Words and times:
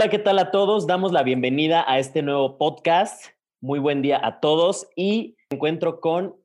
Hola, 0.00 0.08
¿qué 0.08 0.18
tal 0.18 0.38
a 0.38 0.50
todos? 0.50 0.86
Damos 0.86 1.12
la 1.12 1.22
bienvenida 1.22 1.84
a 1.86 1.98
este 1.98 2.22
nuevo 2.22 2.56
podcast. 2.56 3.22
Muy 3.60 3.78
buen 3.78 4.00
día 4.00 4.18
a 4.24 4.40
todos 4.40 4.88
y 4.96 5.36
encuentro 5.50 6.00
con 6.00 6.36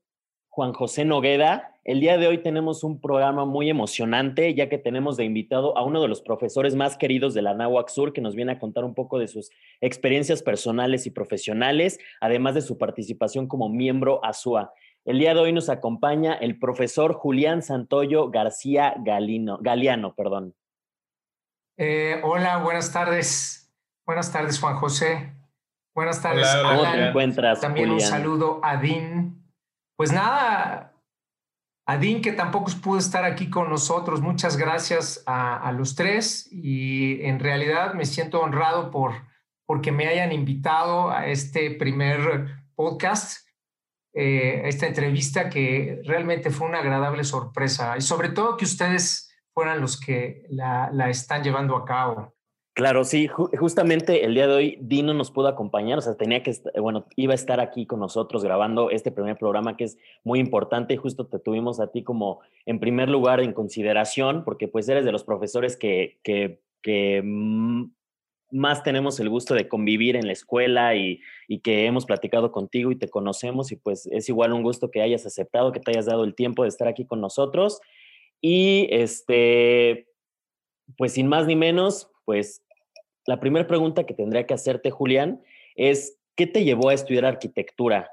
Juan 0.50 0.74
José 0.74 1.06
Nogueda. 1.06 1.72
El 1.86 2.02
día 2.02 2.18
de 2.18 2.28
hoy 2.28 2.40
tenemos 2.40 2.84
un 2.84 3.00
programa 3.00 3.46
muy 3.46 3.70
emocionante, 3.70 4.54
ya 4.56 4.68
que 4.68 4.78
tenemos 4.78 5.16
de 5.16 5.24
invitado 5.24 5.78
a 5.78 5.86
uno 5.86 6.02
de 6.02 6.10
los 6.10 6.22
profesores 6.22 6.76
más 6.76 6.98
queridos 6.98 7.34
de 7.34 7.44
la 7.44 7.54
Nahuac 7.54 7.88
Sur, 7.88 8.12
que 8.12 8.20
nos 8.20 8.36
viene 8.36 8.52
a 8.52 8.60
contar 8.60 8.84
un 8.84 8.94
poco 8.94 9.20
de 9.20 9.30
sus 9.30 9.50
experiencias 9.80 10.44
personales 10.44 11.08
y 11.08 11.12
profesionales, 11.12 11.98
además 12.20 12.56
de 12.56 12.62
su 12.62 12.78
participación 12.78 13.48
como 13.48 13.70
miembro 13.70 14.20
ASUA. 14.22 14.74
El 15.06 15.18
día 15.18 15.34
de 15.34 15.40
hoy 15.40 15.54
nos 15.54 15.70
acompaña 15.70 16.34
el 16.34 16.60
profesor 16.60 17.14
Julián 17.14 17.62
Santoyo 17.62 18.30
García 18.32 18.96
Galino, 19.06 19.60
Galeano. 19.62 20.14
Perdón. 20.14 20.56
Eh, 21.78 22.22
hola, 22.24 22.58
buenas 22.58 22.94
tardes. 22.94 23.70
Buenas 24.06 24.32
tardes, 24.32 24.60
Juan 24.60 24.76
José. 24.78 25.34
Buenas 25.94 26.22
tardes. 26.22 26.48
¿Cómo 26.62 26.84
te 26.84 27.08
encuentras? 27.08 27.60
También 27.60 27.90
un 27.90 28.00
saludo 28.00 28.62
a 28.64 28.78
Dean. 28.78 29.44
Pues 29.98 30.14
nada, 30.14 30.94
a 31.86 31.98
Dean 31.98 32.22
que 32.22 32.32
tampoco 32.32 32.72
pudo 32.82 32.98
estar 32.98 33.26
aquí 33.26 33.50
con 33.50 33.70
nosotros. 33.70 34.22
Muchas 34.22 34.56
gracias 34.56 35.24
a, 35.26 35.72
los 35.74 35.96
tres 35.96 36.48
y 36.52 37.22
en 37.26 37.40
realidad 37.40 37.94
me 37.94 38.06
siento 38.06 38.42
honrado 38.42 38.90
por 38.92 39.14
porque 39.66 39.92
me 39.92 40.08
hayan 40.08 40.32
invitado 40.32 41.10
a 41.10 41.26
este 41.26 41.72
primer 41.72 42.56
podcast, 42.76 43.48
eh, 44.14 44.62
esta 44.66 44.86
entrevista 44.86 45.50
que 45.50 46.02
realmente 46.06 46.52
fue 46.52 46.68
una 46.68 46.80
agradable 46.80 47.24
sorpresa 47.24 47.98
y 47.98 48.02
sobre 48.02 48.30
todo 48.30 48.58
que 48.58 48.66
ustedes 48.66 49.25
fueran 49.56 49.80
los 49.80 49.98
que 50.00 50.44
la, 50.50 50.92
están 51.10 51.42
llevando 51.42 51.78
a 51.78 51.86
cabo. 51.86 52.34
Claro, 52.74 53.06
sí, 53.06 53.28
justamente 53.28 54.26
el 54.26 54.34
día 54.34 54.48
de 54.48 54.54
hoy 54.54 54.78
Dino 54.82 55.14
nos 55.14 55.32
pudo 55.32 55.48
acompañar, 55.48 55.98
o 55.98 56.02
sea, 56.02 56.16
tenía 56.16 56.44
que, 56.44 56.54
bueno, 56.78 57.06
iba 57.16 57.32
a 57.32 57.36
estar 57.36 57.62
aquí 57.62 57.86
con 57.86 58.02
nosotros 58.02 58.44
grabando 58.44 58.90
este 58.90 59.12
primer 59.12 59.38
programa 59.38 59.78
que 59.78 59.86
es 59.86 59.98
muy 60.26 60.40
importante 60.40 60.94
y 60.94 60.98
justo 60.98 61.26
te 61.26 61.40
tuvimos 61.40 61.80
a 61.80 61.90
ti 61.90 62.04
como 62.04 62.42
en 62.66 62.82
primer 62.82 63.10
lugar 63.10 63.40
en 63.40 63.54
consideración, 63.54 64.44
porque 64.44 64.68
pues 64.68 64.90
eres 64.90 65.06
de 65.06 65.14
los 65.14 65.24
profesores 65.24 65.78
que, 65.78 66.20
que, 66.22 66.60
que 66.82 67.24
más 68.52 68.84
tenemos 68.84 69.22
el 69.22 69.30
gusto 69.30 69.54
de 69.54 69.70
convivir 69.70 70.18
en 70.18 70.28
la 70.28 70.34
escuela 70.34 70.96
y, 70.96 71.22
y, 71.48 71.60
que 71.60 71.86
hemos 71.86 72.06
platicado 72.06 72.52
contigo 72.52 72.92
y 72.92 72.98
te 72.98 73.08
conocemos 73.08 73.72
y 73.72 73.78
pues 73.78 74.06
es 74.08 74.28
igual 74.28 74.52
un 74.52 74.64
gusto 74.64 74.92
que 74.92 75.02
hayas 75.02 75.26
aceptado, 75.26 75.72
que 75.72 75.80
te 75.80 75.92
hayas 75.92 76.08
dado 76.08 76.26
el 76.26 76.36
tiempo 76.36 76.64
de 76.64 76.70
estar 76.70 76.90
aquí 76.90 77.06
con 77.06 77.22
nosotros. 77.22 77.80
Y 78.42 78.88
este, 78.92 80.08
pues 80.98 81.14
sin 81.14 81.28
más 81.28 81.48
ni 81.48 81.56
menos, 81.56 82.12
pues 82.26 82.64
la 83.26 83.40
primera 83.40 83.68
pregunta 83.68 84.06
que 84.06 84.14
tendría 84.14 84.46
que 84.46 84.54
hacerte, 84.54 84.92
Julián, 84.92 85.42
es, 85.76 86.18
¿qué 86.36 86.48
te 86.48 86.64
llevó 86.64 86.90
a 86.90 86.94
estudiar 86.94 87.26
arquitectura? 87.26 88.12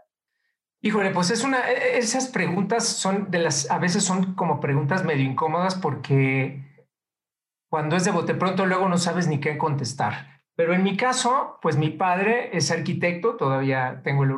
Híjole, 0.81 1.11
pues 1.11 1.31
es 1.31 1.45
una, 1.45 1.71
e, 1.71 1.99
esas 1.99 2.29
preguntas 2.29 2.87
son 2.87 3.31
de 3.31 3.39
las, 3.39 3.71
a 3.71 3.79
veces 3.79 4.03
son 4.03 4.35
como 4.35 4.59
preguntas 4.59 5.05
medio 5.05 5.25
incómodas 5.25 5.77
porque 5.77 6.65
cuando 7.71 7.97
es 7.97 8.05
de 8.05 8.11
bote 8.11 8.35
pronto 8.35 8.67
luego 8.67 8.89
no 8.89 8.99
sabes 8.99 9.29
ni 9.29 9.39
qué 9.39 9.57
contestar. 9.59 10.43
Pero 10.55 10.75
en 10.75 10.83
mi 10.83 10.97
caso, 10.97 11.59
pues 11.63 11.79
mi 11.79 11.89
padre 11.91 12.55
es 12.57 12.71
arquitecto, 12.71 13.37
todavía 13.37 14.03
tengo 14.05 14.25
el, 14.25 14.31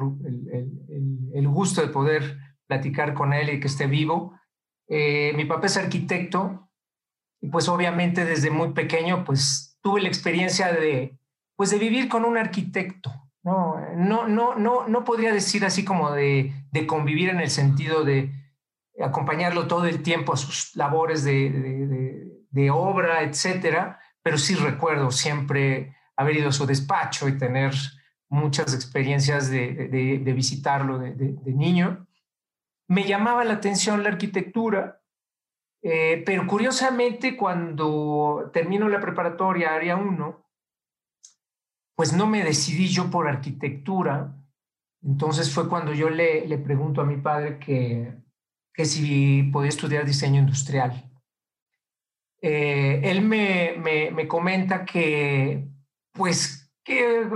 el 1.35 1.49
gusto 1.49 1.81
de 1.81 1.89
poder 1.89 2.39
platicar 2.67 3.15
con 3.15 3.33
él 3.33 3.51
y 3.51 3.61
que 3.61 3.67
esté 3.67 3.87
vivo. 3.87 4.39
Eh, 4.89 5.33
mi 5.35 5.45
papá 5.45 5.67
es 5.67 5.77
arquitecto 5.77 6.69
y 7.41 7.49
pues 7.49 7.69
obviamente 7.69 8.25
desde 8.25 8.51
muy 8.51 8.73
pequeño 8.73 9.25
pues 9.25 9.79
tuve 9.83 10.03
la 10.03 10.09
experiencia 10.09 10.73
de 10.73 11.19
pues 11.57 11.71
de 11.71 11.79
vivir 11.79 12.09
con 12.09 12.25
un 12.25 12.37
arquitecto. 12.37 13.13
No, 13.43 13.77
no, 13.95 14.27
no, 14.27 14.55
no, 14.55 14.89
no 14.89 15.05
podría 15.05 15.33
decir 15.33 15.65
así 15.65 15.85
como 15.85 16.11
de, 16.13 16.53
convivir 16.87 17.29
en 17.29 17.41
el 17.41 17.51
sentido 17.51 18.03
de 18.03 18.33
acompañarlo 18.99 19.67
todo 19.67 19.85
el 19.85 20.03
tiempo 20.03 20.33
a 20.33 20.37
sus 20.37 20.75
labores 20.75 21.25
de, 21.25 22.25
de 22.51 22.71
obra, 22.71 23.23
etcétera, 23.23 24.01
pero 24.23 24.39
sí 24.39 24.55
recuerdo 24.55 25.11
siempre 25.11 25.95
haber 26.17 26.37
ido 26.37 26.49
a 26.49 26.53
su 26.53 26.67
despacho 26.67 27.29
y 27.29 27.37
tener 27.37 27.75
muchas 28.29 28.75
experiencias 28.75 29.51
de, 29.51 30.33
visitarlo 30.35 30.99
de, 30.99 31.37
niño 31.47 32.07
me 32.89 33.05
llamaba 33.05 33.45
la 33.45 33.55
atención 33.55 34.03
la 34.03 34.11
arquitectura, 34.11 35.03
eh, 35.83 36.23
pero 36.25 36.47
curiosamente 36.47 37.37
cuando 37.37 38.51
termino 38.53 38.89
la 38.89 39.01
preparatoria, 39.01 39.75
área 39.75 39.97
1, 39.97 40.45
pues 41.95 42.13
no 42.13 42.27
me 42.27 42.43
decidí 42.43 42.89
yo 42.89 43.11
por 43.11 43.29
arquitectura. 43.29 44.35
Entonces 45.03 45.53
fue 45.53 45.69
cuando 45.69 45.93
yo 45.93 46.09
le, 46.09 46.47
le 46.47 46.59
pregunto 46.59 47.01
a 47.01 47.05
mi 47.07 47.17
padre 47.19 47.59
que, 47.59 48.15
que 48.73 48.85
si 48.85 49.45
podía 49.45 49.69
estudiar 49.69 50.05
diseño 50.05 50.41
industrial. 50.41 51.11
Eh, 52.41 53.01
él 53.05 53.23
me, 53.23 53.75
me, 53.79 54.11
me 54.11 54.29
comenta 54.29 54.85
que 54.85 55.69
pues 56.13 56.64
que 56.85 57.27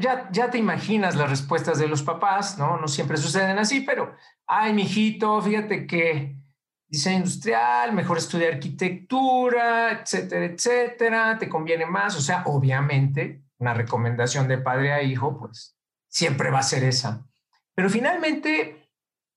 ya, 0.00 0.28
ya 0.30 0.50
te 0.50 0.58
imaginas 0.58 1.16
las 1.16 1.30
respuestas 1.30 1.78
de 1.78 1.88
los 1.88 2.02
papás, 2.02 2.58
¿no? 2.58 2.78
No 2.78 2.88
siempre 2.88 3.16
suceden 3.16 3.58
así, 3.58 3.80
pero, 3.80 4.14
ay, 4.46 4.74
mijito, 4.74 5.40
fíjate 5.40 5.86
que 5.86 6.36
diseño 6.86 7.18
industrial, 7.18 7.92
mejor 7.94 8.18
estudiar 8.18 8.54
arquitectura, 8.54 9.92
etcétera, 9.92 10.44
etcétera, 10.44 11.38
te 11.38 11.48
conviene 11.48 11.86
más. 11.86 12.16
O 12.16 12.20
sea, 12.20 12.42
obviamente, 12.46 13.42
una 13.58 13.72
recomendación 13.72 14.46
de 14.46 14.58
padre 14.58 14.92
a 14.92 15.02
hijo, 15.02 15.38
pues 15.38 15.76
siempre 16.08 16.50
va 16.50 16.58
a 16.58 16.62
ser 16.62 16.84
esa. 16.84 17.26
Pero 17.74 17.88
finalmente, 17.88 18.90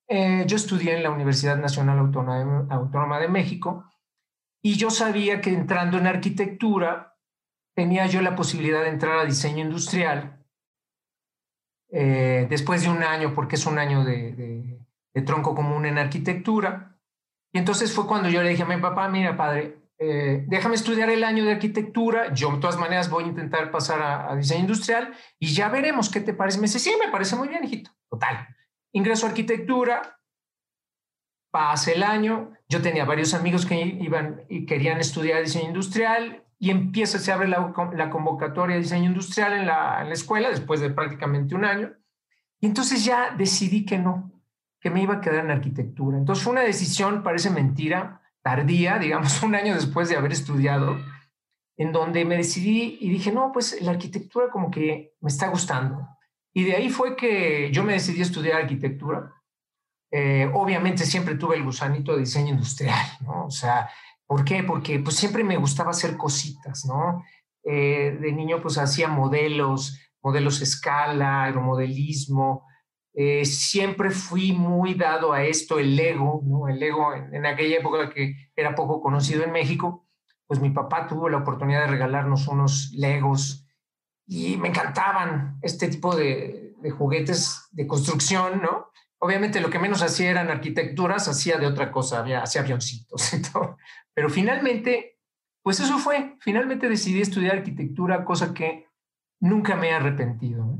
eh, 0.08 0.44
yo 0.48 0.58
estudié 0.58 0.98
en 0.98 1.04
la 1.04 1.12
Universidad 1.12 1.58
Nacional 1.58 2.00
Autónoma 2.00 2.68
Autónoma 2.70 3.20
de 3.20 3.28
México 3.30 3.86
y 4.62 4.76
yo 4.76 4.90
sabía 4.90 5.40
que 5.40 5.52
entrando 5.52 5.98
en 5.98 6.08
arquitectura, 6.08 7.09
tenía 7.80 8.08
yo 8.08 8.22
la 8.22 8.36
posibilidad 8.36 8.84
de 8.84 8.90
entrar 8.90 9.20
a 9.20 9.26
diseño 9.26 9.64
industrial 9.64 10.38
eh, 11.90 12.46
después 12.50 12.84
de 12.84 12.90
un 12.90 13.04
año, 13.04 13.34
porque 13.34 13.56
es 13.56 13.66
un 13.66 13.80
año 13.80 14.04
de, 14.04 14.82
tronco 15.26 15.56
común 15.56 15.86
en 15.86 15.98
arquitectura. 15.98 17.00
Y 17.54 17.58
entonces 17.58 17.94
fue 17.94 18.06
cuando 18.06 18.28
yo 18.28 18.44
le 18.44 18.50
dije 18.50 18.64
a 18.64 18.66
mi 18.66 18.76
papá, 18.82 19.08
mira, 19.08 19.38
padre, 19.38 19.78
eh, 19.98 20.44
déjame 20.48 20.76
estudiar 20.76 21.10
el 21.10 21.24
año 21.24 21.46
de 21.46 21.54
arquitectura, 21.54 22.34
yo 22.34 22.52
de 22.52 22.60
todas 22.60 22.78
maneras 22.78 23.10
voy 23.10 23.24
a 23.24 23.28
intentar 23.28 23.72
pasar 23.72 24.02
a, 24.02 24.36
diseño 24.36 24.62
industrial 24.62 25.14
y 25.40 25.48
ya 25.54 25.70
veremos 25.70 26.10
qué 26.10 26.20
te 26.20 26.34
parece. 26.34 26.58
Me 26.58 26.64
dice, 26.64 26.80
sí, 26.80 26.92
me 27.02 27.10
parece 27.10 27.38
muy 27.38 27.48
bien, 27.48 27.64
hijito. 27.64 27.92
Total. 28.10 28.46
Ingreso 28.92 29.26
a 29.26 29.30
arquitectura, 29.30 30.20
pasa 31.50 31.94
el 31.94 32.04
año, 32.04 32.52
yo 32.68 32.82
tenía 32.82 33.06
varios 33.06 33.34
amigos 33.34 33.66
que 33.66 33.80
iban 33.80 34.44
y 34.50 34.66
querían 34.66 35.00
estudiar 35.00 35.42
diseño 35.42 35.70
industrial, 35.70 36.44
y 36.60 36.72
empieza, 36.72 37.20
se 37.20 37.32
abre 37.32 37.48
la, 37.48 37.72
convocatoria 38.12 38.76
de 38.76 38.82
diseño 38.82 39.06
industrial 39.06 39.54
en 39.54 39.66
la, 39.66 40.02
en 40.02 40.10
la, 40.10 40.14
escuela 40.14 40.50
después 40.50 40.82
de 40.82 40.90
prácticamente 40.90 41.56
un 41.56 41.64
año. 41.64 41.94
Y 42.60 42.66
entonces 42.66 43.06
ya 43.06 43.34
decidí 43.38 43.86
que 43.86 43.98
no, 43.98 44.34
que 44.82 44.90
me 44.90 45.02
iba 45.02 45.16
a 45.16 45.22
quedar 45.22 45.46
en 45.46 45.52
arquitectura. 45.52 46.18
Entonces 46.18 46.44
fue 46.44 46.52
una 46.52 46.62
decisión, 46.62 47.24
parece 47.24 47.50
mentira, 47.50 48.22
tardía, 48.42 49.00
digamos, 49.00 49.42
un 49.44 49.56
año 49.56 49.74
después 49.74 50.10
de 50.10 50.18
haber 50.18 50.34
estudiado, 50.34 51.00
en 51.78 51.94
donde 51.94 52.26
me 52.26 52.36
decidí 52.36 52.98
y 53.00 53.10
dije, 53.10 53.32
no, 53.32 53.52
pues 53.54 53.82
la 53.82 53.92
arquitectura 53.92 54.50
como 54.50 54.70
que 54.70 55.16
me 55.22 55.30
está 55.30 55.48
gustando. 55.48 56.10
Y 56.54 56.66
de 56.66 56.76
ahí 56.76 56.90
fue 56.90 57.16
que 57.16 57.72
yo 57.72 57.86
me 57.86 57.94
decidí 57.94 58.20
a 58.20 58.24
estudiar 58.24 58.62
arquitectura. 58.62 59.34
Eh, 60.12 60.52
obviamente 60.54 61.06
siempre 61.06 61.36
tuve 61.36 61.56
el 61.56 61.64
gusanito 61.64 62.14
de 62.14 62.20
diseño 62.20 62.50
industrial, 62.50 63.06
¿no? 63.22 63.46
O 63.46 63.52
sea, 63.52 63.90
¿Por 64.30 64.46
qué? 64.46 64.62
Porque 64.62 65.00
pues 65.00 65.16
siempre 65.16 65.44
me 65.44 65.58
gustaba 65.58 65.90
hacer 65.90 66.16
cositas, 66.16 66.86
¿no? 66.86 67.24
Eh, 67.64 68.16
de 68.22 68.32
niño 68.32 68.62
pues 68.62 68.78
hacía 68.78 69.08
modelos, 69.08 70.00
modelos 70.22 70.62
escala, 70.62 71.46
aeromodelismo. 71.46 72.64
Eh, 73.16 73.44
siempre 73.44 74.12
fui 74.12 74.52
muy 74.52 74.94
dado 74.94 75.34
a 75.34 75.44
esto, 75.44 75.80
el 75.80 75.96
Lego, 75.96 76.44
¿no? 76.46 76.68
El 76.68 76.78
Lego 76.80 77.12
en, 77.16 77.44
aquella 77.44 77.78
época 77.80 78.12
que 78.12 78.36
era 78.56 78.76
poco 78.76 79.02
conocido 79.02 79.44
en 79.44 79.52
México, 79.52 80.08
pues 80.46 80.60
mi 80.60 80.70
papá 80.70 81.08
tuvo 81.08 81.28
la 81.28 81.38
oportunidad 81.38 81.82
de 81.82 81.88
regalarnos 81.88 82.48
unos 82.48 82.92
Legos 82.94 83.68
y 84.28 84.58
me 84.58 84.68
encantaban 84.68 85.58
este 85.64 85.88
tipo 85.88 86.16
de, 86.16 86.76
de 86.80 86.92
juguetes 86.92 87.68
de 87.72 87.88
construcción, 87.88 88.62
¿no? 88.62 88.92
Obviamente 89.22 89.60
lo 89.60 89.70
que 89.70 89.80
menos 89.80 90.02
hacía 90.02 90.32
eran 90.32 90.50
arquitecturas, 90.50 91.28
hacía 91.28 91.58
de 91.58 91.68
otra 91.68 91.92
cosa, 91.92 92.24
hacía 92.42 92.62
avioncitos 92.62 93.34
y 93.34 93.42
todo. 93.42 93.78
Pero 94.14 94.30
finalmente, 94.30 95.18
pues 95.62 95.80
eso 95.80 95.98
fue. 95.98 96.36
Finalmente 96.40 96.88
decidí 96.88 97.22
estudiar 97.22 97.58
arquitectura, 97.58 98.24
cosa 98.24 98.54
que 98.54 98.88
nunca 99.40 99.76
me 99.76 99.90
he 99.90 99.94
arrepentido. 99.94 100.80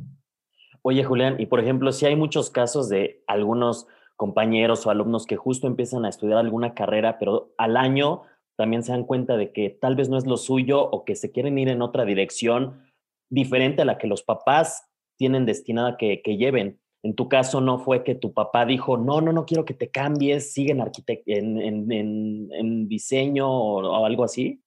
Oye, 0.82 1.04
Julián, 1.04 1.36
y 1.40 1.48
por 1.48 1.60
ejemplo, 1.60 1.92
si 1.92 2.06
hay 2.06 2.16
muchos 2.16 2.50
casos 2.50 2.88
de 2.90 3.24
algunos 3.28 3.88
compañeros 4.16 4.86
o 4.86 4.90
alumnos 4.90 5.26
que 5.26 5.38
justo 5.38 5.68
empiezan 5.68 6.06
a 6.06 6.10
estudiar 6.10 6.40
alguna 6.40 6.74
carrera, 6.74 7.20
pero 7.20 7.54
al 7.58 7.78
año 7.78 8.24
también 8.58 8.84
se 8.84 8.92
dan 8.92 9.06
cuenta 9.06 9.38
de 9.38 9.54
que 9.54 9.70
tal 9.70 9.96
vez 9.96 10.10
no 10.10 10.18
es 10.18 10.26
lo 10.26 10.36
suyo 10.36 10.82
o 10.82 11.06
que 11.06 11.16
se 11.16 11.32
quieren 11.32 11.58
ir 11.58 11.70
en 11.70 11.82
otra 11.82 12.04
dirección 12.04 12.84
diferente 13.30 13.82
a 13.82 13.86
la 13.86 13.98
que 13.98 14.08
los 14.08 14.24
papás 14.24 14.90
tienen 15.18 15.46
destinada 15.46 15.96
que, 15.96 16.22
que 16.22 16.36
lleven. 16.36 16.82
En 17.02 17.16
tu 17.16 17.30
caso 17.30 17.62
no 17.62 17.80
fue 17.80 18.04
que 18.04 18.16
tu 18.16 18.34
papá 18.34 18.66
dijo, 18.66 18.98
no, 18.98 19.22
no, 19.22 19.32
no 19.32 19.46
quiero 19.46 19.64
que 19.64 19.74
te 19.74 19.90
cambies, 19.90 20.54
sigue 20.54 20.72
en, 20.72 21.62
en, 21.62 21.92
en, 21.92 22.50
en 22.52 22.88
diseño 22.90 23.50
o, 23.50 24.06
algo 24.06 24.26
así. 24.26 24.62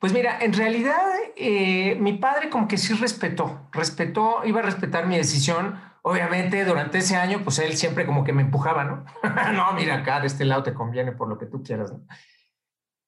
Pues 0.00 0.12
mira, 0.12 0.38
en 0.40 0.52
realidad 0.52 1.00
eh, 1.36 1.96
mi 2.00 2.14
padre 2.14 2.50
como 2.50 2.66
que 2.66 2.76
sí 2.76 2.94
respetó, 2.94 3.68
respetó, 3.72 4.40
iba 4.44 4.60
a 4.60 4.64
respetar 4.64 5.06
mi 5.06 5.16
decisión. 5.16 5.78
Obviamente 6.02 6.64
durante 6.64 6.98
ese 6.98 7.16
año, 7.16 7.40
pues 7.42 7.58
él 7.58 7.76
siempre 7.76 8.06
como 8.06 8.24
que 8.24 8.32
me 8.32 8.42
empujaba, 8.42 8.84
¿no? 8.84 9.04
no, 9.52 9.72
mira 9.74 9.96
acá, 9.96 10.20
de 10.20 10.28
este 10.28 10.44
lado 10.44 10.62
te 10.62 10.74
conviene 10.74 11.12
por 11.12 11.28
lo 11.28 11.38
que 11.38 11.46
tú 11.46 11.62
quieras, 11.62 11.92
¿no? 11.92 12.04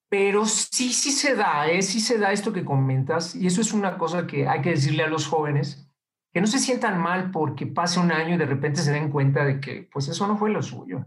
Pero 0.09 0.45
sí, 0.45 0.91
sí 0.91 1.11
se 1.11 1.35
da, 1.35 1.69
¿eh? 1.69 1.81
sí 1.81 1.99
se 1.99 2.17
da 2.17 2.31
esto 2.31 2.51
que 2.51 2.65
comentas 2.65 3.35
y 3.35 3.45
eso 3.45 3.61
es 3.61 3.73
una 3.73 3.97
cosa 3.97 4.25
que 4.25 4.47
hay 4.47 4.61
que 4.61 4.71
decirle 4.71 5.03
a 5.03 5.07
los 5.07 5.27
jóvenes 5.27 5.88
que 6.31 6.41
no 6.41 6.47
se 6.47 6.59
sientan 6.59 6.99
mal 6.99 7.31
porque 7.31 7.65
pase 7.65 7.99
un 7.99 8.11
año 8.11 8.35
y 8.35 8.37
de 8.37 8.45
repente 8.45 8.81
se 8.81 8.91
den 8.91 9.09
cuenta 9.09 9.43
de 9.43 9.59
que 9.59 9.89
pues 9.91 10.07
eso 10.07 10.27
no 10.27 10.37
fue 10.37 10.51
lo 10.51 10.61
suyo. 10.61 11.05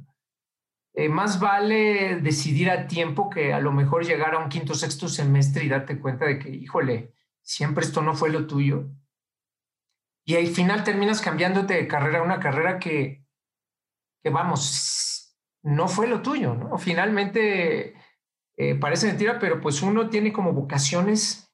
Eh, 0.94 1.08
más 1.08 1.40
vale 1.40 2.16
decidir 2.20 2.70
a 2.70 2.86
tiempo 2.86 3.30
que 3.30 3.54
a 3.54 3.60
lo 3.60 3.72
mejor 3.72 4.04
llegar 4.04 4.34
a 4.34 4.38
un 4.38 4.50
quinto, 4.50 4.74
sexto 4.74 5.08
semestre 5.08 5.64
y 5.64 5.68
darte 5.68 5.98
cuenta 5.98 6.26
de 6.26 6.38
que, 6.38 6.50
híjole, 6.50 7.14
siempre 7.40 7.84
esto 7.84 8.02
no 8.02 8.14
fue 8.14 8.30
lo 8.30 8.46
tuyo. 8.46 8.90
Y 10.24 10.36
al 10.36 10.46
final 10.48 10.84
terminas 10.84 11.22
cambiándote 11.22 11.74
de 11.74 11.88
carrera 11.88 12.18
a 12.18 12.22
una 12.22 12.40
carrera 12.40 12.78
que, 12.78 13.24
que, 14.22 14.30
vamos, 14.30 15.36
no 15.62 15.88
fue 15.88 16.08
lo 16.08 16.20
tuyo, 16.20 16.54
¿no? 16.54 16.76
Finalmente, 16.78 17.94
eh, 18.56 18.74
parece 18.74 19.06
mentira, 19.06 19.38
pero 19.38 19.60
pues 19.60 19.82
uno 19.82 20.10
tiene 20.10 20.32
como 20.32 20.52
vocaciones 20.52 21.52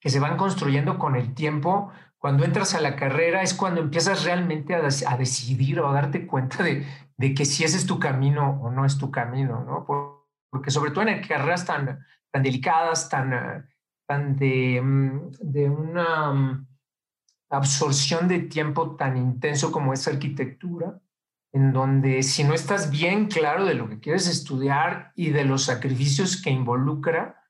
que 0.00 0.10
se 0.10 0.20
van 0.20 0.36
construyendo 0.36 0.98
con 0.98 1.14
el 1.16 1.34
tiempo 1.34 1.92
cuando 2.26 2.44
entras 2.44 2.74
a 2.74 2.80
la 2.80 2.96
carrera 2.96 3.42
es 3.42 3.54
cuando 3.54 3.80
empiezas 3.80 4.24
realmente 4.24 4.74
a, 4.74 4.82
decidir 5.16 5.78
o 5.78 5.88
a 5.88 5.92
darte 5.92 6.26
cuenta 6.26 6.64
de, 6.64 6.84
que 7.36 7.44
si 7.44 7.62
ese 7.62 7.76
es 7.76 7.86
tu 7.86 8.00
camino 8.00 8.60
o 8.62 8.68
no 8.68 8.84
es 8.84 8.98
tu 8.98 9.12
camino, 9.12 9.64
¿no? 9.64 9.86
Porque 10.50 10.72
sobre 10.72 10.90
todo 10.90 11.06
en 11.06 11.22
carreras 11.22 11.64
tan, 11.64 12.04
tan 12.32 12.42
delicadas, 12.42 13.08
tan, 13.08 13.70
tan 14.08 14.34
de, 14.34 14.82
mm, 14.82 15.30
de 15.38 15.70
una 15.70 16.32
mm, 16.32 16.66
absorción 17.50 18.26
de 18.26 18.40
tiempo 18.40 18.96
tan 18.96 19.16
intenso 19.16 19.70
como 19.70 19.92
es 19.92 20.08
arquitectura, 20.08 21.00
en 21.52 21.72
donde 21.72 22.24
si 22.24 22.42
no 22.42 22.54
estás 22.54 22.90
bien 22.90 23.26
claro 23.28 23.64
de 23.64 23.74
lo 23.74 23.88
que 23.88 24.00
quieres 24.00 24.26
estudiar 24.26 25.12
y 25.14 25.30
de 25.30 25.44
los 25.44 25.62
sacrificios 25.62 26.42
que 26.42 26.50
involucra, 26.50 27.44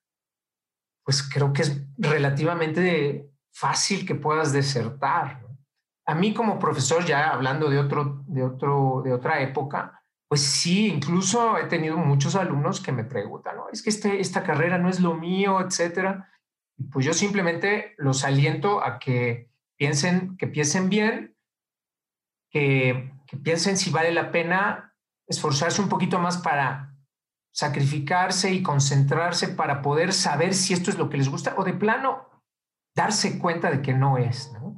pues 1.03 1.23
creo 1.23 1.55
que 1.55 1.63
es 1.63 1.83
relativamente 1.97 3.33
fácil 3.57 4.07
que 4.07 4.15
puedas 4.15 4.53
desertar. 4.53 5.43
A 6.07 6.15
mí 6.15 6.35
como 6.35 6.59
profesor, 6.59 7.05
ya 7.05 7.31
hablando 7.31 7.71
de, 7.71 7.79
otro, 7.79 8.23
de, 8.27 8.43
otro, 8.43 9.01
de 9.03 9.13
otra 9.15 9.41
época, 9.41 10.03
pues 10.29 10.43
sí, 10.43 10.89
incluso 10.89 11.57
he 11.57 11.65
tenido 11.65 11.97
muchos 11.97 12.37
alumnos 12.37 12.81
que 12.81 12.93
me 12.93 13.05
preguntan, 13.05 13.57
¿no? 13.57 13.69
es 13.73 13.83
que 13.83 13.91
este, 13.91 14.21
esta 14.21 14.43
carrera 14.43 14.77
no 14.77 14.91
es 14.91 15.01
lo 15.01 15.15
mío, 15.15 15.61
etcétera. 15.61 16.31
Pues 16.93 17.07
yo 17.07 17.15
simplemente 17.15 17.95
los 17.97 18.25
aliento 18.25 18.85
a 18.85 18.99
que 18.99 19.49
piensen, 19.77 20.37
que 20.37 20.47
piensen 20.47 20.91
bien, 20.91 21.35
que, 22.51 23.11
que 23.27 23.37
piensen 23.39 23.79
si 23.79 23.91
vale 23.91 24.13
la 24.13 24.31
pena 24.31 24.95
esforzarse 25.27 25.81
un 25.81 25.89
poquito 25.89 26.19
más 26.19 26.37
para 26.39 26.95
sacrificarse 27.53 28.53
y 28.53 28.63
concentrarse 28.63 29.49
para 29.49 29.81
poder 29.81 30.13
saber 30.13 30.53
si 30.53 30.75
esto 30.75 30.91
es 30.91 30.99
lo 30.99 31.09
que 31.09 31.17
les 31.17 31.31
gusta 31.31 31.55
o 31.57 31.65
de 31.65 31.73
plano 31.73 32.36
darse 32.97 33.39
cuenta 33.39 33.71
de 33.71 33.83
que 33.83 33.93
no 33.93 34.19
es. 34.19 34.51
¿no? 34.55 34.77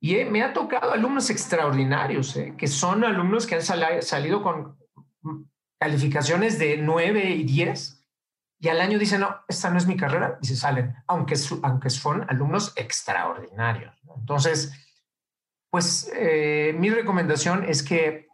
Y 0.00 0.16
eh, 0.16 0.24
me 0.24 0.42
ha 0.42 0.52
tocado 0.52 0.92
alumnos 0.92 1.30
extraordinarios, 1.30 2.34
¿eh? 2.36 2.54
que 2.56 2.66
son 2.66 3.04
alumnos 3.04 3.46
que 3.46 3.56
han 3.56 4.02
salido 4.02 4.42
con 4.42 4.78
calificaciones 5.78 6.58
de 6.58 6.78
9 6.78 7.30
y 7.30 7.44
10 7.44 8.06
y 8.62 8.68
al 8.68 8.80
año 8.80 8.98
dicen, 8.98 9.20
no, 9.20 9.36
esta 9.48 9.70
no 9.70 9.78
es 9.78 9.86
mi 9.86 9.96
carrera 9.96 10.38
y 10.42 10.46
se 10.46 10.56
salen, 10.56 10.94
aunque, 11.06 11.34
aunque 11.62 11.90
son 11.90 12.26
alumnos 12.28 12.72
extraordinarios. 12.76 13.94
Entonces, 14.18 14.72
pues 15.70 16.10
eh, 16.14 16.74
mi 16.78 16.90
recomendación 16.90 17.64
es 17.64 17.82
que 17.82 18.28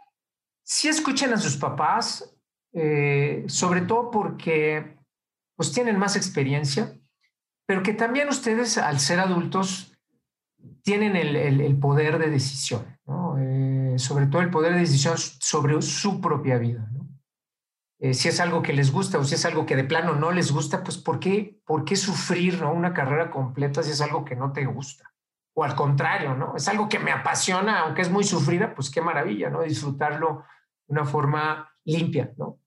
si 0.64 0.88
escuchen 0.88 1.32
a 1.32 1.37
sus 1.37 1.56
papás, 1.56 2.32
sobre 3.46 3.81
todo 3.82 4.11
porque 4.11 4.99
pues 5.55 5.72
tienen 5.72 5.99
más 5.99 6.14
experiencia, 6.14 6.93
pero 7.66 7.82
que 7.82 7.92
también 7.92 8.28
ustedes, 8.28 8.78
al 8.78 9.00
ser 9.00 9.20
adultos, 9.20 9.92
tienen 10.82 11.16
el, 11.16 11.78
poder 11.78 12.18
de 12.18 12.30
decisión, 12.30 12.98
eh, 13.38 13.94
sobre 13.98 14.26
todo 14.26 14.40
el 14.42 14.50
poder 14.50 14.74
de 14.74 14.80
decisión 14.80 15.16
sobre 15.18 15.82
su 15.82 16.20
propia 16.20 16.58
vida. 16.58 16.88
Eh, 17.98 18.14
si 18.14 18.28
es 18.28 18.40
algo 18.40 18.62
que 18.62 18.72
les 18.72 18.92
gusta 18.92 19.18
o 19.18 19.24
si 19.24 19.34
es 19.34 19.44
algo 19.46 19.64
que 19.64 19.74
de 19.74 19.84
plano 19.84 20.14
no 20.14 20.30
les 20.30 20.52
gusta, 20.52 20.84
pues 20.84 20.98
¿por 20.98 21.18
qué, 21.18 21.60
por 21.64 21.84
qué 21.84 21.96
sufrir 21.96 22.60
¿no? 22.60 22.72
una 22.72 22.92
carrera 22.92 23.30
completa 23.30 23.82
si 23.82 23.90
es 23.90 24.00
algo 24.00 24.24
que 24.24 24.36
no 24.36 24.52
te 24.52 24.66
gusta? 24.66 25.12
O 25.54 25.64
al 25.64 25.74
contrario, 25.74 26.34
¿no? 26.34 26.54
Es 26.54 26.69
algo 26.69 26.88
que 26.88 26.98
me 26.98 27.10
apasiona, 27.10 27.80
aunque 27.80 28.02
es 28.02 28.10
muy 28.10 28.24
sufrida, 28.24 28.74
pues 28.74 28.90
qué 28.90 29.00
maravilla, 29.00 29.48
¿no? 29.48 29.62
Disfrutarlo 29.62 30.44
de 30.86 30.92
una 30.92 31.06
forma 31.06 31.72
limpia, 31.84 32.34
¿no? 32.36 32.60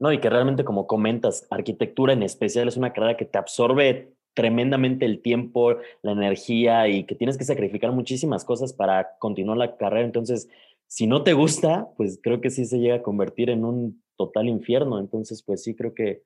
No, 0.00 0.12
y 0.12 0.18
que 0.18 0.30
realmente, 0.30 0.64
como 0.64 0.86
comentas, 0.86 1.46
arquitectura 1.50 2.12
en 2.12 2.22
especial 2.22 2.68
es 2.68 2.76
una 2.76 2.92
carrera 2.92 3.16
que 3.16 3.24
te 3.24 3.38
absorbe 3.38 4.14
tremendamente 4.34 5.04
el 5.06 5.22
tiempo, 5.22 5.76
la 6.02 6.12
energía 6.12 6.88
y 6.88 7.04
que 7.04 7.14
tienes 7.14 7.38
que 7.38 7.44
sacrificar 7.44 7.92
muchísimas 7.92 8.44
cosas 8.44 8.72
para 8.72 9.16
continuar 9.18 9.56
la 9.56 9.76
carrera. 9.76 10.04
Entonces, 10.04 10.48
si 10.86 11.06
no 11.06 11.22
te 11.22 11.32
gusta, 11.32 11.88
pues 11.96 12.18
creo 12.22 12.40
que 12.40 12.50
sí 12.50 12.64
se 12.66 12.78
llega 12.78 12.96
a 12.96 13.02
convertir 13.02 13.50
en 13.50 13.64
un 13.64 14.02
total 14.16 14.48
infierno. 14.48 14.98
Entonces, 14.98 15.42
pues 15.42 15.62
sí, 15.62 15.74
creo 15.74 15.94
que 15.94 16.24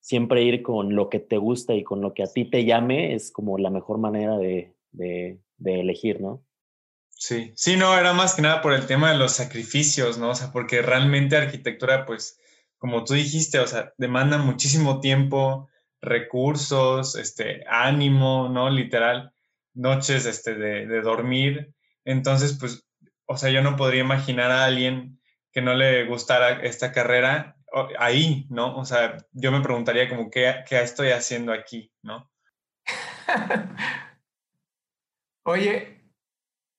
siempre 0.00 0.42
ir 0.42 0.62
con 0.62 0.94
lo 0.94 1.08
que 1.08 1.20
te 1.20 1.38
gusta 1.38 1.74
y 1.74 1.82
con 1.82 2.00
lo 2.00 2.12
que 2.12 2.22
a 2.22 2.26
ti 2.26 2.44
te 2.44 2.64
llame 2.64 3.14
es 3.14 3.30
como 3.30 3.56
la 3.58 3.70
mejor 3.70 3.98
manera 3.98 4.36
de, 4.36 4.74
de, 4.92 5.40
elegir, 5.58 6.20
¿no? 6.20 6.44
Sí, 7.10 7.52
sí, 7.54 7.76
no, 7.76 7.96
era 7.96 8.12
más 8.12 8.34
que 8.34 8.42
nada 8.42 8.60
por 8.60 8.74
el 8.74 8.86
tema 8.86 9.12
de 9.12 9.18
los 9.18 9.32
sacrificios, 9.32 10.18
¿no? 10.18 10.30
O 10.30 10.34
sea, 10.34 10.52
porque 10.52 10.82
realmente 10.82 11.36
arquitectura, 11.36 12.04
pues, 12.04 12.38
como 12.84 13.02
tú 13.02 13.14
dijiste, 13.14 13.60
o 13.60 13.66
sea, 13.66 13.94
demanda 13.96 14.36
muchísimo 14.36 15.00
tiempo, 15.00 15.70
recursos, 16.02 17.16
este, 17.16 17.64
ánimo, 17.66 18.50
¿no? 18.50 18.68
Literal, 18.68 19.32
noches 19.72 20.26
este, 20.26 20.54
de, 20.54 21.00
dormir. 21.00 21.74
Entonces, 22.04 22.58
pues, 22.60 22.86
o 23.24 23.38
sea, 23.38 23.48
yo 23.48 23.62
no 23.62 23.76
podría 23.76 24.02
imaginar 24.02 24.50
a 24.50 24.66
alguien 24.66 25.18
que 25.50 25.62
no 25.62 25.72
le 25.72 26.04
gustara 26.04 26.62
esta 26.62 26.92
carrera 26.92 27.56
ahí, 27.98 28.46
¿no? 28.50 28.76
O 28.76 28.84
sea, 28.84 29.16
yo 29.32 29.50
me 29.50 29.62
preguntaría 29.62 30.06
como, 30.06 30.28
¿qué, 30.28 30.56
qué 30.68 30.82
estoy 30.82 31.08
haciendo 31.12 31.54
aquí, 31.54 31.90
¿no? 32.02 32.30
Oye, 35.46 36.04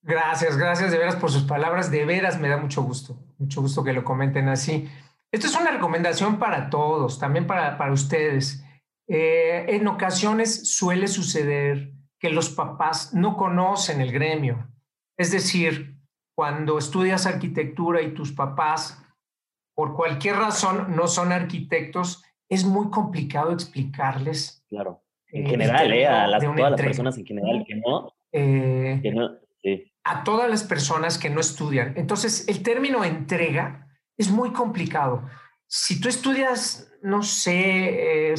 gracias, 0.03 0.55
gracias 0.55 0.91
de 0.91 0.99
veras 0.99 1.15
por 1.15 1.31
sus 1.31 1.45
palabras, 1.45 1.89
de 1.89 2.05
veras 2.05 2.39
me 2.39 2.49
da 2.49 2.57
mucho 2.57 2.83
gusto, 2.83 3.17
mucho 3.39 3.61
gusto 3.61 3.83
que 3.83 3.93
lo 3.93 4.03
comenten 4.03 4.49
así. 4.49 4.87
Esto 5.35 5.47
es 5.47 5.59
una 5.59 5.71
recomendación 5.71 6.39
para 6.39 6.69
todos, 6.69 7.19
también 7.19 7.45
para, 7.45 7.77
para 7.77 7.91
ustedes. 7.91 8.63
Eh, 9.05 9.65
en 9.67 9.85
ocasiones 9.85 10.69
suele 10.69 11.09
suceder 11.09 11.91
que 12.21 12.29
los 12.29 12.49
papás 12.49 13.13
no 13.13 13.35
conocen 13.35 13.99
el 13.99 14.13
gremio. 14.13 14.69
Es 15.17 15.33
decir, 15.33 15.97
cuando 16.37 16.77
estudias 16.77 17.25
arquitectura 17.25 18.01
y 18.01 18.13
tus 18.13 18.31
papás, 18.31 19.03
por 19.75 19.93
cualquier 19.93 20.37
razón, 20.37 20.95
no 20.95 21.05
son 21.09 21.33
arquitectos, 21.33 22.23
es 22.49 22.63
muy 22.63 22.89
complicado 22.89 23.51
explicarles. 23.51 24.63
Claro. 24.69 25.03
En 25.27 25.47
general, 25.47 25.91
eh, 25.91 26.07
a 26.07 26.27
las, 26.27 26.41
todas 26.41 26.71
las 26.71 26.81
personas 26.81 27.17
en 27.17 27.25
general 27.25 27.65
que 27.67 27.75
no. 27.75 28.13
Eh, 28.31 28.99
que 29.03 29.11
no 29.11 29.31
sí. 29.61 29.91
A 30.05 30.23
todas 30.23 30.49
las 30.49 30.63
personas 30.63 31.17
que 31.17 31.29
no 31.29 31.41
estudian. 31.41 31.93
Entonces, 31.97 32.47
el 32.47 32.63
término 32.63 33.03
entrega 33.03 33.84
es 34.17 34.31
muy 34.31 34.51
complicado. 34.53 35.27
Si 35.67 35.99
tú 35.99 36.09
estudias, 36.09 36.91
no 37.01 37.23
sé, 37.23 38.33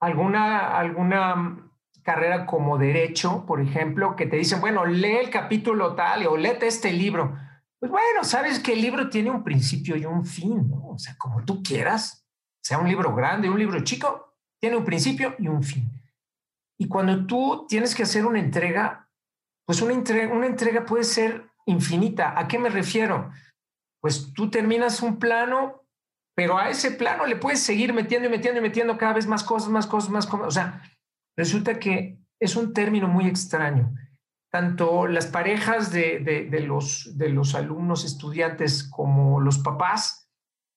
alguna, 0.00 0.78
alguna 0.78 1.70
carrera 2.02 2.46
como 2.46 2.78
derecho, 2.78 3.44
por 3.46 3.60
ejemplo, 3.60 4.16
que 4.16 4.26
te 4.26 4.36
dicen, 4.36 4.60
bueno, 4.60 4.86
lee 4.86 5.16
el 5.16 5.30
capítulo 5.30 5.94
tal 5.94 6.26
o 6.26 6.36
léete 6.36 6.66
este 6.66 6.92
libro. 6.92 7.36
Pues 7.78 7.92
bueno, 7.92 8.24
sabes 8.24 8.60
que 8.60 8.72
el 8.72 8.80
libro 8.80 9.08
tiene 9.08 9.30
un 9.30 9.44
principio 9.44 9.96
y 9.96 10.04
un 10.04 10.24
fin, 10.24 10.68
¿no? 10.68 10.88
O 10.88 10.98
sea, 10.98 11.16
como 11.18 11.44
tú 11.44 11.62
quieras, 11.62 12.26
sea 12.62 12.78
un 12.78 12.88
libro 12.88 13.14
grande, 13.14 13.50
un 13.50 13.58
libro 13.58 13.80
chico, 13.84 14.34
tiene 14.58 14.76
un 14.76 14.84
principio 14.84 15.36
y 15.38 15.48
un 15.48 15.62
fin. 15.62 15.90
Y 16.78 16.88
cuando 16.88 17.26
tú 17.26 17.66
tienes 17.68 17.94
que 17.94 18.04
hacer 18.04 18.24
una 18.24 18.38
entrega, 18.38 19.08
pues 19.64 19.82
una 19.82 19.92
entrega, 19.92 20.32
una 20.32 20.46
entrega 20.46 20.86
puede 20.86 21.04
ser 21.04 21.50
infinita. 21.66 22.38
¿A 22.38 22.48
qué 22.48 22.58
me 22.58 22.70
refiero? 22.70 23.30
Pues 24.00 24.32
tú 24.34 24.50
terminas 24.50 25.02
un 25.02 25.18
plano, 25.18 25.84
pero 26.34 26.58
a 26.58 26.70
ese 26.70 26.92
plano 26.92 27.26
le 27.26 27.36
puedes 27.36 27.60
seguir 27.60 27.92
metiendo 27.92 28.28
y 28.28 28.30
metiendo 28.30 28.60
y 28.60 28.62
metiendo 28.62 28.96
cada 28.96 29.14
vez 29.14 29.26
más 29.26 29.42
cosas, 29.42 29.70
más 29.70 29.86
cosas, 29.86 30.10
más 30.10 30.26
cosas. 30.26 30.46
O 30.46 30.50
sea, 30.50 30.82
resulta 31.36 31.78
que 31.78 32.18
es 32.40 32.56
un 32.56 32.72
término 32.72 33.08
muy 33.08 33.26
extraño. 33.26 33.94
Tanto 34.50 35.06
las 35.06 35.26
parejas 35.26 35.92
de, 35.92 36.20
de, 36.20 36.60
los, 36.60 37.18
de 37.18 37.28
los 37.28 37.54
alumnos, 37.54 38.04
estudiantes, 38.04 38.84
como 38.88 39.40
los 39.40 39.58
papás, 39.58 40.30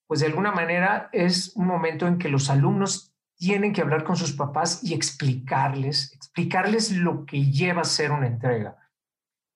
pues 0.08 0.20
de 0.20 0.25
alguna 0.25 0.51
manera 0.51 1.10
es 1.13 1.56
un 1.56 1.68
momento 1.68 2.06
en 2.06 2.18
que 2.18 2.28
los 2.28 2.50
alumnos 2.50 3.13
tienen 3.38 3.72
que 3.72 3.82
hablar 3.82 4.04
con 4.04 4.18
sus 4.18 4.34
papás 4.34 4.84
y 4.84 4.94
explicarles, 4.94 6.13
explicarles 6.13 6.92
lo 6.92 7.25
que 7.25 7.46
lleva 7.46 7.82
a 7.82 7.86
ser 7.86 8.12
una 8.12 8.28
entrega, 8.28 8.78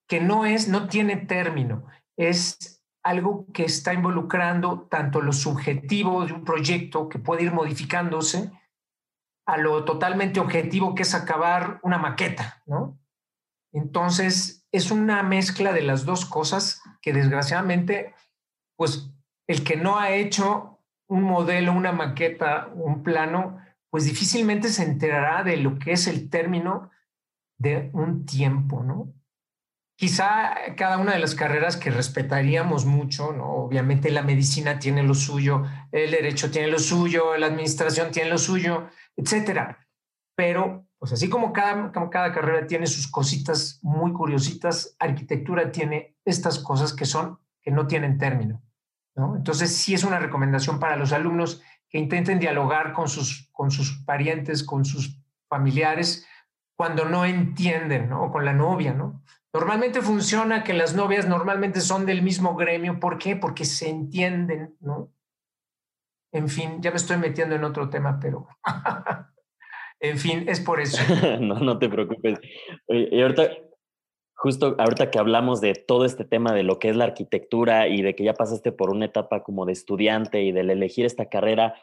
que 0.07 0.21
no 0.21 0.45
es, 0.45 0.69
no 0.69 0.87
tiene 0.87 1.17
término, 1.17 1.85
es 2.17 2.74
algo 3.05 3.45
que 3.53 3.65
está 3.65 3.93
involucrando 3.93 4.87
tanto 4.89 5.21
lo 5.21 5.31
subjetivo 5.31 6.25
de 6.25 6.33
un 6.33 6.43
proyecto 6.43 7.07
que 7.07 7.19
puede 7.19 7.43
ir 7.43 7.53
modificándose 7.53 8.51
a 9.45 9.57
lo 9.57 9.85
totalmente 9.85 10.39
objetivo 10.39 10.95
que 10.95 11.03
es 11.03 11.13
acabar 11.13 11.79
una 11.83 11.99
maqueta, 11.99 12.63
¿no? 12.65 12.99
Entonces, 13.71 14.65
es 14.71 14.89
una 14.89 15.21
mezcla 15.21 15.71
de 15.71 15.83
las 15.83 16.05
dos 16.05 16.25
cosas 16.25 16.81
que 16.99 17.13
desgraciadamente, 17.13 18.15
pues 18.75 19.13
el 19.47 19.63
que 19.63 19.77
no 19.77 19.99
ha 19.99 20.09
hecho 20.09 20.79
un 21.07 21.21
modelo, 21.21 21.73
una 21.73 21.91
maqueta, 21.91 22.71
un 22.73 23.03
plano, 23.03 23.59
pues 23.91 24.05
difícilmente 24.05 24.69
se 24.69 24.83
enterará 24.83 25.43
de 25.43 25.57
lo 25.57 25.77
que 25.77 25.91
es 25.91 26.07
el 26.07 26.31
término 26.31 26.89
de 27.59 27.91
un 27.93 28.25
tiempo, 28.25 28.81
¿no? 28.81 29.13
Quizá 29.97 30.75
cada 30.75 30.97
una 30.97 31.13
de 31.13 31.19
las 31.19 31.35
carreras 31.35 31.77
que 31.77 31.89
respetaríamos 31.89 32.85
mucho, 32.85 33.31
¿no? 33.31 33.45
Obviamente 33.45 34.11
la 34.11 34.23
medicina 34.23 34.77
tiene 34.77 35.03
lo 35.03 35.13
suyo, 35.13 35.63
el 35.91 36.11
derecho 36.11 36.51
tiene 36.51 36.67
lo 36.67 36.79
suyo, 36.79 37.37
la 37.37 37.47
administración 37.47 38.11
tiene 38.11 38.29
lo 38.29 38.37
suyo, 38.37 38.89
etcétera. 39.15 39.87
Pero, 40.35 40.89
pues 40.99 41.13
así 41.13 41.29
como 41.29 41.53
cada, 41.53 41.93
como 41.93 42.09
cada 42.09 42.33
carrera 42.33 42.67
tiene 42.67 42.87
sus 42.87 43.07
cositas 43.07 43.79
muy 43.83 44.11
curiositas, 44.11 44.97
arquitectura 44.99 45.71
tiene 45.71 46.17
estas 46.25 46.59
cosas 46.59 46.91
que 46.93 47.05
son, 47.05 47.39
que 47.61 47.71
no 47.71 47.87
tienen 47.87 48.17
término, 48.17 48.61
¿no? 49.15 49.37
Entonces, 49.37 49.73
sí 49.73 49.93
es 49.93 50.03
una 50.03 50.19
recomendación 50.19 50.77
para 50.77 50.97
los 50.97 51.13
alumnos 51.13 51.61
que 51.89 51.99
intenten 51.99 52.39
dialogar 52.39 52.91
con 52.91 53.07
sus, 53.07 53.49
con 53.53 53.71
sus 53.71 54.03
parientes, 54.03 54.61
con 54.63 54.83
sus 54.83 55.21
familiares, 55.47 56.27
cuando 56.75 57.05
no 57.05 57.23
entienden, 57.23 58.09
¿no? 58.09 58.29
Con 58.29 58.43
la 58.43 58.51
novia, 58.51 58.93
¿no? 58.93 59.23
Normalmente 59.55 60.01
funciona 60.01 60.65
que 60.65 60.73
las 60.73 60.95
novias 60.95 61.29
normalmente 61.29 61.79
son 61.79 62.05
del 62.05 62.21
mismo 62.21 62.57
gremio. 62.57 62.99
¿Por 62.99 63.17
qué? 63.17 63.37
Porque 63.37 63.63
se 63.63 63.89
entienden, 63.89 64.75
¿no? 64.81 65.13
En 66.33 66.49
fin, 66.49 66.81
ya 66.81 66.91
me 66.91 66.97
estoy 66.97 67.15
metiendo 67.15 67.55
en 67.55 67.63
otro 67.63 67.89
tema, 67.89 68.19
pero 68.21 68.49
en 70.01 70.17
fin, 70.17 70.43
es 70.49 70.59
por 70.59 70.81
eso. 70.81 71.01
no, 71.39 71.57
no 71.57 71.79
te 71.79 71.87
preocupes. 71.87 72.37
Y 72.89 73.21
ahorita, 73.21 73.49
justo 74.35 74.75
ahorita 74.77 75.09
que 75.09 75.19
hablamos 75.19 75.61
de 75.61 75.73
todo 75.73 76.03
este 76.03 76.25
tema 76.25 76.51
de 76.51 76.63
lo 76.63 76.77
que 76.77 76.89
es 76.89 76.97
la 76.97 77.05
arquitectura 77.05 77.87
y 77.87 78.01
de 78.01 78.13
que 78.13 78.25
ya 78.25 78.33
pasaste 78.33 78.73
por 78.73 78.89
una 78.89 79.05
etapa 79.05 79.41
como 79.41 79.65
de 79.65 79.71
estudiante 79.71 80.43
y 80.43 80.51
del 80.51 80.69
elegir 80.69 81.05
esta 81.05 81.29
carrera, 81.29 81.75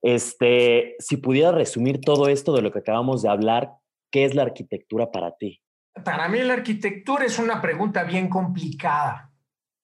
este, 0.00 0.94
si 1.00 1.16
pudiera 1.16 1.50
resumir 1.50 2.00
todo 2.02 2.28
esto 2.28 2.54
de 2.54 2.62
lo 2.62 2.70
que 2.70 2.78
acabamos 2.78 3.22
de 3.22 3.30
hablar, 3.30 3.72
¿qué 4.12 4.24
es 4.24 4.36
la 4.36 4.42
arquitectura 4.42 5.10
para 5.10 5.36
ti? 5.36 5.60
Para 6.04 6.28
mí 6.28 6.40
la 6.42 6.54
arquitectura 6.54 7.24
es 7.24 7.38
una 7.38 7.60
pregunta 7.60 8.04
bien 8.04 8.28
complicada, 8.28 9.32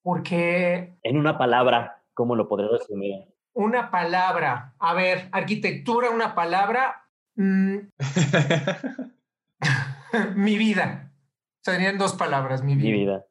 porque... 0.03 0.97
En 1.03 1.19
una 1.19 1.37
palabra, 1.37 2.03
¿cómo 2.15 2.37
lo 2.37 2.49
podría 2.49 2.71
resumir? 2.71 3.25
Una 3.53 3.91
palabra. 3.91 4.75
A 4.79 4.95
ver, 4.95 5.29
arquitectura, 5.33 6.11
una 6.11 6.35
palabra. 6.35 7.09
Mm, 7.35 7.79
mi 10.37 10.59
vida. 10.59 11.13
Serían 11.63 11.99
dos 11.99 12.15
palabras, 12.15 12.63
mi 12.63 12.77
vida. 12.77 12.85
Mi 12.85 12.93
vida. 12.93 13.27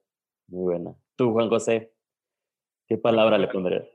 Muy 0.47 0.63
buena. 0.63 0.95
Tú, 1.15 1.31
Juan 1.31 1.49
José, 1.49 1.93
¿qué 2.87 2.97
palabra 2.97 3.37
le 3.37 3.47
pondrías? 3.47 3.85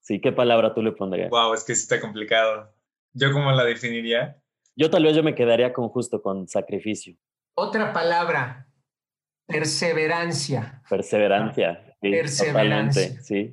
Sí, 0.00 0.20
¿qué 0.20 0.32
palabra 0.32 0.74
tú 0.74 0.82
le 0.82 0.92
pondrías? 0.92 1.30
Wow, 1.30 1.54
es 1.54 1.64
que 1.64 1.74
sí 1.74 1.82
está 1.82 2.00
complicado. 2.00 2.72
¿Yo 3.12 3.32
cómo 3.32 3.50
la 3.52 3.64
definiría? 3.64 4.40
Yo 4.76 4.90
tal 4.90 5.02
vez 5.02 5.16
yo 5.16 5.22
me 5.22 5.34
quedaría 5.34 5.72
con 5.72 5.88
justo 5.88 6.22
con 6.22 6.46
sacrificio. 6.46 7.16
Otra 7.60 7.92
palabra, 7.92 8.68
perseverancia. 9.48 10.80
Perseverancia. 10.88 11.96
perseverancia. 12.00 13.20
sí. 13.20 13.50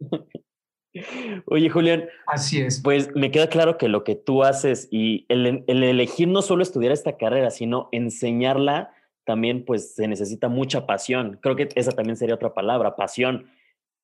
Oye, 1.48 1.68
Julián. 1.68 2.08
Así 2.26 2.62
es. 2.62 2.80
Pues 2.82 3.14
me 3.14 3.30
queda 3.30 3.50
claro 3.50 3.76
que 3.76 3.88
lo 3.88 4.04
que 4.04 4.14
tú 4.14 4.42
haces 4.42 4.88
y 4.90 5.26
el, 5.28 5.64
el, 5.66 5.82
elegir 5.82 6.28
no 6.28 6.40
solo 6.40 6.62
estudiar 6.62 6.92
esta 6.92 7.18
carrera, 7.18 7.50
sino 7.50 7.90
enseñarla, 7.92 8.90
también 9.24 9.66
pues 9.66 9.94
se 9.94 10.08
necesita 10.08 10.48
mucha 10.48 10.86
pasión. 10.86 11.38
Creo 11.42 11.56
que 11.56 11.68
esa 11.74 11.92
también 11.92 12.16
sería 12.16 12.36
otra 12.36 12.54
palabra, 12.54 12.96
pasión. 12.96 13.50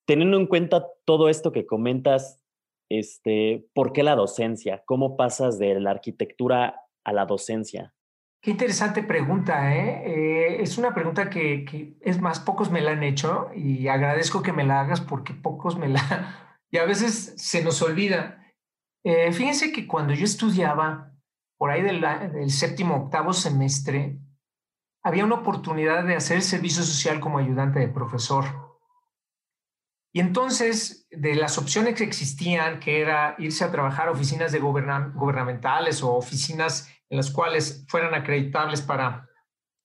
Teniendo 0.05 0.37
en 0.37 0.47
cuenta 0.47 0.87
todo 1.07 1.31
esto 1.31 1.53
que 1.53 1.65
comentas, 1.65 2.45
este, 2.91 3.65
¿por 3.73 3.95
qué 3.95 4.03
la 4.03 4.15
docencia? 4.15 4.83
¿Cómo 4.85 5.17
pasas 5.17 5.59
de 5.59 5.81
la 5.81 5.93
arquitectura 5.93 6.83
a 7.03 7.13
la 7.15 7.25
docencia? 7.25 7.95
Qué 8.43 8.51
interesante 8.51 9.05
pregunta, 9.05 9.73
¿eh? 9.73 10.03
¿eh? 10.05 10.63
es 10.63 10.77
una 10.77 10.93
pregunta 10.93 11.31
que, 11.31 11.97
es 12.01 12.21
más, 12.21 12.41
pocos 12.41 12.73
me 12.73 12.81
la 12.81 12.91
han 12.91 13.05
hecho 13.05 13.51
y 13.55 13.87
agradezco 13.87 14.43
que 14.43 14.53
me 14.53 14.65
la 14.65 14.81
hagas 14.81 15.01
porque 15.01 15.33
pocos 15.33 15.79
me 15.79 15.89
la... 15.89 16.39
Y 16.69 16.79
a 16.79 16.85
veces 16.85 17.35
se 17.37 17.63
nos 17.63 17.83
olvida. 17.83 18.45
Eh, 19.05 19.31
fíjense 19.33 19.73
que 19.73 19.87
cuando 19.87 20.15
yo 20.15 20.25
estudiaba, 20.25 21.13
por 21.57 21.71
ahí 21.71 21.83
del, 21.83 22.01
del 22.01 22.51
séptimo, 22.51 22.97
octavo 22.97 23.33
semestre, 23.33 24.19
había 25.05 25.25
una 25.25 25.37
oportunidad 25.37 26.03
de 26.03 26.17
hacer 26.17 26.43
servicio 26.43 26.83
social 26.83 27.21
como 27.21 27.39
ayudante 27.39 27.79
de 27.79 27.89
profesor. 27.89 28.47
Y 30.15 30.21
entonces, 30.21 31.07
de 31.11 31.37
las 31.37 31.59
opciones 31.59 31.95
que 31.95 32.05
existían, 32.05 32.81
que 32.81 33.03
era 33.03 33.37
irse 33.39 33.65
a 33.65 33.71
trabajar 33.71 34.09
a 34.09 34.13
oficinas 34.13 34.51
de 34.51 34.61
gubernamentales 34.61 36.03
o 36.03 36.15
oficinas 36.15 36.89
en 37.13 37.19
las 37.19 37.31
cuales 37.31 37.85
fueran 37.89 38.15
acreditables 38.15 38.81
para 38.81 39.29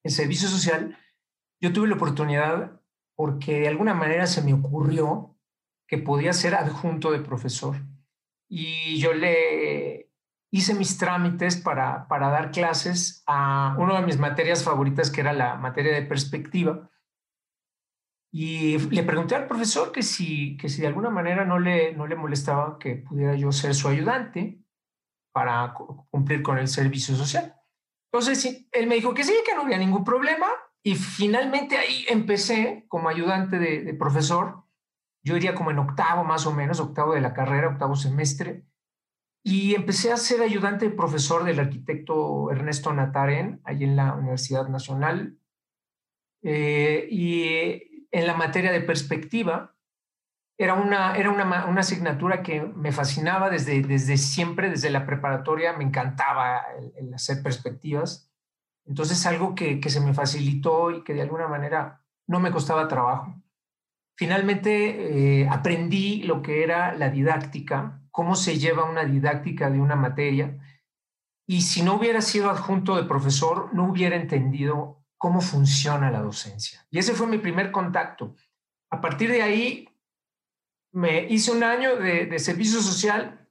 el 0.02 0.10
servicio 0.10 0.48
social, 0.48 0.96
yo 1.60 1.74
tuve 1.74 1.86
la 1.86 1.96
oportunidad 1.96 2.80
porque 3.14 3.60
de 3.60 3.68
alguna 3.68 3.92
manera 3.92 4.26
se 4.26 4.40
me 4.40 4.54
ocurrió 4.54 5.36
que 5.86 5.98
podía 5.98 6.32
ser 6.32 6.54
adjunto 6.54 7.10
de 7.10 7.18
profesor. 7.18 7.76
Y 8.48 8.98
yo 8.98 9.12
le 9.12 10.10
hice 10.50 10.72
mis 10.72 10.96
trámites 10.96 11.58
para, 11.58 12.08
para 12.08 12.30
dar 12.30 12.50
clases 12.50 13.22
a 13.26 13.76
una 13.78 14.00
de 14.00 14.06
mis 14.06 14.18
materias 14.18 14.64
favoritas, 14.64 15.10
que 15.10 15.20
era 15.20 15.34
la 15.34 15.56
materia 15.56 15.92
de 15.92 16.06
perspectiva. 16.06 16.88
Y 18.32 18.78
le 18.78 19.02
pregunté 19.02 19.34
al 19.34 19.48
profesor 19.48 19.92
que 19.92 20.02
si, 20.02 20.56
que 20.56 20.70
si 20.70 20.80
de 20.80 20.86
alguna 20.86 21.10
manera 21.10 21.44
no 21.44 21.58
le, 21.58 21.92
no 21.92 22.06
le 22.06 22.16
molestaba 22.16 22.78
que 22.78 22.96
pudiera 22.96 23.34
yo 23.34 23.52
ser 23.52 23.74
su 23.74 23.86
ayudante 23.88 24.62
para 25.38 25.72
cumplir 26.10 26.42
con 26.42 26.58
el 26.58 26.66
servicio 26.66 27.14
social. 27.14 27.54
Entonces, 28.12 28.66
él 28.72 28.88
me 28.88 28.96
dijo 28.96 29.14
que 29.14 29.22
sí, 29.22 29.32
que 29.46 29.54
no 29.54 29.60
había 29.60 29.78
ningún 29.78 30.02
problema. 30.02 30.48
Y 30.82 30.96
finalmente 30.96 31.78
ahí 31.78 32.04
empecé 32.08 32.86
como 32.88 33.08
ayudante 33.08 33.60
de, 33.60 33.94
profesor. 33.94 34.64
Yo 35.22 35.36
iría 35.36 35.54
como 35.54 35.70
en 35.70 35.78
octavo 35.78 36.24
más 36.24 36.44
o 36.46 36.52
menos, 36.52 36.80
octavo 36.80 37.14
de 37.14 37.20
la 37.20 37.34
carrera, 37.34 37.68
octavo 37.68 37.94
semestre. 37.94 38.64
Y 39.44 39.76
empecé 39.76 40.10
a 40.10 40.16
ser 40.16 40.42
ayudante 40.42 40.88
de 40.88 40.96
profesor 40.96 41.44
del 41.44 41.60
arquitecto 41.60 42.50
Ernesto 42.50 42.92
Nataren, 42.92 43.60
ahí 43.62 43.84
en 43.84 43.94
la 43.94 44.14
Universidad 44.14 44.66
Nacional. 44.66 45.38
Eh, 46.42 47.06
y 47.12 48.08
en 48.10 48.26
la 48.26 48.34
materia 48.34 48.72
de 48.72 48.80
perspectiva, 48.80 49.76
era 50.58 50.74
una, 50.74 51.16
era 51.16 51.30
una, 51.30 51.66
una, 51.66 51.80
asignatura 51.80 52.42
que 52.42 52.60
me 52.60 52.90
fascinaba 52.90 53.48
desde, 53.48 53.80
desde 53.80 54.16
siempre, 54.16 54.68
desde 54.68 54.90
la 54.90 55.06
preparatoria, 55.06 55.72
me 55.72 55.84
encantaba 55.84 56.62
el, 56.96 57.14
hacer 57.14 57.44
perspectivas. 57.44 58.28
Entonces, 58.84 59.24
algo 59.26 59.54
que, 59.54 59.78
que, 59.78 59.88
se 59.88 60.00
me 60.00 60.14
facilitó 60.14 60.90
y 60.90 61.04
que 61.04 61.14
de 61.14 61.22
alguna 61.22 61.46
manera 61.46 62.02
no 62.26 62.40
me 62.40 62.50
costaba 62.50 62.88
trabajo. 62.88 63.40
Finalmente, 64.16 65.42
eh, 65.42 65.48
aprendí 65.48 66.24
lo 66.24 66.42
que 66.42 66.64
era 66.64 66.92
la 66.92 67.08
didáctica, 67.08 68.02
cómo 68.10 68.34
se 68.34 68.58
lleva 68.58 68.90
una 68.90 69.04
didáctica 69.04 69.70
de 69.70 69.78
una 69.78 69.94
materia. 69.94 70.58
Y 71.46 71.60
si 71.60 71.82
no 71.82 71.94
hubiera 71.94 72.20
sido 72.20 72.50
adjunto 72.50 72.96
de 72.96 73.04
profesor, 73.04 73.72
no 73.72 73.88
hubiera 73.88 74.16
entendido 74.16 75.04
cómo 75.18 75.40
funciona 75.40 76.10
la 76.10 76.20
docencia. 76.20 76.84
Y 76.90 76.98
ese 76.98 77.14
fue 77.14 77.28
mi 77.28 77.38
primer 77.38 77.70
contacto. 77.70 78.34
A 78.90 79.00
partir 79.00 79.30
de 79.30 79.42
ahí 79.42 79.88
me 80.92 81.26
hice 81.28 81.52
un 81.52 81.62
año 81.62 81.96
de, 81.96 82.38
servicio 82.38 82.80
social 82.80 83.48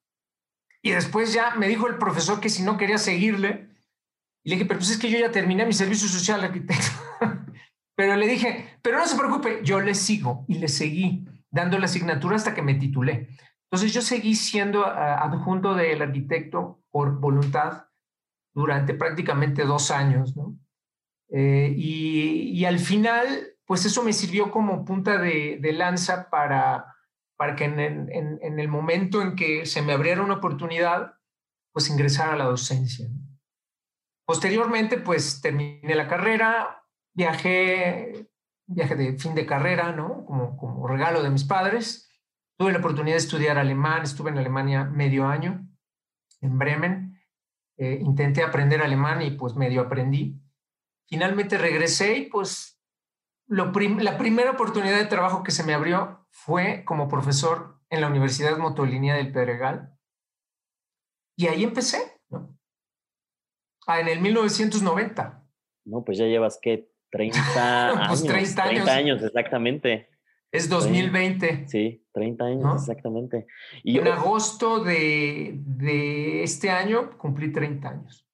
y 0.81 0.91
después 0.91 1.33
ya 1.33 1.55
me 1.55 1.67
dijo 1.67 1.87
el 1.87 1.97
profesor 1.97 2.39
que 2.39 2.49
si 2.49 2.63
no 2.63 2.77
quería 2.77 2.97
seguirle, 2.97 3.69
y 4.43 4.49
le 4.49 4.55
dije, 4.55 4.65
pero 4.65 4.79
pues 4.79 4.91
es 4.91 4.97
que 4.97 5.09
yo 5.09 5.19
ya 5.19 5.31
terminé 5.31 5.65
mi 5.65 5.73
servicio 5.73 6.07
social, 6.07 6.43
arquitecto. 6.43 6.87
pero 7.95 8.15
le 8.15 8.27
dije, 8.27 8.77
pero 8.81 8.97
no 8.97 9.05
se 9.05 9.17
preocupe, 9.17 9.59
yo 9.63 9.81
le 9.81 9.93
sigo 9.93 10.45
y 10.47 10.59
le 10.59 10.67
seguí 10.67 11.27
dando 11.49 11.77
la 11.79 11.85
asignatura 11.85 12.35
hasta 12.35 12.53
que 12.53 12.61
me 12.61 12.75
titulé. 12.75 13.29
Entonces 13.63 13.93
yo 13.93 14.01
seguí 14.01 14.35
siendo 14.35 14.85
adjunto 14.85 15.75
del 15.75 16.01
arquitecto 16.01 16.81
por 16.89 17.19
voluntad 17.19 17.87
durante 18.53 18.93
prácticamente 18.93 19.65
dos 19.65 19.91
años, 19.91 20.35
¿no? 20.37 20.57
Eh, 21.29 21.73
y, 21.75 22.65
al 22.65 22.79
final, 22.79 23.27
pues 23.65 23.85
eso 23.85 24.03
me 24.03 24.13
sirvió 24.13 24.49
como 24.49 24.85
punta 24.85 25.17
de, 25.17 25.59
lanza 25.73 26.29
para, 26.29 26.95
para 27.37 27.55
que 27.55 27.65
en, 27.65 27.79
en, 27.79 28.59
el 28.59 28.67
momento 28.67 29.21
en 29.21 29.35
que 29.35 29.65
se 29.65 29.81
me 29.83 29.93
abriera 29.93 30.23
una 30.23 30.35
oportunidad, 30.35 31.13
pues 31.71 31.89
ingresar 31.89 32.31
a 32.33 32.35
la 32.35 32.45
docencia. 32.45 33.07
Posteriormente, 34.25 34.97
pues 34.97 35.39
terminé 35.39 35.95
la 35.95 36.07
carrera, 36.07 36.83
viajé, 37.13 38.27
viaje 38.65 38.95
de 38.95 39.17
fin 39.17 39.35
de 39.35 39.45
carrera, 39.45 39.91
¿no? 39.91 40.25
Como, 40.25 40.57
como 40.57 40.87
regalo 40.87 41.21
de 41.21 41.29
mis 41.29 41.43
padres. 41.43 42.09
Tuve 42.57 42.71
la 42.71 42.79
oportunidad 42.79 43.15
de 43.15 43.21
estudiar 43.21 43.59
alemán, 43.59 44.01
estuve 44.01 44.31
en 44.31 44.39
Alemania 44.39 44.83
medio 44.83 45.27
año, 45.27 45.67
en 46.41 46.57
Bremen. 46.57 47.21
Eh, 47.77 47.99
intenté 48.01 48.43
aprender 48.43 48.81
alemán 48.81 49.21
y 49.21 49.31
pues 49.31 49.55
medio 49.55 49.81
aprendí. 49.81 50.41
Finalmente 51.07 51.59
regresé 51.59 52.17
y 52.17 52.25
pues 52.25 52.76
lo 53.47 53.71
la 53.71 54.17
primera 54.17 54.51
oportunidad 54.51 54.97
de 54.97 55.05
trabajo 55.05 55.43
que 55.43 55.51
se 55.51 55.63
me 55.63 55.73
abrió 55.73 56.25
fue 56.29 56.83
como 56.85 57.07
profesor 57.07 57.79
en 57.89 58.01
la 58.01 58.07
Universidad 58.07 58.57
Motolinia 58.57 59.15
del 59.15 59.31
Pedregal. 59.31 59.93
Y 61.37 61.47
ahí 61.47 61.63
empecé, 61.63 62.19
¿no? 62.29 62.57
Ah, 63.85 64.01
en 64.01 64.09
el 64.09 64.19
1990. 64.19 65.43
No, 65.85 66.03
pues 66.03 66.17
ya 66.17 66.25
llevas, 66.25 66.59
¿qué? 66.61 66.91
30 67.11 67.39
pues 68.09 68.21
años. 68.21 68.23
30 68.23 68.63
años. 68.63 68.83
30 68.83 68.91
años, 68.93 69.23
exactamente. 69.23 70.09
Es 70.51 70.69
2020. 70.69 71.67
Sí, 71.67 72.05
30 72.13 72.45
años, 72.45 72.81
exactamente. 72.81 73.47
Y 73.83 73.99
en 73.99 74.07
agosto 74.07 74.83
de, 74.83 75.53
de 75.65 76.43
este 76.43 76.69
año 76.69 77.17
cumplí 77.17 77.51
30 77.51 77.89
años. 77.89 78.26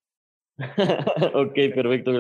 ok, 1.34 1.54
perfecto. 1.74 2.12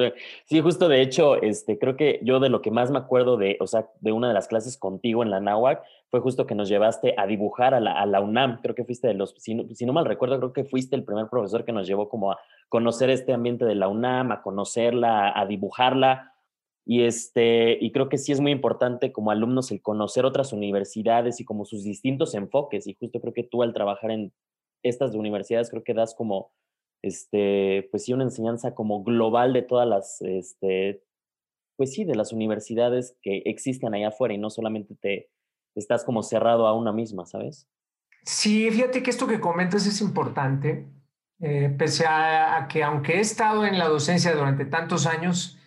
Sí, 0.45 0.61
justo 0.61 0.87
de 0.87 1.01
hecho, 1.01 1.41
este, 1.41 1.77
creo 1.77 1.95
que 1.95 2.19
yo 2.23 2.39
de 2.39 2.49
lo 2.49 2.61
que 2.61 2.71
más 2.71 2.91
me 2.91 2.99
acuerdo 2.99 3.37
de, 3.37 3.57
o 3.59 3.67
sea, 3.67 3.89
de 4.01 4.11
una 4.11 4.27
de 4.27 4.33
las 4.33 4.47
clases 4.47 4.77
contigo 4.77 5.23
en 5.23 5.31
la 5.31 5.39
NAWAC 5.39 5.83
fue 6.09 6.19
justo 6.19 6.45
que 6.45 6.55
nos 6.55 6.69
llevaste 6.69 7.15
a 7.17 7.25
dibujar 7.25 7.73
a 7.73 7.79
la, 7.79 7.99
a 7.99 8.05
la 8.05 8.21
UNAM. 8.21 8.61
Creo 8.61 8.75
que 8.75 8.85
fuiste 8.85 9.07
de 9.07 9.15
los, 9.15 9.35
si 9.37 9.55
no, 9.55 9.63
si 9.73 9.85
no, 9.85 9.93
mal 9.93 10.05
recuerdo, 10.05 10.37
creo 10.37 10.53
que 10.53 10.63
fuiste 10.63 10.95
el 10.95 11.03
primer 11.03 11.27
profesor 11.27 11.65
que 11.65 11.71
nos 11.71 11.87
llevó 11.87 12.09
como 12.09 12.31
a 12.31 12.39
conocer 12.69 13.09
este 13.09 13.33
ambiente 13.33 13.65
de 13.65 13.75
la 13.75 13.87
UNAM, 13.87 14.31
a 14.31 14.41
conocerla, 14.41 15.33
a 15.35 15.45
dibujarla. 15.45 16.33
Y, 16.85 17.03
este, 17.03 17.77
y 17.79 17.91
creo 17.91 18.09
que 18.09 18.17
sí 18.17 18.31
es 18.31 18.41
muy 18.41 18.51
importante 18.51 19.11
como 19.11 19.31
alumnos 19.31 19.71
el 19.71 19.81
conocer 19.81 20.25
otras 20.25 20.53
universidades 20.53 21.39
y 21.39 21.45
como 21.45 21.65
sus 21.65 21.83
distintos 21.83 22.35
enfoques. 22.35 22.87
Y 22.87 22.93
justo 22.93 23.21
creo 23.21 23.33
que 23.33 23.43
tú 23.43 23.63
al 23.63 23.73
trabajar 23.73 24.11
en 24.11 24.33
estas 24.83 25.15
universidades 25.15 25.69
creo 25.69 25.83
que 25.83 25.93
das 25.93 26.13
como 26.13 26.51
este, 27.03 27.87
pues 27.91 28.05
sí, 28.05 28.13
una 28.13 28.23
enseñanza 28.23 28.73
como 28.73 29.03
global 29.03 29.53
de 29.53 29.61
todas 29.61 29.87
las, 29.87 30.21
este, 30.21 31.03
pues 31.75 31.93
sí, 31.93 32.05
de 32.05 32.15
las 32.15 32.31
universidades 32.31 33.17
que 33.21 33.43
existen 33.45 33.93
allá 33.93 34.07
afuera 34.07 34.33
y 34.33 34.37
no 34.37 34.49
solamente 34.49 34.95
te 34.95 35.29
estás 35.75 36.05
como 36.05 36.23
cerrado 36.23 36.65
a 36.65 36.73
una 36.73 36.93
misma, 36.93 37.25
¿sabes? 37.25 37.67
Sí, 38.23 38.71
fíjate 38.71 39.03
que 39.03 39.09
esto 39.09 39.27
que 39.27 39.41
comentas 39.41 39.85
es 39.85 39.99
importante, 39.99 40.87
eh, 41.41 41.75
pese 41.77 42.05
a, 42.07 42.67
que 42.71 42.83
aunque 42.83 43.17
he 43.17 43.19
estado 43.19 43.65
en 43.65 43.77
la 43.77 43.89
docencia 43.89 44.33
durante 44.33 44.63
tantos 44.63 45.05
años, 45.05 45.59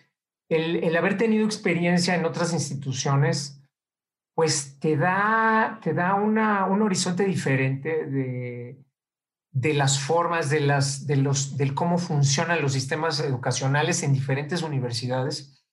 el, 0.49 0.83
el 0.83 0.95
haber 0.95 1.17
tenido 1.17 1.45
experiencia 1.45 2.15
en 2.15 2.25
otras 2.25 2.51
instituciones, 2.51 3.61
pues 4.33 4.79
te 4.79 4.97
da, 4.97 5.79
te 5.83 5.93
da 5.93 6.15
una, 6.15 6.65
un 6.65 6.81
horizonte 6.81 7.25
diferente 7.25 8.05
de, 8.05 8.86
de 9.59 9.73
las 9.73 9.99
formas, 9.99 10.51
de 10.51 10.59
las, 10.59 11.07
de 11.07 11.15
los, 11.15 11.57
del 11.57 11.73
cómo 11.73 11.97
funcionan 11.97 12.61
los 12.61 12.73
sistemas 12.73 13.19
educacionales 13.19 14.03
en 14.03 14.13
diferentes 14.13 14.61
universidades, 14.61 15.65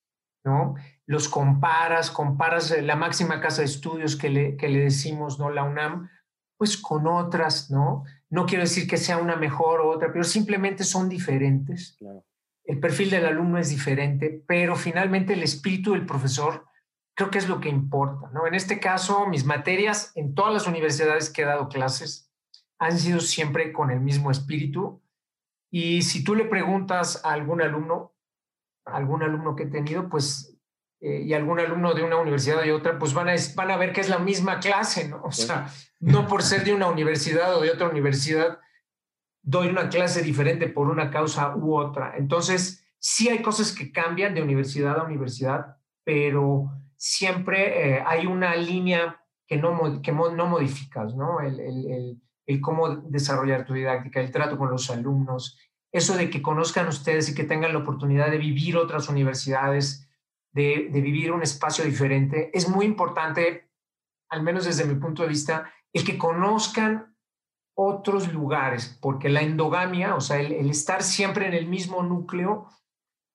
¿no? 0.43 0.75
Los 1.05 1.29
comparas, 1.29 2.11
comparas 2.11 2.71
eh, 2.71 2.81
la 2.81 2.97
máxima 2.97 3.43
casa 3.43 3.61
de 3.61 3.67
estudios 3.67 4.17
que 4.17 4.31
le, 4.31 4.57
que 4.57 4.69
le 4.69 4.81
decimos, 4.81 5.39
¿no? 5.39 5.51
La 5.51 5.65
UNAM, 5.65 6.09
pues 6.57 6.79
con 6.79 7.07
otras, 7.07 7.71
¿no? 7.71 8.05
No 8.31 8.47
quiero 8.47 8.65
decir 8.65 8.89
que 8.89 8.97
sea 8.97 9.19
una 9.19 9.37
mejor 9.37 9.83
o 9.83 9.91
otra, 9.91 10.11
pero 10.11 10.25
simplemente 10.25 10.83
son 10.83 11.11
diferentes. 11.11 11.99
El 12.65 12.81
perfil 12.81 13.11
del 13.11 13.27
alumno 13.27 13.59
es 13.59 13.69
diferente, 13.69 14.43
pero 14.49 14.77
finalmente 14.77 15.35
el 15.35 15.43
espíritu 15.43 15.93
del 15.93 16.07
profesor 16.07 16.65
creo 17.15 17.31
que 17.31 17.39
es 17.39 17.51
lo 17.51 17.61
que 17.61 17.69
importa, 17.69 18.31
¿no? 18.33 18.47
En 18.47 18.55
este 18.55 18.81
caso, 18.81 19.27
mis 19.27 19.45
materias 19.45 20.11
en 20.15 20.35
todas 20.35 20.55
las 20.55 20.67
universidades 20.67 21.29
que 21.29 21.43
he 21.43 21.45
dado 21.45 21.69
clases, 21.69 22.24
han 22.79 22.99
sido 22.99 23.21
siempre 23.21 23.73
con 23.73 23.91
el 23.91 24.01
mismo 24.01 24.31
espíritu. 24.31 25.03
Y 25.71 26.03
si 26.03 26.23
tú 26.23 26.35
le 26.35 26.45
preguntas 26.45 27.25
a 27.25 27.33
algún 27.33 27.63
alumno, 27.63 28.15
algún 28.85 29.23
alumno 29.23 29.57
que 29.57 29.65
he 29.65 29.67
tenido, 29.67 30.09
pues, 30.09 30.59
eh, 31.01 31.23
y 31.23 31.35
algún 31.35 31.61
alumno 31.61 31.95
de 31.95 32.03
una 32.03 32.17
universidad 32.17 32.65
y 32.65 32.71
otra, 32.71 32.99
pues 32.99 33.13
van 33.13 33.29
a, 33.29 33.35
van 33.55 33.71
a 33.71 33.77
ver 33.77 33.93
que 33.93 34.01
es 34.01 34.09
la 34.09 34.19
misma 34.19 34.61
clase, 34.61 35.09
¿no? 35.09 35.23
O 35.25 35.33
sea, 35.33 35.69
no 36.01 36.27
por 36.27 36.43
ser 36.43 36.65
de 36.65 36.75
una 36.75 36.89
universidad 36.89 37.57
o 37.57 37.61
de 37.61 37.71
otra 37.71 37.89
universidad, 37.89 38.59
doy 39.43 39.69
una 39.69 39.89
clase 39.89 40.23
diferente 40.23 40.69
por 40.69 40.89
una 40.89 41.11
causa 41.11 41.55
u 41.57 41.77
otra. 41.77 42.15
Entonces, 42.17 42.87
sí 42.99 43.29
hay 43.29 43.43
cosas 43.43 43.73
que 43.73 43.93
cambian 43.93 44.35
de 44.35 44.43
universidad 44.43 44.99
a 44.99 45.05
universidad, 45.05 45.77
pero 46.05 46.71
siempre 46.97 47.97
eh, 47.97 48.05
hay 48.07 48.27
una 48.27 48.57
línea 48.57 49.21
que 49.47 49.59
no, 49.59 50.01
que 50.01 50.13
no 50.13 50.47
modificas, 50.47 51.15
¿no? 51.15 51.41
el, 51.41 51.61
el, 51.61 51.91
el 51.93 52.23
cómo 52.61 52.97
desarrollar 52.97 53.65
tu 53.65 53.75
didáctica, 53.75 54.21
el 54.21 54.31
trato 54.31 54.59
con 54.59 54.71
los 54.71 54.91
alumnos, 54.91 55.59
eso 55.93 56.17
de 56.17 56.29
que 56.29 56.43
conozcan 56.43 56.89
ustedes 56.89 57.29
y 57.29 57.35
que 57.35 57.45
tengan 57.45 57.73
la 57.73 57.79
oportunidad 57.79 58.31
de 58.31 58.39
vivir 58.39 58.77
otras 58.77 59.09
universidades, 59.09 60.09
de, 60.53 60.89
vivir 60.93 61.33
un 61.33 61.43
espacio 61.43 61.85
diferente, 61.85 62.51
es 62.53 62.69
muy 62.69 62.85
importante, 62.85 63.71
al 64.29 64.43
menos 64.43 64.65
desde 64.65 64.85
mi 64.85 64.95
punto 64.97 65.23
de 65.23 65.29
vista, 65.29 65.73
el 65.93 66.05
que 66.05 66.19
conozcan 66.19 67.17
otros 67.77 68.33
lugares, 68.33 68.99
porque 69.01 69.29
la 69.29 69.43
endogamia, 69.43 70.15
o 70.15 70.21
sea, 70.21 70.41
el, 70.41 70.69
estar 70.69 71.03
siempre 71.03 71.47
en 71.47 71.55
el 71.55 71.67
mismo 71.67 72.03
núcleo, 72.03 72.69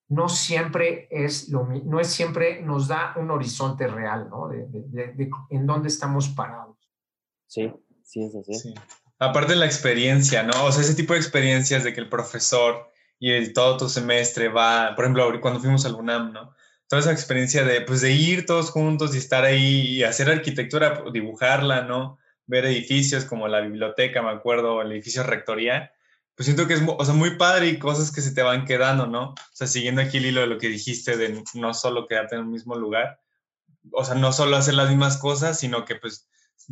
no 0.09 0.27
siempre 0.27 1.07
es 1.11 1.49
lo 1.49 1.65
no 1.65 1.99
es 1.99 2.07
siempre 2.07 2.61
nos 2.61 2.87
da 2.87 3.13
un 3.15 3.29
horizonte 3.29 3.87
real, 3.87 4.27
¿no? 4.29 4.47
De, 4.47 5.29
en 5.49 5.65
dónde 5.67 5.87
estamos 5.87 6.29
parados. 6.29 6.77
Sí, 7.47 7.71
Sí, 8.09 8.23
es 8.23 8.33
así. 8.35 8.55
Sí. 8.55 8.73
Aparte 9.19 9.53
de 9.53 9.59
la 9.59 9.67
experiencia, 9.67 10.41
¿no? 10.41 10.65
O 10.65 10.71
sea, 10.71 10.81
ese 10.81 10.95
tipo 10.95 11.13
de 11.13 11.19
experiencias 11.19 11.83
de 11.83 11.93
que 11.93 11.99
el 11.99 12.09
profesor 12.09 12.89
y 13.19 13.33
el, 13.33 13.53
todo 13.53 13.77
tu 13.77 13.87
semestre 13.87 14.47
va, 14.47 14.95
por 14.95 15.05
ejemplo, 15.05 15.39
cuando 15.41 15.59
fuimos 15.59 15.85
al 15.85 15.93
UNAM, 15.93 16.33
¿no? 16.33 16.55
Toda 16.87 17.01
esa 17.01 17.11
experiencia 17.11 17.63
de, 17.63 17.81
pues, 17.81 18.01
de 18.01 18.11
ir 18.13 18.47
todos 18.47 18.71
juntos 18.71 19.13
y 19.13 19.19
estar 19.19 19.43
ahí 19.43 19.97
y 19.97 20.03
hacer 20.03 20.27
arquitectura, 20.27 21.03
dibujarla, 21.13 21.81
¿no? 21.81 22.17
Ver 22.47 22.65
edificios 22.65 23.25
como 23.25 23.47
la 23.47 23.61
biblioteca, 23.61 24.23
me 24.23 24.31
acuerdo, 24.31 24.81
el 24.81 24.91
edificio 24.91 25.21
rectoría, 25.21 25.91
pues 26.33 26.45
siento 26.45 26.65
que 26.65 26.73
es, 26.73 26.81
o 26.87 27.05
sea, 27.05 27.13
muy 27.13 27.35
padre 27.37 27.67
y 27.67 27.77
cosas 27.77 28.11
que 28.11 28.21
se 28.21 28.33
te 28.33 28.41
van 28.41 28.65
quedando, 28.65 29.05
¿no? 29.05 29.31
O 29.33 29.35
sea, 29.53 29.67
siguiendo 29.67 30.01
aquí 30.01 30.17
el 30.17 30.25
hilo 30.25 30.41
de 30.41 30.47
lo 30.47 30.57
que 30.57 30.69
dijiste 30.69 31.15
de 31.15 31.43
no 31.53 31.73
solo 31.75 32.07
quedarte 32.07 32.35
en 32.35 32.41
el 32.41 32.47
mismo 32.47 32.75
lugar, 32.75 33.19
o 33.91 34.03
sea, 34.03 34.15
no 34.15 34.33
solo 34.33 34.55
hacer 34.55 34.73
las 34.73 34.89
mismas 34.89 35.17
cosas, 35.17 35.59
sino 35.59 35.85
que 35.85 35.95
pues 35.95 36.27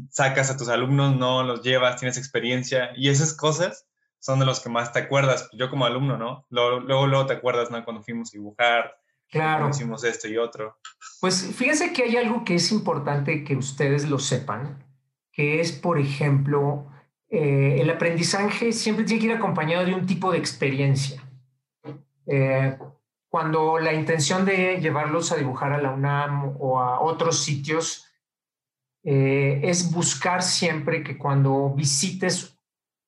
sacas 0.09 0.49
a 0.49 0.57
tus 0.57 0.69
alumnos, 0.69 1.15
no 1.15 1.43
los 1.43 1.61
llevas, 1.61 1.97
tienes 1.97 2.17
experiencia 2.17 2.91
y 2.95 3.09
esas 3.09 3.33
cosas 3.33 3.87
son 4.19 4.39
de 4.39 4.45
los 4.45 4.59
que 4.59 4.69
más 4.69 4.91
te 4.91 4.99
acuerdas. 4.99 5.49
Yo 5.53 5.69
como 5.69 5.85
alumno, 5.85 6.17
¿no? 6.17 6.45
Luego, 6.49 6.79
luego, 6.79 7.25
te 7.25 7.33
acuerdas, 7.33 7.71
¿no? 7.71 7.83
Cuando 7.83 8.03
fuimos 8.03 8.29
a 8.29 8.37
dibujar, 8.37 8.97
claro. 9.29 9.69
hicimos 9.69 10.03
esto 10.03 10.27
y 10.27 10.37
otro. 10.37 10.77
Pues 11.21 11.53
fíjense 11.55 11.93
que 11.93 12.03
hay 12.03 12.17
algo 12.17 12.43
que 12.43 12.55
es 12.55 12.71
importante 12.71 13.43
que 13.43 13.55
ustedes 13.55 14.09
lo 14.09 14.19
sepan, 14.19 14.83
que 15.31 15.61
es, 15.61 15.71
por 15.71 15.99
ejemplo, 15.99 16.87
eh, 17.29 17.77
el 17.79 17.89
aprendizaje 17.89 18.71
siempre 18.71 19.05
tiene 19.05 19.19
que 19.21 19.27
ir 19.27 19.33
acompañado 19.33 19.85
de 19.85 19.93
un 19.93 20.05
tipo 20.05 20.31
de 20.31 20.37
experiencia. 20.37 21.23
Eh, 22.25 22.77
cuando 23.29 23.77
la 23.77 23.93
intención 23.93 24.45
de 24.45 24.79
llevarlos 24.81 25.31
a 25.31 25.35
dibujar 25.35 25.73
a 25.73 25.81
la 25.81 25.91
UNAM 25.91 26.55
o 26.59 26.79
a 26.79 27.01
otros 27.01 27.43
sitios 27.43 28.06
eh, 29.09 29.61
es 29.63 29.93
buscar 29.93 30.43
siempre 30.43 31.01
que 31.01 31.17
cuando 31.17 31.73
visites 31.73 32.59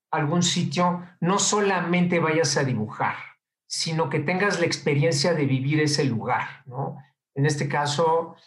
algún 0.09 0.43
sitio, 0.43 1.03
no 1.19 1.39
solamente 1.39 2.21
vayas 2.21 2.55
a 2.55 2.63
dibujar, 2.63 3.15
sino 3.67 4.09
que 4.09 4.21
tengas 4.21 4.61
la 4.61 4.65
experiencia 4.65 5.33
de 5.33 5.45
vivir 5.45 5.81
ese 5.81 6.05
lugar, 6.05 6.63
¿no? 6.65 6.95
En 7.35 7.45
este 7.45 7.67
caso, 7.67 8.37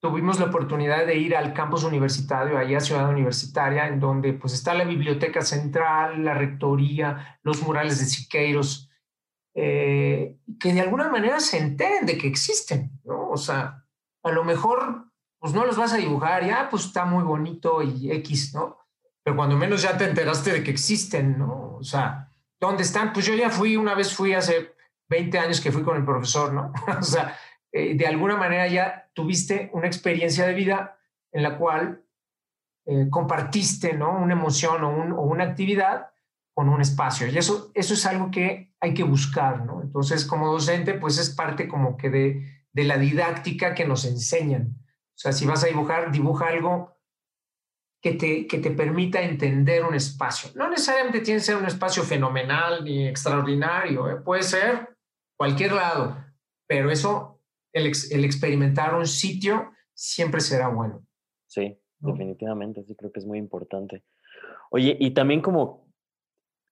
tuvimos 0.00 0.40
la 0.40 0.46
oportunidad 0.46 1.06
de 1.06 1.16
ir 1.18 1.36
al 1.36 1.52
campus 1.52 1.84
universitario, 1.84 2.56
allá 2.56 2.80
Ciudad 2.80 3.10
Universitaria, 3.10 3.88
en 3.88 4.00
donde 4.00 4.32
pues 4.32 4.54
está 4.54 4.72
la 4.72 4.84
biblioteca 4.84 5.42
central, 5.42 6.24
la 6.24 6.32
rectoría, 6.32 7.38
los 7.42 7.62
murales 7.62 7.98
de 7.98 8.06
Siqueiros, 8.06 8.90
eh, 9.54 10.38
que 10.58 10.72
de 10.72 10.80
alguna 10.80 11.10
manera 11.10 11.40
se 11.40 11.58
enteren 11.58 12.06
de 12.06 12.16
que 12.16 12.26
existen, 12.26 12.98
¿no? 13.04 13.28
O 13.28 13.36
sea, 13.36 13.84
a 14.22 14.30
lo 14.30 14.44
mejor 14.44 15.11
pues 15.42 15.52
no 15.52 15.66
los 15.66 15.76
vas 15.76 15.92
a 15.92 15.96
dibujar, 15.96 16.46
ya, 16.46 16.68
pues 16.70 16.86
está 16.86 17.04
muy 17.04 17.24
bonito 17.24 17.82
y 17.82 18.10
X, 18.12 18.54
¿no? 18.54 18.78
pero 19.22 19.36
cuando 19.36 19.56
menos 19.56 19.82
ya 19.82 19.96
te 19.96 20.04
enteraste 20.04 20.52
de 20.52 20.62
que 20.64 20.70
existen, 20.70 21.38
¿no? 21.38 21.76
O 21.76 21.84
sea, 21.84 22.28
¿dónde 22.58 22.82
están? 22.82 23.12
Pues 23.12 23.26
yo 23.26 23.34
ya 23.34 23.50
fui, 23.50 23.76
una 23.76 23.94
vez 23.94 24.14
fui 24.14 24.34
hace 24.34 24.74
20 25.08 25.38
años 25.38 25.60
que 25.60 25.70
fui 25.70 25.82
con 25.82 25.96
el 25.96 26.04
profesor, 26.04 26.52
¿no? 26.52 26.72
o 26.98 27.02
sea, 27.02 27.36
eh, 27.70 27.94
de 27.94 28.06
alguna 28.06 28.36
manera 28.36 28.66
ya 28.66 29.10
tuviste 29.14 29.70
una 29.74 29.86
experiencia 29.86 30.46
de 30.46 30.54
vida 30.54 30.98
en 31.30 31.42
la 31.42 31.56
cual 31.56 32.04
eh, 32.86 33.08
compartiste, 33.10 33.94
¿no? 33.94 34.10
Una 34.10 34.32
emoción 34.32 34.82
o, 34.82 35.16
o, 35.16 35.22
una 35.22 35.44
actividad 35.44 36.10
con 36.52 36.68
un 36.68 36.80
espacio. 36.80 37.28
Y 37.28 37.38
eso, 37.38 37.70
eso 37.74 37.94
es 37.94 38.04
algo 38.06 38.30
que 38.30 38.74
hay 38.80 38.92
que 38.92 39.04
buscar, 39.04 39.64
¿no? 39.64 39.82
Entonces, 39.82 40.24
como 40.24 40.52
docente, 40.52 40.94
pues 40.94 41.18
es 41.18 41.30
parte 41.30 41.68
como 41.68 41.96
que 41.96 42.10
de, 42.10 42.64
de 42.72 42.84
la 42.84 42.98
didáctica 42.98 43.72
que 43.74 43.86
nos 43.86 44.04
enseñan. 44.04 44.81
O 45.14 45.18
sea, 45.22 45.32
si 45.32 45.46
vas 45.46 45.62
a 45.62 45.68
dibujar, 45.68 46.10
dibuja 46.10 46.48
algo 46.48 46.96
que 48.02 48.14
te, 48.14 48.46
que 48.48 48.58
te 48.58 48.72
permita 48.72 49.22
entender 49.22 49.84
un 49.84 49.94
espacio. 49.94 50.50
No 50.56 50.68
necesariamente 50.68 51.20
tiene 51.20 51.38
que 51.38 51.44
ser 51.44 51.56
un 51.56 51.66
espacio 51.66 52.02
fenomenal 52.02 52.82
ni 52.82 53.06
extraordinario, 53.06 54.10
¿eh? 54.10 54.16
puede 54.16 54.42
ser 54.42 54.96
cualquier 55.36 55.72
lado, 55.72 56.16
pero 56.66 56.90
eso, 56.90 57.40
el, 57.72 57.92
el, 58.10 58.24
experimentar 58.24 58.94
un 58.96 59.06
sitio 59.06 59.70
siempre 59.94 60.40
será 60.40 60.68
bueno. 60.68 61.06
Sí, 61.46 61.78
definitivamente, 62.00 62.82
sí 62.82 62.96
creo 62.96 63.12
que 63.12 63.20
es 63.20 63.26
muy 63.26 63.38
importante. 63.38 64.02
Oye, 64.70 64.96
y 64.98 65.12
también 65.12 65.40
como, 65.40 65.86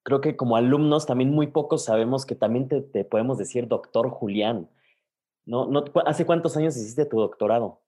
creo 0.02 0.20
que 0.20 0.34
como 0.34 0.56
alumnos, 0.56 1.06
también 1.06 1.30
muy 1.30 1.46
pocos 1.46 1.84
sabemos 1.84 2.26
que 2.26 2.34
también 2.34 2.66
te, 2.66 2.80
te 2.80 3.04
podemos 3.04 3.38
decir 3.38 3.68
doctor 3.68 4.10
Julián. 4.10 4.68
¿No, 5.44 5.66
no, 5.66 5.84
¿Hace 6.06 6.26
cuántos 6.26 6.56
años 6.56 6.76
hiciste 6.76 7.04
tu 7.04 7.20
doctorado? 7.20 7.82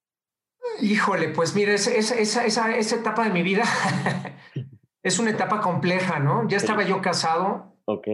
Híjole, 0.80 1.28
pues 1.28 1.54
mira, 1.54 1.72
esa, 1.74 1.92
esa, 1.92 2.44
esa, 2.44 2.76
esa 2.76 2.96
etapa 2.96 3.24
de 3.24 3.30
mi 3.30 3.42
vida 3.42 3.64
es 5.02 5.18
una 5.18 5.30
etapa 5.30 5.60
compleja, 5.60 6.18
¿no? 6.18 6.48
Ya 6.48 6.56
estaba 6.56 6.84
yo 6.84 7.00
casado. 7.00 7.76
Ok. 7.84 8.08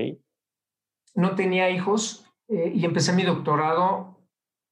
No 1.14 1.34
tenía 1.34 1.70
hijos 1.70 2.26
eh, 2.48 2.72
y 2.74 2.84
empecé 2.84 3.12
mi 3.12 3.22
doctorado 3.22 4.18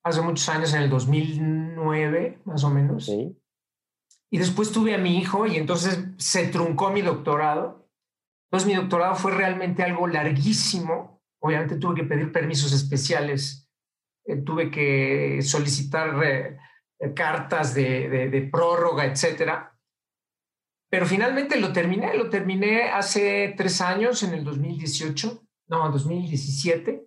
hace 0.04 0.20
muchos 0.22 0.48
años, 0.48 0.72
en 0.74 0.82
el 0.82 0.90
2009, 0.90 2.40
más 2.44 2.64
o 2.64 2.70
menos. 2.70 3.06
Sí. 3.06 3.36
Y 4.30 4.38
después 4.38 4.72
tuve 4.72 4.94
a 4.94 4.98
mi 4.98 5.18
hijo 5.18 5.46
y 5.46 5.56
entonces 5.56 6.04
se 6.18 6.48
truncó 6.48 6.90
mi 6.90 7.02
doctorado. 7.02 7.88
Entonces 8.48 8.68
mi 8.68 8.74
doctorado 8.74 9.14
fue 9.16 9.32
realmente 9.32 9.82
algo 9.82 10.06
larguísimo. 10.06 11.22
Obviamente 11.40 11.76
tuve 11.76 11.96
que 11.96 12.04
pedir 12.04 12.32
permisos 12.32 12.72
especiales, 12.72 13.68
eh, 14.24 14.36
tuve 14.36 14.70
que 14.70 15.42
solicitar... 15.42 16.22
Eh, 16.24 16.56
cartas 17.14 17.74
de, 17.74 18.08
de, 18.28 18.42
prórroga, 18.42 19.04
etcétera. 19.04 19.76
Pero 20.90 21.06
finalmente 21.06 21.60
lo 21.60 21.72
terminé, 21.72 22.16
lo 22.16 22.30
terminé 22.30 22.84
hace 22.90 23.54
tres 23.56 23.80
años, 23.80 24.22
en 24.22 24.34
el 24.34 24.44
2018, 24.44 25.42
no, 25.68 25.90
2017. 25.90 27.06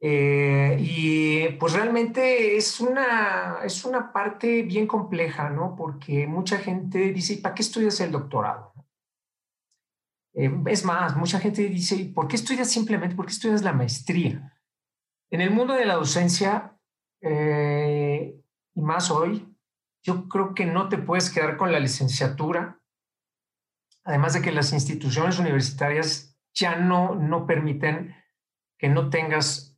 Eh, 0.00 0.76
y 0.78 1.48
pues 1.58 1.72
realmente 1.72 2.56
es 2.56 2.80
una, 2.80 3.58
es 3.64 3.84
una 3.84 4.12
parte 4.12 4.62
bien 4.62 4.86
compleja, 4.86 5.50
¿no? 5.50 5.74
Porque 5.76 6.26
mucha 6.26 6.58
gente 6.58 7.12
dice, 7.12 7.38
¿para 7.38 7.54
qué 7.54 7.62
estudias 7.62 8.00
el 8.00 8.12
doctorado? 8.12 8.72
Eh, 10.34 10.50
es 10.66 10.84
más, 10.84 11.16
mucha 11.16 11.40
gente 11.40 11.68
dice, 11.68 12.12
¿por 12.14 12.28
qué 12.28 12.36
estudias 12.36 12.70
simplemente? 12.70 13.16
¿Por 13.16 13.26
qué 13.26 13.32
estudias 13.32 13.62
la 13.62 13.72
maestría? 13.72 14.56
En 15.30 15.40
el 15.40 15.50
mundo 15.50 15.74
de 15.74 15.84
la 15.84 15.94
docencia, 15.94 16.77
eh, 17.20 18.40
y 18.74 18.80
más 18.80 19.10
hoy, 19.10 19.54
yo 20.02 20.28
creo 20.28 20.54
que 20.54 20.66
no 20.66 20.88
te 20.88 20.98
puedes 20.98 21.30
quedar 21.30 21.56
con 21.56 21.72
la 21.72 21.80
licenciatura, 21.80 22.80
además 24.04 24.34
de 24.34 24.42
que 24.42 24.52
las 24.52 24.72
instituciones 24.72 25.38
universitarias 25.38 26.36
ya 26.54 26.76
no, 26.76 27.14
no 27.14 27.46
permiten 27.46 28.14
que 28.78 28.88
no 28.88 29.10
tengas 29.10 29.76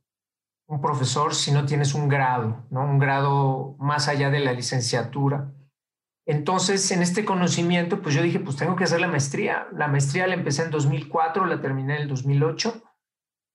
un 0.67 0.79
profesor 0.79 1.35
si 1.35 1.51
no 1.51 1.65
tienes 1.65 1.93
un 1.93 2.07
grado, 2.07 2.65
¿no? 2.69 2.85
un 2.85 2.99
grado 2.99 3.75
más 3.79 4.07
allá 4.07 4.29
de 4.29 4.39
la 4.39 4.53
licenciatura. 4.53 5.51
Entonces, 6.25 6.91
en 6.91 7.01
este 7.01 7.25
conocimiento, 7.25 8.01
pues 8.01 8.15
yo 8.15 8.21
dije, 8.21 8.39
pues 8.39 8.55
tengo 8.55 8.75
que 8.75 8.83
hacer 8.83 9.01
la 9.01 9.07
maestría. 9.07 9.67
La 9.73 9.87
maestría 9.87 10.27
la 10.27 10.35
empecé 10.35 10.63
en 10.63 10.71
2004, 10.71 11.45
la 11.45 11.59
terminé 11.59 11.95
en 11.95 12.01
el 12.03 12.07
2008 12.07 12.90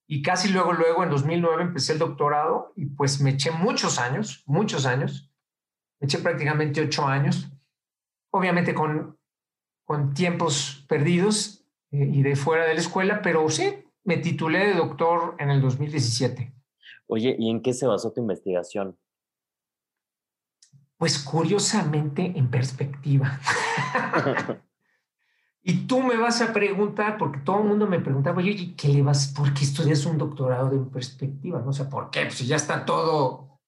y 0.09 0.23
casi 0.23 0.51
luego, 0.51 0.73
luego, 0.73 1.03
en 1.03 1.11
2009 1.11 1.63
empecé 1.63 1.93
el 1.93 1.99
doctorado 1.99 2.73
y 2.77 2.87
pues 2.87 3.21
me 3.21 3.31
eché 3.31 3.51
muchos 3.51 3.99
años, 3.99 4.45
muchos 4.47 4.87
años. 4.87 5.33
Me 6.01 6.07
eché 6.07 6.19
prácticamente 6.19 6.81
ocho 6.81 7.07
años. 7.07 7.51
Obviamente 8.31 8.73
con, 8.75 9.19
con 9.85 10.15
tiempos 10.15 10.85
perdidos 10.89 11.67
eh, 11.91 12.09
y 12.13 12.23
de 12.23 12.37
fuera 12.37 12.67
de 12.67 12.75
la 12.75 12.81
escuela, 12.81 13.21
pero 13.21 13.49
sí, 13.49 13.85
me 14.05 14.19
titulé 14.19 14.69
de 14.69 14.75
doctor 14.75 15.35
en 15.41 15.51
el 15.51 15.61
2017. 15.61 16.55
Oye, 17.09 17.35
¿y 17.39 17.51
en 17.51 17.61
qué 17.61 17.73
se 17.73 17.87
basó 17.87 18.13
tu 18.13 18.21
investigación? 18.21 18.97
Pues 20.99 21.19
curiosamente 21.19 22.33
en 22.37 22.49
perspectiva. 22.49 23.41
Y 25.69 25.89
tú 25.89 26.01
me 26.01 26.17
vas 26.17 26.41
a 26.43 26.53
preguntar, 26.53 27.19
porque 27.19 27.41
todo 27.41 27.61
el 27.61 27.67
mundo 27.67 27.89
me 27.89 27.99
preguntaba, 27.99 28.39
oye, 28.39 28.77
¿qué 28.77 28.87
le 28.87 29.03
vas? 29.03 29.35
¿Por 29.37 29.53
qué 29.53 29.65
estudias 29.65 30.07
un 30.07 30.17
doctorado 30.17 30.71
de 30.71 30.79
perspectiva? 30.79 31.61
No 31.61 31.73
sé 31.73 31.87
por 31.87 32.09
qué, 32.09 32.23
pues 32.27 32.47
ya 32.47 32.55
está 32.55 32.85
todo, 32.85 33.59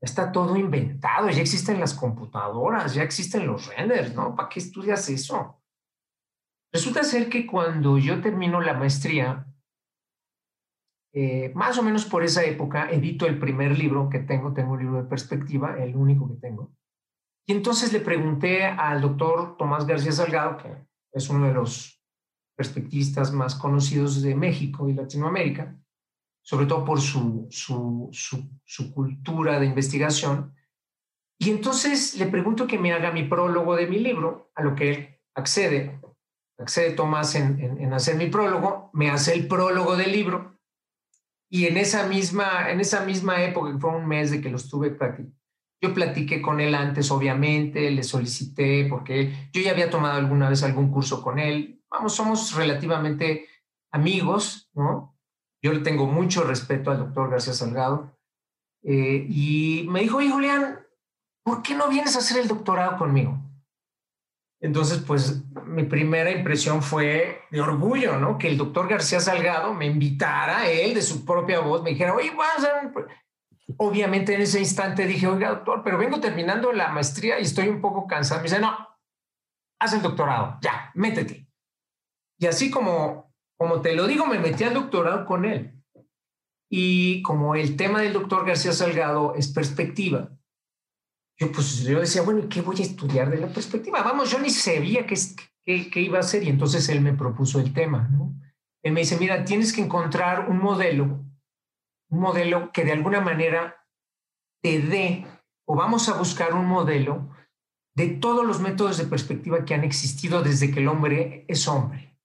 está 0.00 0.30
todo 0.30 0.56
inventado, 0.56 1.28
ya 1.30 1.40
existen 1.40 1.80
las 1.80 1.94
computadoras, 1.94 2.94
ya 2.94 3.02
existen 3.02 3.44
los 3.44 3.66
renders, 3.66 4.14
¿no? 4.14 4.36
¿Para 4.36 4.48
qué 4.48 4.60
estudias 4.60 5.08
eso? 5.08 5.60
Resulta 6.72 7.02
ser 7.02 7.28
que 7.28 7.44
cuando 7.44 7.98
yo 7.98 8.20
termino 8.20 8.60
la 8.60 8.74
maestría, 8.74 9.44
eh, 11.12 11.50
más 11.56 11.76
o 11.76 11.82
menos 11.82 12.04
por 12.04 12.22
esa 12.22 12.44
época, 12.44 12.88
edito 12.88 13.26
el 13.26 13.40
primer 13.40 13.76
libro 13.76 14.08
que 14.08 14.20
tengo, 14.20 14.52
tengo 14.52 14.74
un 14.74 14.78
libro 14.78 15.02
de 15.02 15.08
perspectiva, 15.08 15.76
el 15.82 15.96
único 15.96 16.28
que 16.28 16.36
tengo. 16.36 16.72
Y 17.48 17.52
entonces 17.52 17.92
le 17.92 17.98
pregunté 17.98 18.64
al 18.64 19.00
doctor 19.00 19.56
Tomás 19.56 19.88
García 19.88 20.12
Salgado, 20.12 20.58
que 20.58 20.91
es 21.12 21.28
uno 21.28 21.46
de 21.46 21.54
los 21.54 22.02
perspectivistas 22.56 23.32
más 23.32 23.54
conocidos 23.54 24.22
de 24.22 24.34
México 24.34 24.88
y 24.88 24.94
Latinoamérica, 24.94 25.76
sobre 26.42 26.66
todo 26.66 26.84
por 26.84 27.00
su, 27.00 27.46
su, 27.50 28.10
su, 28.64 28.94
cultura 28.94 29.60
de 29.60 29.66
investigación. 29.66 30.54
Y 31.38 31.50
entonces 31.50 32.16
le 32.16 32.26
pregunto 32.26 32.66
que 32.66 32.78
me 32.78 32.92
haga 32.92 33.12
mi 33.12 33.24
prólogo 33.24 33.76
de 33.76 33.86
mi 33.86 33.98
libro, 33.98 34.50
a 34.54 34.62
lo 34.62 34.74
que 34.74 34.90
él 34.90 35.20
accede. 35.34 36.00
Accede 36.58 36.92
Tomás 36.92 37.34
en, 37.34 37.58
en, 37.60 37.92
hacer 37.92 38.16
mi 38.16 38.28
prólogo, 38.28 38.90
me 38.92 39.10
hace 39.10 39.34
el 39.34 39.48
prólogo 39.48 39.96
del 39.96 40.12
libro. 40.12 40.58
Y 41.50 41.66
en 41.66 41.76
esa 41.76 42.06
misma, 42.06 42.70
en 42.70 42.80
esa 42.80 43.04
misma 43.04 43.42
época, 43.42 43.72
que 43.72 43.78
fue 43.78 43.90
un 43.90 44.06
mes 44.06 44.30
de 44.30 44.40
que 44.40 44.50
lo 44.50 44.56
estuve 44.56 44.90
yo 45.82 45.92
platiqué 45.92 46.40
con 46.40 46.60
él 46.60 46.76
antes, 46.76 47.10
obviamente, 47.10 47.90
le 47.90 48.04
solicité 48.04 48.86
porque 48.88 49.50
yo 49.52 49.60
ya 49.60 49.72
había 49.72 49.90
tomado 49.90 50.16
alguna 50.16 50.48
vez 50.48 50.62
algún 50.62 50.92
curso 50.92 51.22
con 51.22 51.40
él. 51.40 51.82
Vamos, 51.90 52.14
somos 52.14 52.54
relativamente 52.54 53.48
amigos, 53.90 54.70
¿no? 54.74 55.18
Yo 55.60 55.72
le 55.72 55.80
tengo 55.80 56.06
mucho 56.06 56.44
respeto 56.44 56.90
al 56.90 56.98
doctor 56.98 57.30
García 57.30 57.52
Salgado. 57.52 58.16
Eh, 58.84 59.26
y 59.28 59.86
me 59.88 60.00
dijo, 60.00 60.18
oye, 60.18 60.30
Julián, 60.30 60.80
¿por 61.44 61.62
qué 61.62 61.74
no 61.74 61.88
vienes 61.88 62.14
a 62.14 62.20
hacer 62.20 62.40
el 62.40 62.48
doctorado 62.48 62.96
conmigo? 62.96 63.38
Entonces, 64.60 64.98
pues 65.04 65.42
mi 65.66 65.82
primera 65.82 66.30
impresión 66.30 66.82
fue 66.82 67.42
de 67.50 67.60
orgullo, 67.60 68.18
¿no? 68.18 68.38
Que 68.38 68.46
el 68.46 68.56
doctor 68.56 68.88
García 68.88 69.18
Salgado 69.18 69.74
me 69.74 69.86
invitara, 69.86 70.70
él 70.70 70.94
de 70.94 71.02
su 71.02 71.24
propia 71.24 71.58
voz, 71.58 71.82
me 71.82 71.90
dijera, 71.90 72.14
oye, 72.14 72.30
vamos 72.30 72.64
a 72.64 72.82
Obviamente 73.78 74.34
en 74.34 74.42
ese 74.42 74.58
instante 74.58 75.06
dije, 75.06 75.26
oiga, 75.26 75.50
doctor, 75.50 75.82
pero 75.84 75.98
vengo 75.98 76.20
terminando 76.20 76.72
la 76.72 76.88
maestría 76.88 77.38
y 77.38 77.42
estoy 77.42 77.68
un 77.68 77.80
poco 77.80 78.06
cansado. 78.06 78.40
Me 78.40 78.48
dice, 78.48 78.60
no, 78.60 78.76
haz 79.80 79.92
el 79.94 80.02
doctorado, 80.02 80.58
ya, 80.60 80.90
métete. 80.94 81.48
Y 82.38 82.46
así 82.46 82.70
como, 82.70 83.34
como 83.56 83.80
te 83.80 83.94
lo 83.94 84.06
digo, 84.06 84.26
me 84.26 84.38
metí 84.38 84.64
al 84.64 84.74
doctorado 84.74 85.26
con 85.26 85.44
él. 85.44 85.80
Y 86.70 87.22
como 87.22 87.54
el 87.54 87.76
tema 87.76 88.00
del 88.00 88.12
doctor 88.12 88.46
García 88.46 88.72
Salgado 88.72 89.34
es 89.34 89.48
perspectiva, 89.48 90.30
yo 91.38 91.52
pues 91.52 91.82
yo 91.82 92.00
decía, 92.00 92.22
bueno, 92.22 92.48
¿qué 92.48 92.60
voy 92.60 92.76
a 92.78 92.82
estudiar 92.82 93.30
de 93.30 93.38
la 93.38 93.48
perspectiva? 93.48 94.02
Vamos, 94.02 94.30
yo 94.30 94.38
ni 94.38 94.50
sabía 94.50 95.06
qué, 95.06 95.16
qué, 95.64 95.90
qué 95.90 96.00
iba 96.00 96.18
a 96.18 96.20
hacer 96.20 96.42
y 96.44 96.48
entonces 96.48 96.88
él 96.88 97.00
me 97.00 97.12
propuso 97.12 97.60
el 97.60 97.72
tema, 97.72 98.08
¿no? 98.10 98.34
Él 98.82 98.92
me 98.92 99.00
dice, 99.00 99.16
mira, 99.18 99.44
tienes 99.44 99.72
que 99.72 99.80
encontrar 99.80 100.48
un 100.48 100.58
modelo 100.58 101.21
un 102.12 102.20
modelo 102.20 102.70
que 102.72 102.84
de 102.84 102.92
alguna 102.92 103.20
manera 103.20 103.84
te 104.62 104.80
dé, 104.80 105.26
o 105.66 105.74
vamos 105.74 106.08
a 106.08 106.18
buscar 106.18 106.54
un 106.54 106.66
modelo 106.66 107.30
de 107.96 108.08
todos 108.08 108.46
los 108.46 108.60
métodos 108.60 108.98
de 108.98 109.06
perspectiva 109.06 109.64
que 109.64 109.74
han 109.74 109.82
existido 109.82 110.42
desde 110.42 110.70
que 110.70 110.80
el 110.80 110.88
hombre 110.88 111.44
es 111.48 111.66
hombre. 111.66 112.18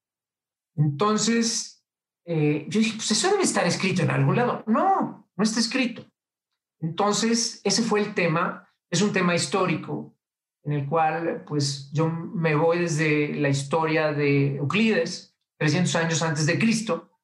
Entonces, 0.76 1.86
eh, 2.26 2.66
yo 2.70 2.80
dije, 2.80 2.98
pues 2.98 3.12
eso 3.12 3.32
debe 3.32 3.44
estar 3.44 3.66
escrito 3.66 4.04
en 4.04 4.12
algún 4.12 4.36
lado. 4.36 4.64
No, 4.68 5.30
no 5.36 5.44
está 5.44 5.60
escrito. 5.60 6.06
Entonces, 6.80 7.62
ese 7.64 7.82
fue 7.82 8.02
el 8.02 8.14
tema, 8.14 8.70
es 8.92 9.02
un 9.02 9.14
tema 9.14 9.36
histórico, 9.36 10.16
en 10.64 10.74
el 10.74 10.86
cual 10.88 11.46
pues 11.48 11.90
yo 11.94 12.10
me 12.10 12.56
voy 12.56 12.80
desde 12.80 13.34
la 13.36 13.50
historia 13.50 14.12
de 14.12 14.58
Euclides, 14.58 15.36
300 15.60 15.96
años 15.96 16.22
antes 16.22 16.46
de 16.46 16.60
Cristo, 16.60 17.17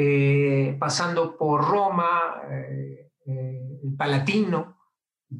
eh, 0.00 0.76
pasando 0.78 1.36
por 1.36 1.68
Roma, 1.68 2.40
eh, 2.48 3.10
eh, 3.26 3.80
el 3.82 3.96
Palatino, 3.96 4.78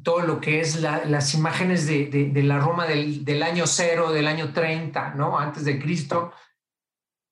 todo 0.03 0.19
lo 0.19 0.41
que 0.41 0.59
es 0.59 0.81
las 0.81 1.33
imágenes 1.33 1.87
de, 1.87 2.29
la 2.43 2.59
Roma 2.59 2.85
del, 2.85 3.23
del, 3.23 3.41
año 3.41 3.65
cero, 3.65 4.11
del 4.11 4.27
año 4.27 4.51
30, 4.51 5.15
¿no? 5.15 5.39
Antes 5.39 5.63
de 5.63 5.79
Cristo. 5.79 6.33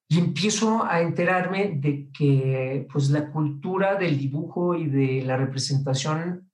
Y 0.08 0.20
empiezo 0.20 0.86
a 0.86 1.02
enterarme 1.02 1.74
de 1.76 2.10
que 2.18 2.88
pues, 2.94 3.10
la 3.10 3.30
cultura 3.30 3.96
del 3.96 4.18
dibujo 4.18 4.76
y 4.76 4.88
de 4.88 5.22
la 5.26 5.36
representación 5.36 6.50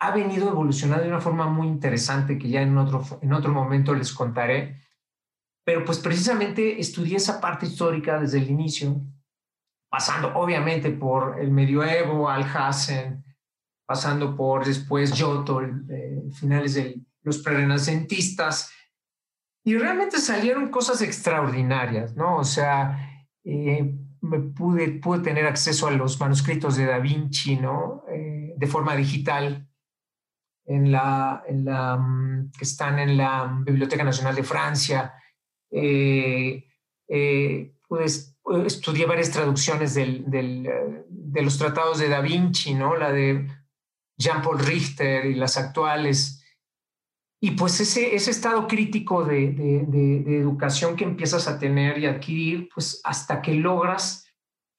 ha 0.00 0.10
venido 0.10 0.48
evolucionando 0.48 1.04
de 1.04 1.10
una 1.10 1.20
forma 1.20 1.46
muy 1.46 1.68
interesante 1.68 2.38
que 2.38 2.48
ya 2.48 2.62
en 2.62 2.76
otro, 2.76 3.04
en 3.22 3.32
otro 3.32 3.52
momento 3.52 3.94
les 3.94 4.12
contaré. 4.12 4.82
Pero 5.64 5.84
pues 5.84 6.00
precisamente 6.00 6.80
estudié 6.80 7.18
esa 7.18 7.40
parte 7.40 7.66
histórica 7.66 8.18
desde 8.18 8.38
el 8.38 8.50
inicio, 8.50 9.00
pasando 9.96 10.30
obviamente 10.34 10.90
por 10.90 11.40
el 11.40 11.50
medioevo, 11.50 12.28
Alhazen, 12.28 13.24
pasando 13.86 14.36
por 14.36 14.62
después 14.62 15.10
Giotto, 15.14 15.62
eh, 15.62 16.22
finales 16.38 16.74
de 16.74 17.00
los 17.22 17.38
prerenacentistas, 17.38 18.70
y 19.64 19.74
realmente 19.78 20.18
salieron 20.18 20.68
cosas 20.68 21.00
extraordinarias, 21.00 22.14
¿no? 22.14 22.36
O 22.36 22.44
sea, 22.44 23.24
eh, 23.42 23.90
me 24.20 24.40
pude, 24.40 25.00
tener 25.24 25.46
acceso 25.46 25.86
a 25.86 25.92
los 25.92 26.20
manuscritos 26.20 26.76
de 26.76 26.84
Da 26.84 26.98
Vinci, 26.98 27.56
¿no? 27.56 28.04
Eh, 28.10 28.52
de 28.54 28.66
forma 28.66 28.94
digital, 28.96 29.66
en 30.66 30.92
la, 30.92 31.42
mm, 31.98 32.50
que 32.50 32.64
están 32.64 32.98
en 32.98 33.16
la 33.16 33.62
Biblioteca 33.64 34.04
Nacional 34.04 34.34
de 34.34 34.42
Francia. 34.42 35.14
Pues, 37.88 38.36
estudié 38.64 39.06
varias 39.06 39.30
traducciones 39.30 39.94
del, 39.94 40.28
del, 40.30 40.68
de 41.08 41.42
los 41.42 41.58
tratados 41.58 41.98
de 41.98 42.08
Da 42.08 42.20
Vinci, 42.20 42.74
¿no? 42.74 42.96
La 42.96 43.12
de 43.12 43.48
Jean-Paul 44.18 44.58
Richter 44.58 45.26
y 45.26 45.34
las 45.34 45.56
actuales. 45.56 46.42
Y 47.40 47.52
pues 47.52 47.80
ese, 47.80 48.14
ese 48.14 48.30
estado 48.30 48.66
crítico 48.66 49.24
de, 49.24 49.52
de, 49.52 50.38
educación 50.38 50.96
que 50.96 51.04
empiezas 51.04 51.46
a 51.48 51.58
tener 51.58 51.98
y 51.98 52.06
adquirir, 52.06 52.68
pues 52.72 53.00
hasta 53.04 53.42
que 53.42 53.54
logras 53.54 54.26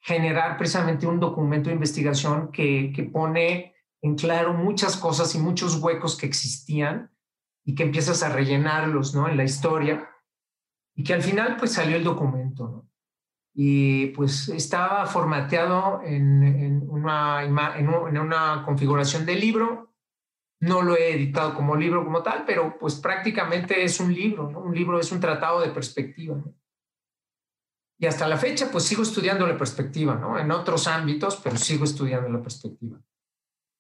generar 0.02 0.58
precisamente 0.58 1.06
un 1.06 1.20
documento 1.20 1.70
de 1.70 1.76
investigación 1.76 2.52
que, 2.52 2.91
que 2.96 3.04
pone 3.04 3.76
en 4.02 4.15
claro 4.15 4.54
muchas 4.54 4.98
cosas 4.98 5.34
y 5.36 5.39
muchos 5.39 5.76
huecos 5.76 6.17
que 6.17 6.26
existían 6.26 7.12
y 7.65 7.76
que 7.76 7.84
empiezas 7.84 8.24
a 8.24 8.30
rellenarlos 8.30 9.13
¿no? 9.13 9.28
en 9.28 9.38
la 9.38 9.43
historia 9.43 10.10
y 10.96 11.04
que 11.04 11.13
al 11.13 11.22
final 11.22 11.58
pues 11.58 11.74
salió 11.74 11.98
el 11.98 12.04
documento. 12.04 12.67
¿no? 12.70 12.87
Y 13.60 14.10
pues 14.10 14.50
estaba 14.50 15.08
formateado 15.08 16.02
en, 16.04 16.88
una, 16.91 18.62
configuración 18.63 19.26
de 19.26 19.34
libro. 19.34 19.96
No 20.62 20.84
lo 20.84 20.96
he 20.96 21.15
editado 21.15 21.56
como 21.56 21.76
libro 21.76 22.06
como 22.06 22.22
tal, 22.22 22.43
pero 22.46 22.78
pues 22.78 23.00
prácticamente 23.00 23.84
es 23.84 24.00
un 24.00 24.13
libro, 24.13 24.48
Un 24.48 24.76
libro 24.76 25.00
es 25.00 25.12
un 25.12 25.20
tratado 25.20 25.60
de 25.62 25.70
perspectiva. 25.70 26.39
Y 27.98 28.06
hasta 28.06 28.28
la 28.28 28.38
fecha 28.38 28.70
pues 28.72 28.84
sigo 28.84 29.02
estudiando 29.02 29.48
la 29.48 29.58
perspectiva, 29.58 30.13
¿no? 30.13 30.38
En 30.38 30.52
otros 30.52 30.88
ámbitos, 30.88 31.38
pero 31.38 31.58
sigo 31.58 31.84
estudiando 31.84 32.30
la 32.30 32.43
perspectiva. 32.43 33.02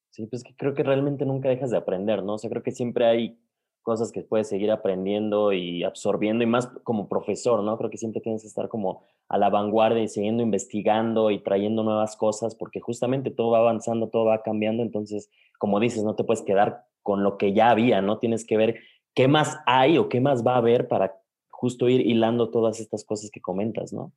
Sí, 0.09 0.25
pues 0.25 0.43
creo 0.57 0.73
que 0.73 0.81
realmente 0.81 1.23
nunca 1.23 1.49
dejas 1.49 1.69
de 1.69 1.77
aprender, 1.77 2.23
¿no? 2.23 2.33
O 2.33 2.37
sea, 2.39 2.49
creo 2.49 2.63
que 2.63 2.71
siempre 2.71 3.05
hay 3.05 3.39
cosas 3.87 4.11
que 4.11 4.21
puedes 4.21 4.49
seguir 4.49 4.69
aprendiendo 4.69 5.53
y 5.53 5.85
absorbiendo 5.85 6.43
y 6.43 6.45
más 6.45 6.67
como 6.83 7.07
profesor, 7.07 7.63
¿no? 7.63 7.77
Creo 7.77 7.89
que 7.89 7.97
siempre 7.97 8.19
tienes 8.19 8.41
que 8.41 8.49
estar 8.49 8.67
como 8.67 9.05
a 9.29 9.37
la 9.37 9.49
vanguardia 9.49 10.03
y 10.03 10.09
siguiendo 10.09 10.43
investigando 10.43 11.31
y 11.31 11.39
trayendo 11.39 11.83
nuevas 11.83 12.17
cosas 12.17 12.53
porque 12.53 12.81
justamente 12.81 13.31
todo 13.31 13.51
va 13.51 13.59
avanzando, 13.59 14.09
todo 14.09 14.25
va 14.25 14.43
cambiando, 14.43 14.83
entonces, 14.83 15.29
como 15.57 15.79
dices, 15.79 16.03
no 16.03 16.15
te 16.15 16.25
puedes 16.25 16.43
quedar 16.43 16.83
con 17.01 17.23
lo 17.23 17.37
que 17.37 17.53
ya 17.53 17.69
había, 17.69 18.01
¿no? 18.01 18.19
Tienes 18.19 18.45
que 18.45 18.57
ver 18.57 18.81
qué 19.15 19.29
más 19.29 19.57
hay 19.65 19.97
o 19.97 20.09
qué 20.09 20.19
más 20.19 20.45
va 20.45 20.55
a 20.55 20.57
haber 20.57 20.89
para 20.89 21.21
justo 21.49 21.87
ir 21.87 22.01
hilando 22.01 22.49
todas 22.49 22.81
estas 22.81 23.05
cosas 23.05 23.31
que 23.31 23.39
comentas, 23.39 23.93
¿no? 23.93 24.11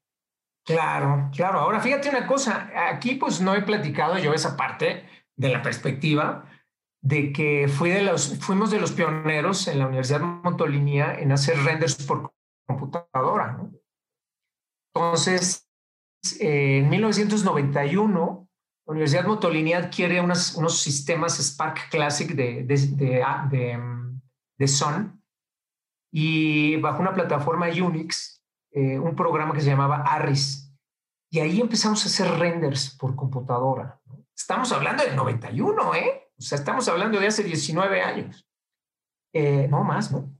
Claro, 0.64 1.30
claro. 1.32 1.60
Ahora 1.60 1.78
fíjate 1.78 2.08
una 2.08 2.26
cosa, 2.26 2.72
aquí 2.92 3.14
pues 3.14 3.40
no 3.40 3.54
he 3.54 3.62
platicado 3.62 4.18
yo 4.18 4.34
esa 4.34 4.56
parte 4.56 5.04
de 5.36 5.48
la 5.48 5.62
perspectiva, 5.62 6.44
de 7.02 7.32
que 7.32 7.68
fuimos 7.68 8.70
de 8.70 8.80
los 8.80 8.92
pioneros 8.92 9.68
en 9.68 9.78
la 9.78 9.86
Universidad 9.86 10.20
Montolinia 10.20 11.14
en 11.14 11.32
hacer 11.32 11.56
renders 11.58 11.94
por 12.06 12.32
computadora. 12.66 13.58
Entonces, 14.94 15.68
en 16.38 16.88
1991, 16.88 18.48
la 18.86 18.92
Universidad 18.92 19.24
Montolinia 19.24 19.78
adquiere 19.78 20.20
unos, 20.20 20.80
sistemas 20.80 21.38
Spark 21.38 21.88
Classic 21.90 22.30
de, 22.34 22.64
de, 22.64 22.76
de, 24.58 24.68
Sun 24.68 25.22
y 26.12 26.76
bajo 26.76 27.00
una 27.00 27.14
plataforma 27.14 27.68
Unix, 27.68 28.44
eh, 28.72 28.98
un 28.98 29.14
programa 29.14 29.54
que 29.54 29.60
se 29.60 29.70
llamaba 29.70 30.02
ARIS. 30.02 30.74
Y 31.30 31.38
ahí 31.38 31.60
empezamos 31.60 32.02
a 32.04 32.08
hacer 32.08 32.38
renders 32.38 32.96
por 32.98 33.14
computadora. 33.14 34.00
Estamos 34.36 34.72
hablando 34.72 35.04
del 35.04 35.14
91, 35.14 35.94
¿eh? 35.94 36.29
O 36.40 36.42
sea, 36.42 36.56
estamos 36.56 36.88
hablando 36.88 37.20
de 37.20 37.26
hace 37.26 37.44
19 37.44 38.00
años. 38.00 38.46
Eh, 39.34 39.68
no 39.68 39.84
más, 39.84 40.10
¿no? 40.10 40.34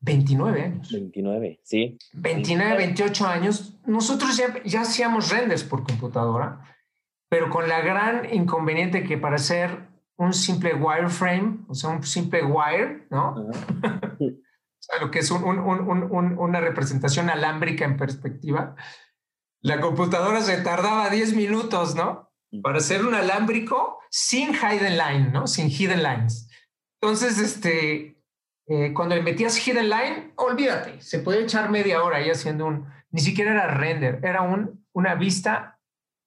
29 0.00 0.62
años. 0.62 0.92
29, 0.92 1.60
sí. 1.64 1.98
29, 2.12 2.76
28 2.76 3.26
años. 3.26 3.80
Nosotros 3.84 4.36
ya, 4.36 4.62
ya 4.62 4.82
hacíamos 4.82 5.30
renders 5.30 5.64
por 5.64 5.82
computadora, 5.82 6.60
pero 7.28 7.50
con 7.50 7.68
la 7.68 7.80
gran 7.80 8.32
inconveniente 8.32 9.02
que 9.02 9.18
para 9.18 9.36
hacer 9.36 9.88
un 10.16 10.32
simple 10.32 10.74
wireframe, 10.74 11.64
o 11.68 11.74
sea, 11.74 11.90
un 11.90 12.04
simple 12.04 12.44
wire, 12.44 13.06
¿no? 13.10 13.34
o 13.34 14.78
sea, 14.78 15.00
lo 15.00 15.10
que 15.10 15.18
es 15.18 15.30
un, 15.32 15.58
un, 15.58 16.38
una 16.38 16.60
representación 16.60 17.28
alámbrica 17.28 17.84
en 17.84 17.96
perspectiva, 17.96 18.76
la 19.60 19.80
computadora 19.80 20.40
se 20.40 20.60
tardaba 20.62 21.10
10 21.10 21.34
minutos, 21.34 21.96
¿no? 21.96 22.31
Para 22.60 22.78
hacer 22.78 23.04
un 23.04 23.14
alámbrico 23.14 24.00
sin 24.10 24.52
hidden 24.54 24.98
line, 24.98 25.30
¿no? 25.32 25.46
Sin 25.46 25.70
hidden 25.70 26.02
lines. 26.02 26.50
Entonces, 27.00 27.38
este, 27.38 28.16
eh, 28.66 28.92
cuando 28.92 29.14
le 29.14 29.22
metías 29.22 29.56
hidden 29.56 29.88
line, 29.88 30.32
olvídate, 30.36 31.00
se 31.00 31.20
puede 31.20 31.42
echar 31.42 31.70
media 31.70 32.02
hora 32.02 32.18
ahí 32.18 32.30
haciendo 32.30 32.66
un, 32.66 32.86
ni 33.10 33.20
siquiera 33.20 33.52
era 33.52 33.68
render, 33.68 34.20
era 34.22 34.42
un, 34.42 34.84
una 34.92 35.14
vista 35.14 35.78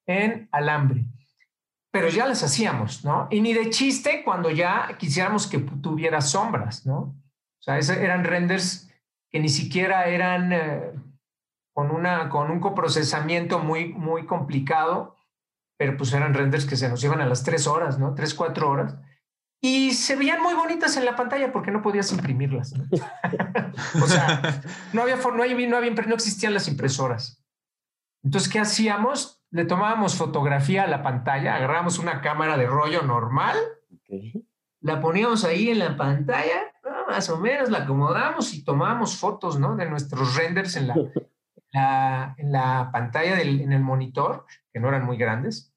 en 0.08 0.50
alambre. 0.52 1.06
Pero 1.92 2.10
ya 2.10 2.28
las 2.28 2.44
hacíamos, 2.44 3.06
¿no? 3.06 3.28
Y 3.30 3.40
ni 3.42 3.54
de 3.54 3.70
chiste 3.70 4.24
cuando 4.24 4.50
ya 4.50 4.98
quisiéramos 4.98 5.48
que 5.48 5.60
tuviera 5.60 6.22
sombras, 6.22 6.86
¿no? 6.86 6.98
O 6.98 7.62
sea, 7.62 7.78
eran 7.78 8.24
renders 8.24 8.90
que 9.32 9.40
ni 9.40 9.50
siquiera 9.50 10.08
eran 10.08 10.52
eh, 10.52 10.92
con, 11.74 11.92
una, 11.92 12.30
con 12.30 12.52
un 12.52 12.60
coprocesamiento 12.60 13.60
muy, 13.60 13.94
muy 13.94 14.26
complicado 14.26 15.15
pero 15.78 15.98
pues 15.98 16.14
eran 16.14 16.34
renders 16.34 16.66
que 16.66 16.76
se 16.76 16.90
nos 16.90 17.04
iban 17.04 17.22
a 17.22 17.26
las 17.26 17.44
tres 17.44 17.68
horas, 17.68 18.00
¿no? 18.00 18.14
Tres, 18.14 18.34
cuatro 18.34 18.70
horas. 18.70 18.96
Y 19.62 19.92
se 19.92 20.16
veían 20.16 20.42
muy 20.42 20.54
bonitas 20.54 20.96
en 20.98 21.06
la 21.06 21.16
pantalla 21.16 21.52
porque 21.52 21.72
no 21.72 21.82
podías 21.82 22.12
imprimirlas. 22.12 22.74
o 24.02 24.08
sea, 24.08 24.62
no 24.94 25.02
había, 25.02 25.16
no, 25.16 25.44
había, 25.44 25.68
no, 25.68 25.78
había, 25.78 25.92
no 25.92 26.14
existían 26.14 26.54
las 26.54 26.68
impresoras. 26.68 27.44
Entonces, 28.24 28.52
¿qué 28.52 28.60
hacíamos? 28.60 29.42
Le 29.52 29.66
tomábamos 29.66 30.16
fotografía 30.16 30.84
a 30.84 30.88
la 30.88 31.04
pantalla, 31.04 31.56
agarrábamos 31.56 32.00
una 32.00 32.22
cámara 32.22 32.58
de 32.58 32.66
rollo 32.68 33.04
normal, 33.04 33.56
la 34.82 35.00
poníamos 35.00 35.44
ahí 35.44 35.70
en 35.70 35.80
la 35.80 35.96
pantalla, 35.96 36.74
más 37.08 37.30
o 37.30 37.38
menos 37.38 37.70
la 37.70 37.80
acomodamos 37.80 38.54
y 38.54 38.64
tomábamos 38.64 39.18
fotos, 39.18 39.60
¿no? 39.60 39.76
De 39.76 39.90
nuestros 39.90 40.36
renders 40.36 40.76
en 40.76 40.88
la, 40.88 40.96
en 41.76 42.52
la 42.52 42.90
pantalla 42.92 43.36
del, 43.36 43.62
en 43.62 43.74
el 43.74 43.82
monitor, 43.82 44.46
que 44.72 44.80
no 44.80 44.88
eran 44.88 45.06
muy 45.06 45.18
grandes, 45.18 45.74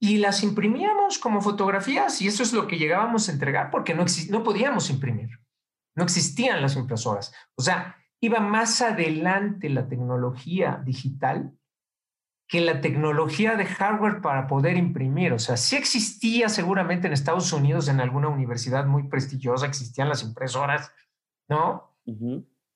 y 0.00 0.16
las 0.16 0.42
imprimíamos 0.42 1.18
como 1.18 1.42
fotografías 1.42 2.22
y 2.22 2.26
eso 2.26 2.42
es 2.42 2.54
lo 2.54 2.66
que 2.66 2.78
llegábamos 2.78 3.28
a 3.28 3.32
entregar 3.32 3.70
porque 3.70 3.94
no, 3.94 4.06
no 4.30 4.42
podíamos 4.42 4.88
imprimir, 4.88 5.28
no 5.94 6.04
existían 6.04 6.62
las 6.62 6.76
impresoras. 6.76 7.34
O 7.54 7.62
sea, 7.62 7.96
iba 8.20 8.40
más 8.40 8.80
adelante 8.80 9.68
la 9.68 9.88
tecnología 9.88 10.80
digital 10.84 11.52
que 12.50 12.60
la 12.60 12.80
tecnología 12.80 13.54
de 13.54 13.64
hardware 13.64 14.20
para 14.20 14.48
poder 14.48 14.76
imprimir. 14.76 15.32
O 15.32 15.38
sea, 15.38 15.56
sí 15.56 15.76
existía 15.76 16.48
seguramente 16.48 17.06
en 17.06 17.12
Estados 17.12 17.52
Unidos, 17.52 17.86
en 17.86 18.00
alguna 18.00 18.28
universidad 18.28 18.86
muy 18.86 19.04
prestigiosa, 19.04 19.66
existían 19.66 20.08
las 20.08 20.24
impresoras, 20.24 20.92
¿no? 21.48 21.94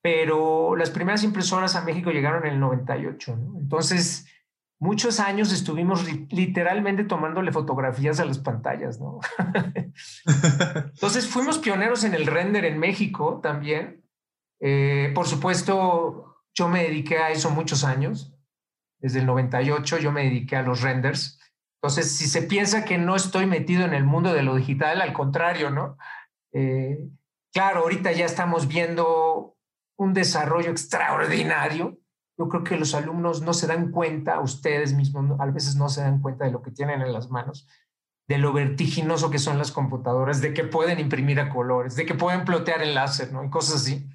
Pero 0.05 0.77
las 0.77 0.91
primeras 0.91 1.25
impresoras 1.25 1.77
a 1.77 1.81
México 1.81 2.11
llegaron 2.11 2.45
en 2.45 2.53
el 2.53 2.61
98. 2.61 3.37
¿no? 3.37 3.59
Entonces, 3.59 4.27
muchos 4.79 5.19
años 5.19 5.51
estuvimos 5.51 6.05
literalmente 6.31 7.05
tomándole 7.05 7.53
fotografías 7.53 8.21
a 8.21 8.27
las 8.27 8.39
pantallas, 8.39 9.01
¿no? 9.01 9.21
Entonces 10.93 11.27
fuimos 11.27 11.57
pioneros 11.57 12.05
en 12.05 12.13
el 12.13 12.27
render 12.27 12.67
en 12.67 12.79
México 12.79 13.41
también. 13.43 14.05
Eh, 14.61 15.11
por 15.15 15.27
supuesto, 15.27 16.37
yo 16.53 16.69
me 16.69 16.83
dediqué 16.83 17.17
a 17.17 17.31
eso 17.31 17.49
muchos 17.49 17.83
años. 17.83 18.37
Desde 18.99 19.21
el 19.21 19.27
98 19.27 19.97
yo 20.01 20.13
me 20.13 20.25
dediqué 20.25 20.57
a 20.57 20.63
los 20.63 20.83
renders. 20.83 21.41
Entonces, 21.81 22.15
si 22.15 22.27
se 22.27 22.43
piensa 22.43 22.85
que 22.85 22.99
no 22.99 23.17
estoy 23.17 23.47
metido 23.47 23.87
en 23.87 23.95
el 23.95 24.05
mundo 24.05 24.35
de 24.35 24.43
lo 24.43 24.55
digital, 24.55 25.01
al 25.01 25.15
contrario, 25.15 25.71
¿no? 25.71 25.97
Eh, 26.53 27.09
claro, 27.55 27.81
ahorita 27.81 28.13
ya 28.13 28.27
estamos 28.27 28.69
viendo 28.69 29.55
un 29.97 30.13
desarrollo 30.13 30.71
extraordinario 30.71 31.99
yo 32.37 32.49
creo 32.49 32.65
que 32.65 32.77
los 32.77 32.95
alumnos 32.95 33.43
no 33.43 33.55
se 33.55 33.67
dan 33.67 33.91
cuenta, 33.91 34.41
ustedes 34.41 34.93
mismos 34.95 35.39
a 35.39 35.47
veces 35.47 35.77
no 35.77 35.89
se 35.89 36.03
dan 36.03 36.21
cuenta 36.21 36.45
de 36.45 36.51
lo 36.51 36.63
que 36.63 36.71
tienen 36.71 37.01
en 37.01 37.13
las 37.13 37.31
manos, 37.31 37.69
de 38.27 38.39
lo 38.39 38.53
vertiginoso 38.53 39.31
que 39.31 39.39
son 39.39 39.59
las 39.59 39.71
computadoras, 39.71 40.41
de 40.41 40.53
que 40.53 40.65
pueden 40.65 40.99
imprimir 40.99 41.39
a 41.39 41.51
colores, 41.51 41.95
de 41.95 42.07
que 42.07 42.15
pueden 42.15 42.45
plotear 42.45 42.83
el 42.83 42.95
láser, 42.95 43.33
¿no? 43.33 43.45
Y 43.45 43.51
cosas 43.51 43.83
así, 43.83 44.09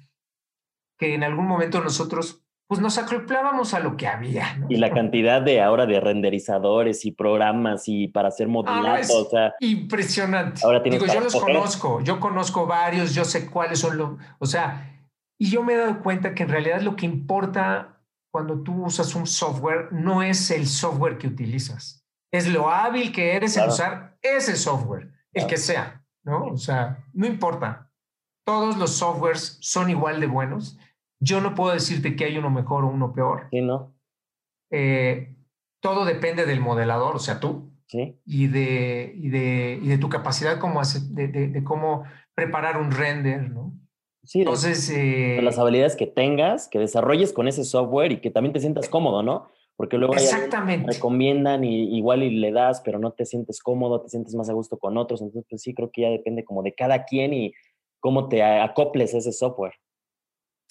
que 0.98 1.14
en 1.14 1.24
algún 1.24 1.46
momento 1.46 1.80
nosotros 1.80 2.44
pues 2.66 2.80
nos 2.80 2.98
acoplábamos 2.98 3.74
a 3.74 3.80
lo 3.80 3.96
que 3.96 4.06
había. 4.06 4.54
¿no? 4.54 4.66
Y 4.68 4.76
la 4.76 4.92
cantidad 4.92 5.42
de 5.42 5.60
ahora 5.60 5.86
de 5.86 5.98
renderizadores 5.98 7.04
y 7.04 7.10
programas 7.10 7.88
y 7.88 8.06
para 8.06 8.28
hacer 8.28 8.46
ah, 8.46 8.50
modelado, 8.50 9.26
o 9.26 9.28
sea, 9.28 9.54
impresionante. 9.58 10.60
Ahora 10.62 10.78
Digo, 10.78 11.04
yo 11.06 11.20
los 11.20 11.34
conozco, 11.34 12.00
yo 12.02 12.20
conozco 12.20 12.66
varios, 12.66 13.12
yo 13.12 13.24
sé 13.24 13.50
cuáles 13.50 13.80
son 13.80 13.98
los, 13.98 14.10
o 14.38 14.46
sea, 14.46 14.99
y 15.40 15.50
yo 15.50 15.62
me 15.62 15.72
he 15.72 15.76
dado 15.78 16.02
cuenta 16.02 16.34
que 16.34 16.42
en 16.42 16.50
realidad 16.50 16.82
lo 16.82 16.96
que 16.96 17.06
importa 17.06 17.98
cuando 18.30 18.62
tú 18.62 18.84
usas 18.84 19.14
un 19.14 19.26
software 19.26 19.90
no 19.90 20.22
es 20.22 20.50
el 20.50 20.66
software 20.66 21.16
que 21.16 21.28
utilizas, 21.28 22.06
es 22.30 22.46
lo 22.52 22.68
hábil 22.68 23.10
que 23.10 23.34
eres 23.34 23.56
en 23.56 23.66
usar 23.66 24.18
ese 24.20 24.54
software, 24.54 25.10
el 25.32 25.46
que 25.46 25.56
sea, 25.56 26.04
¿no? 26.24 26.44
O 26.44 26.58
sea, 26.58 27.02
no 27.14 27.26
importa. 27.26 27.90
Todos 28.44 28.76
los 28.76 28.90
softwares 28.90 29.56
son 29.62 29.88
igual 29.88 30.20
de 30.20 30.26
buenos. 30.26 30.78
Yo 31.20 31.40
no 31.40 31.54
puedo 31.54 31.72
decirte 31.72 32.16
que 32.16 32.26
hay 32.26 32.36
uno 32.36 32.50
mejor 32.50 32.84
o 32.84 32.88
uno 32.88 33.14
peor. 33.14 33.48
Sí, 33.50 33.62
¿no? 33.62 33.94
Eh, 34.70 35.34
todo 35.80 36.04
depende 36.04 36.44
del 36.44 36.60
modelador, 36.60 37.16
o 37.16 37.18
sea, 37.18 37.40
tú. 37.40 37.72
Sí. 37.86 38.20
Y 38.26 38.48
de, 38.48 39.14
y 39.16 39.30
de, 39.30 39.80
y 39.82 39.88
de 39.88 39.98
tu 39.98 40.10
capacidad 40.10 40.58
como 40.58 40.82
de, 40.82 41.28
de 41.28 41.64
cómo 41.64 42.04
preparar 42.34 42.76
un 42.76 42.90
render, 42.90 43.50
¿no? 43.50 43.80
Sí, 44.22 44.40
Entonces, 44.40 44.90
eh, 44.90 45.40
las 45.42 45.58
habilidades 45.58 45.96
que 45.96 46.06
tengas, 46.06 46.68
que 46.68 46.78
desarrolles 46.78 47.32
con 47.32 47.48
ese 47.48 47.64
software 47.64 48.12
y 48.12 48.20
que 48.20 48.30
también 48.30 48.52
te 48.52 48.60
sientas 48.60 48.88
cómodo, 48.88 49.22
¿no? 49.22 49.48
Porque 49.76 49.96
luego 49.96 50.14
exactamente. 50.14 50.92
recomiendan 50.92 51.64
y 51.64 51.96
igual 51.96 52.22
y 52.22 52.30
le 52.38 52.52
das, 52.52 52.82
pero 52.84 52.98
no 52.98 53.12
te 53.12 53.24
sientes 53.24 53.62
cómodo, 53.62 54.02
te 54.02 54.10
sientes 54.10 54.34
más 54.34 54.50
a 54.50 54.52
gusto 54.52 54.78
con 54.78 54.98
otros. 54.98 55.22
Entonces, 55.22 55.46
pues 55.48 55.62
sí, 55.62 55.74
creo 55.74 55.90
que 55.90 56.02
ya 56.02 56.10
depende 56.10 56.44
como 56.44 56.62
de 56.62 56.74
cada 56.74 57.04
quien 57.04 57.32
y 57.32 57.54
cómo 57.98 58.28
te 58.28 58.42
acoples 58.42 59.14
ese 59.14 59.32
software. 59.32 59.72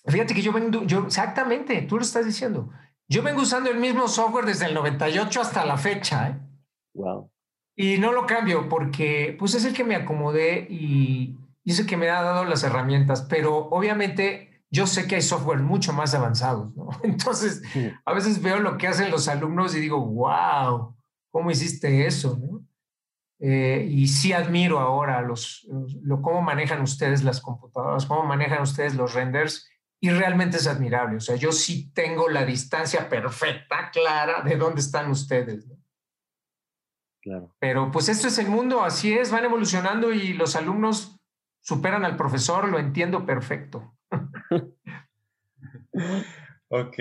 Fíjate 0.06 0.34
que 0.34 0.42
yo 0.42 0.54
vengo, 0.54 0.84
yo 0.84 1.06
exactamente, 1.06 1.82
tú 1.82 1.96
lo 1.96 2.04
estás 2.04 2.26
diciendo. 2.26 2.70
Yo 3.08 3.24
vengo 3.24 3.42
usando 3.42 3.72
el 3.72 3.80
mismo 3.80 4.08
software 4.08 4.46
desde 4.46 4.68
el 4.68 4.76
98 4.76 5.42
hasta 5.42 5.66
la 5.66 5.78
fecha. 5.78 6.30
¿eh? 6.30 6.40
Wow. 6.94 7.32
Y 7.76 7.98
no 7.98 8.12
lo 8.12 8.26
cambio 8.26 8.70
porque 8.70 9.36
pues 9.40 9.56
es 9.56 9.66
el 9.66 9.74
que 9.74 9.84
me 9.84 9.96
acomodé 9.96 10.68
y, 10.70 11.36
dice 11.70 11.86
que 11.86 11.98
me 11.98 12.10
ha 12.10 12.24
dado 12.24 12.46
las 12.46 12.64
herramientas, 12.64 13.28
pero 13.30 13.68
obviamente 13.70 14.64
yo 14.72 14.88
sé 14.88 15.06
que 15.06 15.16
hay 15.16 15.22
software 15.22 15.60
mucho 15.60 15.94
más 15.94 16.16
avanzados, 16.16 16.76
¿no? 16.76 16.90
Entonces, 17.04 17.62
a 18.06 18.14
veces 18.14 18.42
veo 18.42 18.60
lo 18.60 18.76
que 18.78 18.88
hacen 18.88 19.12
los 19.12 19.28
alumnos 19.28 19.76
y 19.76 19.80
digo, 19.80 20.04
wow, 20.04 20.96
¿cómo 21.30 21.52
hiciste 21.52 22.08
eso? 22.08 22.40
¿no? 22.42 22.66
Eh, 23.40 23.86
y 23.88 24.08
sí 24.08 24.34
admiro 24.34 24.80
ahora 24.80 25.22
los, 25.22 25.68
lo, 26.02 26.24
cómo 26.24 26.42
manejan 26.42 26.82
ustedes 26.82 27.24
las 27.24 27.40
computadoras, 27.40 28.08
cómo 28.08 28.24
manejan 28.24 28.64
ustedes 28.64 28.96
los 28.96 29.14
renders, 29.14 29.70
y 30.02 30.10
realmente 30.10 30.58
es 30.58 30.66
admirable. 30.66 31.18
O 31.18 31.22
sea, 31.22 31.36
yo 31.36 31.52
sí 31.52 31.92
tengo 31.94 32.30
la 32.30 32.46
distancia 32.46 33.08
perfecta, 33.10 33.92
clara, 33.92 34.42
de 34.42 34.58
dónde 34.58 34.82
están 34.82 35.12
ustedes. 35.12 35.68
¿no? 35.68 35.76
Claro. 37.22 37.56
Pero 37.60 37.92
pues 37.92 38.10
esto 38.10 38.28
es 38.28 38.40
el 38.40 38.50
mundo, 38.50 38.82
así 38.82 39.14
es, 39.14 39.30
van 39.30 39.46
evolucionando 39.46 40.12
y 40.12 40.34
los 40.34 40.56
alumnos 40.56 41.19
superan 41.70 42.04
al 42.04 42.18
profesor, 42.18 42.68
lo 42.68 42.80
entiendo 42.80 43.28
perfecto. 43.28 43.96
ok, 46.70 46.98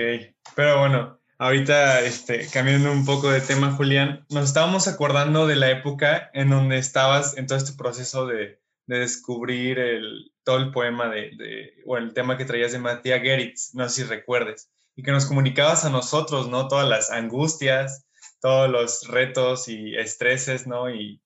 pero 0.55 0.81
bueno, 0.81 1.19
ahorita 1.39 2.01
este, 2.03 2.47
cambiando 2.49 2.93
un 2.93 3.07
poco 3.07 3.31
de 3.31 3.41
tema, 3.41 3.73
Julián, 3.73 4.27
nos 4.29 4.45
estábamos 4.45 4.87
acordando 4.87 5.47
de 5.47 5.57
la 5.57 5.71
época 5.71 6.29
en 6.35 6.51
donde 6.51 6.77
estabas 6.77 7.39
en 7.39 7.47
todo 7.47 7.57
este 7.57 7.79
proceso 7.79 8.27
de, 8.27 8.61
descubrir 8.87 9.79
el, 9.79 10.33
todo 10.45 10.59
el 10.59 10.71
poema 10.71 11.09
de, 11.09 11.75
o 11.87 11.97
el 11.97 12.13
tema 12.13 12.37
que 12.37 12.45
traías 12.45 12.73
de 12.73 12.79
Matías 12.79 13.23
Geritz, 13.23 13.75
no 13.75 13.89
sé 13.89 14.03
si 14.03 14.09
recuerdes, 14.09 14.71
y 14.97 15.03
que 15.03 15.13
nos 15.13 15.25
comunicabas 15.25 15.87
a 15.87 15.91
nosotros, 15.91 16.51
¿no? 16.51 16.69
Todas 16.69 16.87
las 16.87 17.11
angustias, 17.11 18.07
todos 18.41 18.69
los 18.69 19.09
retos 19.09 19.67
y 19.69 19.97
estreses, 19.97 20.67
¿no? 20.67 20.91
Y, 20.91 21.23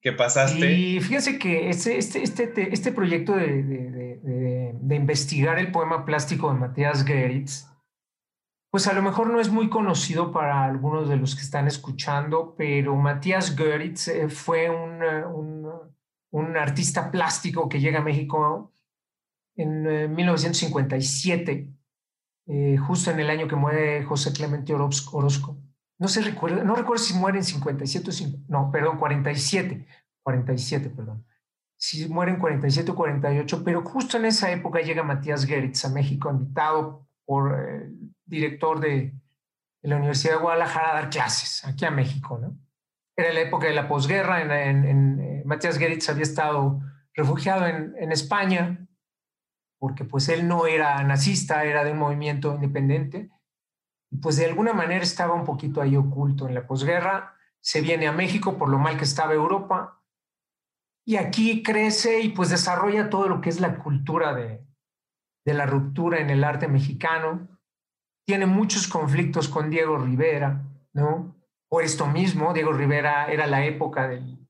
que 0.00 0.12
pasaste. 0.12 0.72
Y 0.72 1.00
fíjense 1.00 1.38
que 1.38 1.68
este, 1.68 1.98
este, 1.98 2.22
este, 2.22 2.72
este 2.72 2.92
proyecto 2.92 3.36
de, 3.36 3.62
de, 3.62 4.72
de, 4.80 4.96
investigar 4.96 5.58
el 5.58 5.70
poema 5.70 6.04
plástico 6.04 6.52
de 6.52 6.58
Matías 6.58 7.04
Geritz, 7.04 7.66
pues 8.70 8.86
a 8.86 8.92
lo 8.94 9.02
mejor 9.02 9.30
no 9.30 9.40
es 9.40 9.50
muy 9.50 9.68
conocido 9.68 10.32
para 10.32 10.64
algunos 10.64 11.08
de 11.08 11.16
los 11.16 11.34
que 11.34 11.42
están 11.42 11.66
escuchando, 11.66 12.54
pero 12.56 12.96
Matías 12.96 13.54
Geritz 13.56 14.08
eh, 14.08 14.28
fue 14.28 14.70
un, 14.70 15.02
un, 15.02 15.70
un, 16.30 16.56
artista 16.56 17.10
plástico 17.10 17.68
que 17.68 17.80
llega 17.80 17.98
a 17.98 18.04
México 18.04 18.72
en 19.56 20.14
1957, 20.14 21.68
eh, 22.46 22.76
justo 22.78 23.10
en 23.10 23.20
el 23.20 23.28
año 23.28 23.48
que 23.48 23.56
muere 23.56 24.02
José 24.04 24.32
Clemente 24.32 24.72
Orozco 24.72 25.59
no 26.00 26.08
se 26.08 26.22
recuerda, 26.22 26.64
no 26.64 26.74
recuerdo 26.74 27.04
si 27.04 27.12
muere 27.12 27.38
en 27.38 27.44
57 27.44 28.10
o 28.10 28.14
no, 28.48 28.70
perdón, 28.72 28.96
47, 28.98 29.86
47, 30.22 30.88
perdón. 30.88 31.26
Si 31.76 32.08
muere 32.08 32.32
en 32.32 32.38
47 32.38 32.90
o 32.90 32.94
48, 32.94 33.62
pero 33.62 33.82
justo 33.84 34.16
en 34.16 34.24
esa 34.24 34.50
época 34.50 34.80
llega 34.80 35.02
Matías 35.02 35.44
Geritz 35.44 35.84
a 35.84 35.90
México, 35.90 36.30
invitado 36.30 37.06
por 37.26 37.52
el 37.54 38.14
director 38.24 38.80
de, 38.80 39.12
la 39.82 39.96
Universidad 39.96 40.36
de 40.36 40.40
Guadalajara 40.40 40.90
a 40.90 40.94
dar 40.94 41.10
clases 41.10 41.64
aquí 41.66 41.84
a 41.84 41.90
México, 41.90 42.38
¿no? 42.38 42.56
Era 43.14 43.34
la 43.34 43.40
época 43.40 43.66
de 43.66 43.74
la 43.74 43.86
posguerra, 43.86 44.40
en, 44.42 45.20
eh, 45.20 45.42
Matías 45.44 45.76
Geritz 45.76 46.08
había 46.08 46.22
estado 46.22 46.80
refugiado 47.12 47.66
en, 47.66 47.94
en 47.98 48.10
España, 48.10 48.86
porque 49.78 50.06
pues 50.06 50.30
él 50.30 50.48
no 50.48 50.66
era 50.66 51.02
nazista, 51.02 51.64
era 51.64 51.84
de 51.84 51.92
un 51.92 51.98
movimiento 51.98 52.54
independiente, 52.54 53.30
pues 54.20 54.36
de 54.36 54.46
alguna 54.46 54.72
manera 54.72 55.02
estaba 55.02 55.34
un 55.34 55.44
poquito 55.44 55.80
ahí 55.80 55.96
oculto 55.96 56.48
en 56.48 56.54
la 56.54 56.66
posguerra, 56.66 57.36
se 57.60 57.80
viene 57.80 58.08
a 58.08 58.12
México 58.12 58.58
por 58.58 58.68
lo 58.68 58.78
mal 58.78 58.96
que 58.96 59.04
estaba 59.04 59.34
Europa, 59.34 60.02
y 61.06 61.16
aquí 61.16 61.62
crece 61.62 62.20
y 62.20 62.30
pues 62.30 62.50
desarrolla 62.50 63.10
todo 63.10 63.28
lo 63.28 63.40
que 63.40 63.50
es 63.50 63.60
la 63.60 63.78
cultura 63.78 64.34
de, 64.34 64.64
de 65.44 65.54
la 65.54 65.66
ruptura 65.66 66.18
en 66.18 66.30
el 66.30 66.44
arte 66.44 66.68
mexicano, 66.68 67.48
tiene 68.26 68.46
muchos 68.46 68.86
conflictos 68.86 69.48
con 69.48 69.70
Diego 69.70 69.98
Rivera, 69.98 70.62
¿no? 70.92 71.36
Por 71.68 71.84
esto 71.84 72.06
mismo, 72.06 72.52
Diego 72.52 72.72
Rivera 72.72 73.26
era 73.30 73.46
la 73.46 73.64
época 73.64 74.08
del, 74.08 74.46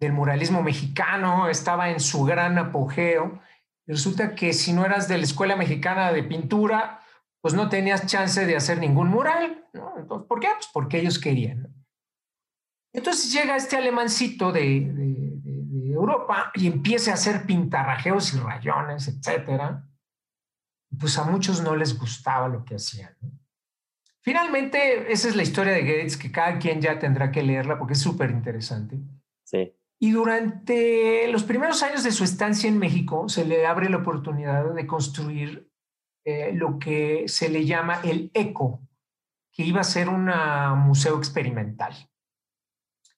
del 0.00 0.12
muralismo 0.12 0.62
mexicano, 0.62 1.48
estaba 1.48 1.90
en 1.90 2.00
su 2.00 2.24
gran 2.24 2.58
apogeo, 2.58 3.40
resulta 3.86 4.34
que 4.34 4.52
si 4.52 4.72
no 4.72 4.84
eras 4.84 5.08
de 5.08 5.18
la 5.18 5.24
Escuela 5.24 5.56
Mexicana 5.56 6.12
de 6.12 6.24
Pintura, 6.24 7.01
pues 7.42 7.54
no 7.54 7.68
tenías 7.68 8.06
chance 8.06 8.46
de 8.46 8.56
hacer 8.56 8.78
ningún 8.78 9.08
mural. 9.08 9.66
¿no? 9.74 9.94
Entonces, 9.98 10.26
¿Por 10.28 10.40
qué? 10.40 10.48
Pues 10.54 10.70
porque 10.72 11.00
ellos 11.00 11.18
querían. 11.18 11.74
Entonces 12.94 13.32
llega 13.32 13.56
este 13.56 13.76
alemancito 13.76 14.52
de, 14.52 14.90
de, 14.92 15.92
Europa 15.92 16.50
y 16.54 16.66
empieza 16.68 17.10
a 17.10 17.14
hacer 17.14 17.44
pintarrajeos 17.44 18.32
y 18.32 18.38
rayones, 18.38 19.08
etcétera. 19.08 19.86
Pues 20.98 21.18
a 21.18 21.24
muchos 21.24 21.62
no 21.62 21.76
les 21.76 21.98
gustaba 21.98 22.48
lo 22.48 22.64
que 22.64 22.76
hacían. 22.76 23.14
Finalmente, 24.22 25.12
esa 25.12 25.28
es 25.28 25.36
la 25.36 25.42
historia 25.42 25.72
de 25.72 25.82
Gates, 25.82 26.16
que 26.16 26.30
cada 26.30 26.58
quien 26.58 26.80
ya 26.80 26.98
tendrá 26.98 27.30
que 27.30 27.42
leerla 27.42 27.78
porque 27.78 27.94
es 27.94 28.00
súper 28.00 28.30
interesante. 28.30 28.98
Sí. 29.44 29.74
Y 29.98 30.12
durante 30.12 31.28
los 31.28 31.44
primeros 31.44 31.82
años 31.82 32.04
de 32.04 32.12
su 32.12 32.24
estancia 32.24 32.68
en 32.68 32.78
México, 32.78 33.28
se 33.28 33.44
le 33.44 33.66
abre 33.66 33.90
la 33.90 33.98
oportunidad 33.98 34.74
de 34.74 34.86
construir 34.86 35.71
eh, 36.24 36.52
lo 36.54 36.78
que 36.78 37.24
se 37.28 37.48
le 37.48 37.64
llama 37.64 38.00
el 38.02 38.30
ECO, 38.34 38.80
que 39.52 39.64
iba 39.64 39.80
a 39.80 39.84
ser 39.84 40.08
un 40.08 40.30
museo 40.78 41.18
experimental. 41.18 41.94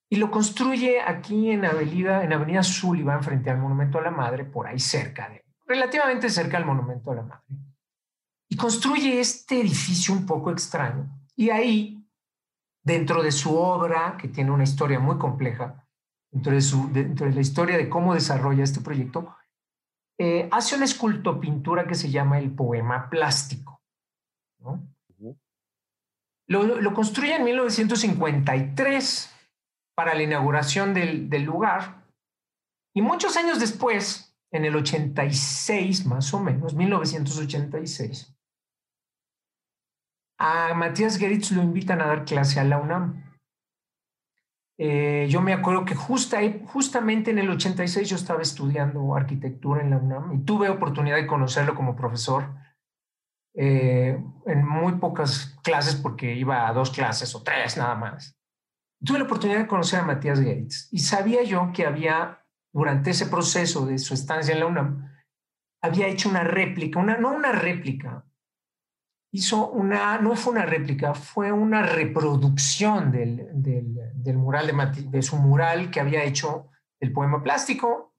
Y 0.09 0.17
lo 0.17 0.29
construye 0.29 1.01
aquí 1.01 1.51
en 1.51 1.65
Avenida, 1.65 2.23
en 2.23 2.33
Avenida 2.33 2.63
Sullivan, 2.63 3.23
frente 3.23 3.49
al 3.49 3.59
Monumento 3.59 3.97
a 3.97 4.01
la 4.01 4.11
Madre, 4.11 4.45
por 4.45 4.67
ahí 4.67 4.79
cerca 4.79 5.29
de, 5.29 5.43
relativamente 5.65 6.29
cerca 6.29 6.57
al 6.57 6.65
Monumento 6.65 7.11
a 7.11 7.15
la 7.15 7.23
Madre. 7.23 7.45
Y 8.47 8.55
construye 8.55 9.19
este 9.19 9.61
edificio 9.61 10.13
un 10.13 10.25
poco 10.25 10.51
extraño. 10.51 11.09
Y 11.35 11.49
ahí 11.49 12.05
dentro 12.83 13.23
de 13.23 13.31
su 13.31 13.57
obra, 13.57 14.15
que 14.17 14.27
tiene 14.27 14.51
una 14.51 14.63
historia 14.63 14.99
muy 14.99 15.17
compleja, 15.17 15.87
dentro 16.31 16.53
de, 16.53 16.61
su, 16.61 16.91
dentro 16.91 17.25
de 17.25 17.33
la 17.33 17.41
historia 17.41 17.77
de 17.77 17.89
cómo 17.89 18.13
desarrolla 18.13 18.63
este 18.63 18.81
proyecto, 18.81 19.35
eh, 20.17 20.47
hace 20.51 20.75
una 20.75 20.85
escultopintura 20.85 21.87
que 21.87 21.95
se 21.95 22.09
llama 22.09 22.39
el 22.39 22.51
poema 22.51 23.09
plástico. 23.09 23.81
lo, 26.47 26.63
lo, 26.63 26.93
construye 26.93 27.35
en 27.35 27.43
1953 27.43 29.31
para 29.95 30.13
la 30.13 30.23
inauguración 30.23 30.93
del, 30.93 31.29
del 31.29 31.43
lugar 31.43 32.05
y 32.95 33.01
muchos 33.01 33.35
años 33.35 33.59
después, 33.59 34.33
en 34.51 34.63
el 34.63 34.75
86 34.75 36.05
más 36.05 36.33
o 36.33 36.39
menos, 36.39 36.73
1986, 36.73 38.33
a 40.39 40.73
Matías 40.73 41.17
Geritz 41.17 41.51
lo 41.51 41.61
invitan 41.61 42.01
a 42.01 42.07
dar 42.07 42.23
clase 42.23 42.59
a 42.59 42.63
la 42.63 42.77
UNAM. 42.77 43.24
Eh, 44.77 45.27
yo 45.29 45.41
me 45.41 45.53
acuerdo 45.53 45.85
que 45.85 45.95
justa, 45.95 46.39
justamente 46.65 47.31
en 47.31 47.39
el 47.39 47.49
86 47.49 48.09
yo 48.09 48.15
estaba 48.17 48.41
estudiando 48.41 49.15
arquitectura 49.15 49.81
en 49.81 49.91
la 49.91 49.97
UNAM 49.97 50.33
y 50.33 50.43
tuve 50.43 50.69
oportunidad 50.69 51.15
de 51.15 51.27
conocerlo 51.27 51.75
como 51.75 51.95
profesor 51.95 52.53
eh, 53.53 54.21
en 54.45 54.67
muy 54.67 54.93
pocas 54.97 55.57
clases 55.63 55.95
porque 55.95 56.35
iba 56.35 56.67
a 56.67 56.73
dos 56.73 56.91
clases 56.91 57.33
o 57.35 57.41
tres 57.41 57.77
nada 57.77 57.95
más. 57.95 58.37
Tuve 59.03 59.19
la 59.19 59.25
oportunidad 59.25 59.59
de 59.59 59.67
conocer 59.67 59.99
a 59.99 60.03
Matías 60.03 60.41
Geritz 60.41 60.89
y 60.91 60.99
sabía 60.99 61.43
yo 61.43 61.71
que 61.73 61.85
había, 61.85 62.45
durante 62.73 63.11
ese 63.11 63.27
proceso 63.27 63.85
de 63.85 63.97
su 63.97 64.13
estancia 64.13 64.53
en 64.53 64.59
la 64.59 64.65
UNAM, 64.65 65.09
había 65.81 66.07
hecho 66.07 66.27
una 66.27 66.43
réplica, 66.43 66.99
una, 66.99 67.17
no 67.17 67.33
una 67.33 67.53
réplica, 67.53 68.25
hizo 69.31 69.69
una, 69.69 70.17
no 70.19 70.35
fue 70.35 70.53
una 70.53 70.65
réplica, 70.65 71.13
fue 71.13 71.51
una 71.51 71.83
reproducción 71.83 73.11
del, 73.11 73.49
del, 73.53 73.97
mural 74.33 74.67
de, 74.67 75.03
de, 75.03 75.21
su 75.21 75.37
mural 75.37 75.91
que 75.91 75.99
había 75.99 76.23
hecho 76.23 76.69
el 76.99 77.11
poema 77.11 77.43
plástico 77.43 78.15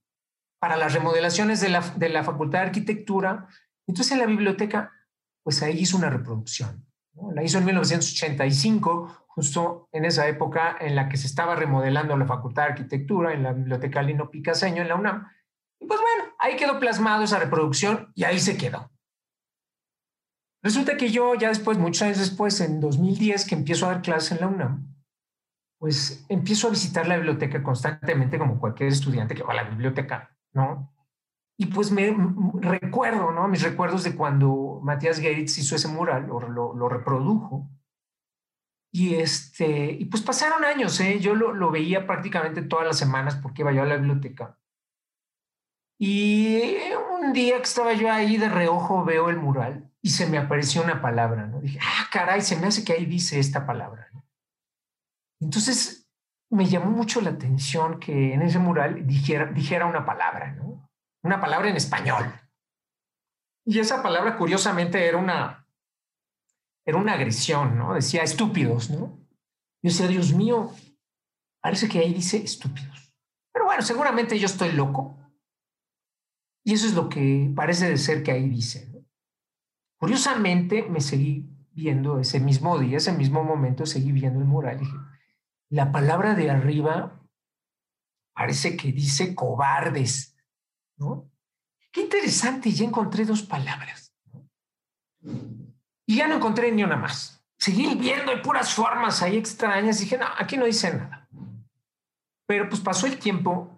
para 0.59 0.77
las 0.77 0.95
remodelaciones 0.95 1.61
de 1.61 1.69
la, 1.69 1.81
de 1.81 2.09
la 2.09 2.25
Facultad 2.25 2.61
de 2.61 2.67
Arquitectura. 2.67 3.49
Entonces 3.87 4.13
en 4.13 4.19
la 4.19 4.27
biblioteca, 4.27 4.93
pues 5.43 5.63
ahí 5.63 5.79
hizo 5.79 5.97
una 5.97 6.11
reproducción. 6.11 6.87
La 7.33 7.43
hizo 7.43 7.59
en 7.59 7.65
1985, 7.65 9.27
justo 9.29 9.89
en 9.93 10.05
esa 10.05 10.29
época 10.29 10.77
en 10.81 10.97
la 10.97 11.09
que 11.09 11.17
se 11.17 11.27
estaba 11.27 11.55
remodelando 11.55 12.17
la 12.17 12.27
Facultad 12.27 12.65
de 12.65 12.69
Arquitectura 12.71 13.33
en 13.33 13.43
la 13.43 13.53
Biblioteca 13.53 14.03
Lino 14.03 14.31
Picaseño 14.31 14.83
en 14.83 14.89
la 14.89 14.97
UNAM. 14.97 15.27
Y 15.81 15.87
pues 15.87 16.01
bueno, 16.01 16.35
ahí 16.39 16.57
quedó 16.57 16.79
plasmado 16.79 17.25
esa 17.25 17.39
reproducción 17.39 18.13
y 18.15 18.25
ahí 18.25 18.39
se 18.39 18.57
quedó. 18.57 18.91
Resulta 20.63 20.97
que 20.97 21.11
yo 21.11 21.35
ya 21.35 21.49
después, 21.49 21.79
muchos 21.79 22.03
años 22.03 22.19
después, 22.19 22.61
en 22.61 22.81
2010, 22.81 23.47
que 23.47 23.55
empiezo 23.55 23.87
a 23.87 23.93
dar 23.93 24.03
clases 24.03 24.33
en 24.33 24.41
la 24.41 24.49
UNAM, 24.49 24.96
pues 25.87 26.27
empiezo 26.29 26.67
a 26.67 26.71
visitar 26.71 27.07
la 27.07 27.15
biblioteca 27.15 27.63
constantemente 27.63 28.41
como 28.41 28.59
cualquier 28.59 28.89
estudiante 28.89 29.37
que 29.37 29.45
va 29.45 29.53
a 29.53 29.63
la 29.63 29.71
biblioteca, 29.71 30.37
¿no? 30.53 30.93
Y 31.57 31.67
pues 31.67 31.93
me 31.93 32.13
recuerdo, 32.55 33.31
¿no? 33.31 33.47
Mis 33.47 33.63
recuerdos 33.63 34.03
de 34.03 34.17
cuando 34.17 34.81
Matías 34.83 35.21
Geritz 35.21 35.59
hizo 35.59 35.77
ese 35.77 35.87
mural, 35.87 36.27
lo, 36.27 36.41
lo, 36.41 36.75
lo 36.75 36.89
reprodujo. 36.89 37.71
Y, 38.93 39.15
este, 39.15 39.93
y 39.93 40.07
pues 40.07 40.25
pasaron 40.25 40.65
años, 40.65 40.99
¿eh? 40.99 41.21
Yo 41.21 41.37
lo, 41.37 41.55
lo 41.55 41.71
veía 41.71 42.05
prácticamente 42.05 42.63
todas 42.63 42.85
las 42.85 42.99
semanas 42.99 43.37
porque 43.37 43.63
iba 43.63 43.71
yo 43.71 43.83
a 43.83 43.87
la 43.87 43.99
biblioteca. 43.99 44.59
Y 46.01 46.79
un 47.21 47.33
día 47.33 47.59
que 47.59 47.63
estaba 47.63 47.93
yo 47.93 48.11
ahí 48.11 48.39
de 48.39 48.49
reojo 48.49 49.05
veo 49.05 49.31
el 49.31 49.37
mural 49.37 49.89
y 50.03 50.09
se 50.09 50.27
me 50.27 50.37
apareció 50.37 50.83
una 50.83 51.01
palabra, 51.01 51.47
¿no? 51.47 51.61
Dije, 51.61 51.79
ah, 51.81 52.09
caray, 52.11 52.41
se 52.41 52.57
me 52.57 52.67
hace 52.67 52.83
que 52.83 52.95
ahí 52.95 53.07
dice 53.07 53.39
esta 53.39 53.65
palabra. 53.65 54.11
Entonces 55.41 56.09
me 56.51 56.67
llamó 56.67 56.91
mucho 56.91 57.21
la 57.21 57.31
atención 57.31 57.99
que 57.99 58.33
en 58.33 58.43
ese 58.43 58.59
mural 58.59 59.07
dijera, 59.07 59.87
una 59.87 60.05
palabra, 60.07 60.53
¿no? 60.53 60.89
Una 61.23 61.41
palabra 61.41 61.69
en 61.69 61.77
español. 61.77 62.25
Y 63.65 63.81
esa 63.81 64.03
palabra, 64.03 64.37
curiosamente, 64.37 65.05
era 65.07 65.19
una, 65.19 65.67
era 66.85 66.99
una 66.99 67.15
agresión, 67.15 67.77
¿no? 67.77 67.95
Decía 67.95 68.23
estúpidos, 68.23 68.91
¿no? 68.91 69.19
Yo 69.83 69.91
decía, 69.91 70.07
Dios 70.07 70.33
mío, 70.33 70.71
parece 71.61 71.89
que 71.89 71.99
ahí 71.99 72.15
dice 72.15 72.39
estúpidos. 72.39 73.13
Pero 73.53 73.65
bueno, 73.65 73.83
seguramente 73.83 74.39
yo 74.39 74.47
estoy 74.47 74.73
loco. 74.73 75.19
Y 76.65 76.75
eso 76.75 76.87
es 76.87 76.95
lo 76.95 77.09
que 77.09 77.53
parece 77.55 77.89
de 77.89 77.97
ser 77.97 78.23
que 78.23 78.33
ahí 78.33 78.49
dice. 78.49 78.93
Curiosamente, 79.99 80.83
me 80.85 81.01
seguí 81.01 81.49
viendo 81.73 82.21
ese 82.21 82.41
mismo 82.41 82.79
día, 82.79 82.97
ese 82.97 83.13
mismo 83.13 83.43
momento, 83.45 83.85
seguí 83.87 84.13
viendo 84.13 84.41
el 84.41 84.47
mural 84.47 84.77
y 84.77 84.81
dije, 84.81 84.97
la 85.71 85.93
palabra 85.93 86.35
de 86.35 86.51
arriba 86.51 87.21
parece 88.35 88.77
que 88.77 88.93
dice 88.93 89.35
cobardes, 89.35 90.37
¿no? 90.99 91.31
Qué 91.93 92.03
interesante, 92.03 92.71
ya 92.71 92.85
encontré 92.85 93.25
dos 93.25 93.43
palabras. 93.43 94.15
Y 96.07 96.17
ya 96.17 96.29
no 96.29 96.37
encontré 96.37 96.71
ni 96.71 96.85
una 96.85 96.97
más. 96.97 97.43
Seguí 97.59 97.95
viendo 97.95 98.31
hay 98.31 98.43
puras 98.43 98.75
formas 98.75 99.23
ahí 99.23 99.37
extrañas 99.37 100.01
y 100.01 100.05
dije, 100.05 100.19
no, 100.19 100.27
aquí 100.39 100.57
no 100.57 100.67
dice 100.67 100.93
nada. 100.95 101.29
Pero 102.47 102.69
pues 102.69 102.81
pasó 102.81 103.07
el 103.07 103.19
tiempo 103.19 103.77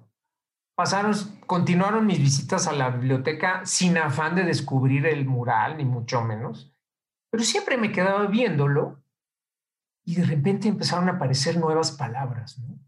pasaron, 0.79 1.13
continuaron 1.45 2.07
mis 2.07 2.21
visitas 2.21 2.69
a 2.69 2.73
la 2.73 2.91
biblioteca 2.91 3.67
sin 3.67 3.99
afán 3.99 4.37
de 4.37 4.45
descubrir 4.45 5.07
el 5.07 5.27
mural, 5.27 5.77
ni 5.77 5.85
mucho 5.85 6.23
menos, 6.23 6.73
pero 7.33 7.43
siempre 7.43 7.77
me 7.77 7.91
quedaba 7.91 8.27
viéndolo 8.27 9.03
y 10.09 10.15
de 10.15 10.25
repente 10.25 10.69
empezaron 10.69 11.11
a 11.11 11.13
aparecer 11.13 11.59
nuevas 11.59 11.93
palabras, 11.93 12.59
¿no? 12.61 12.79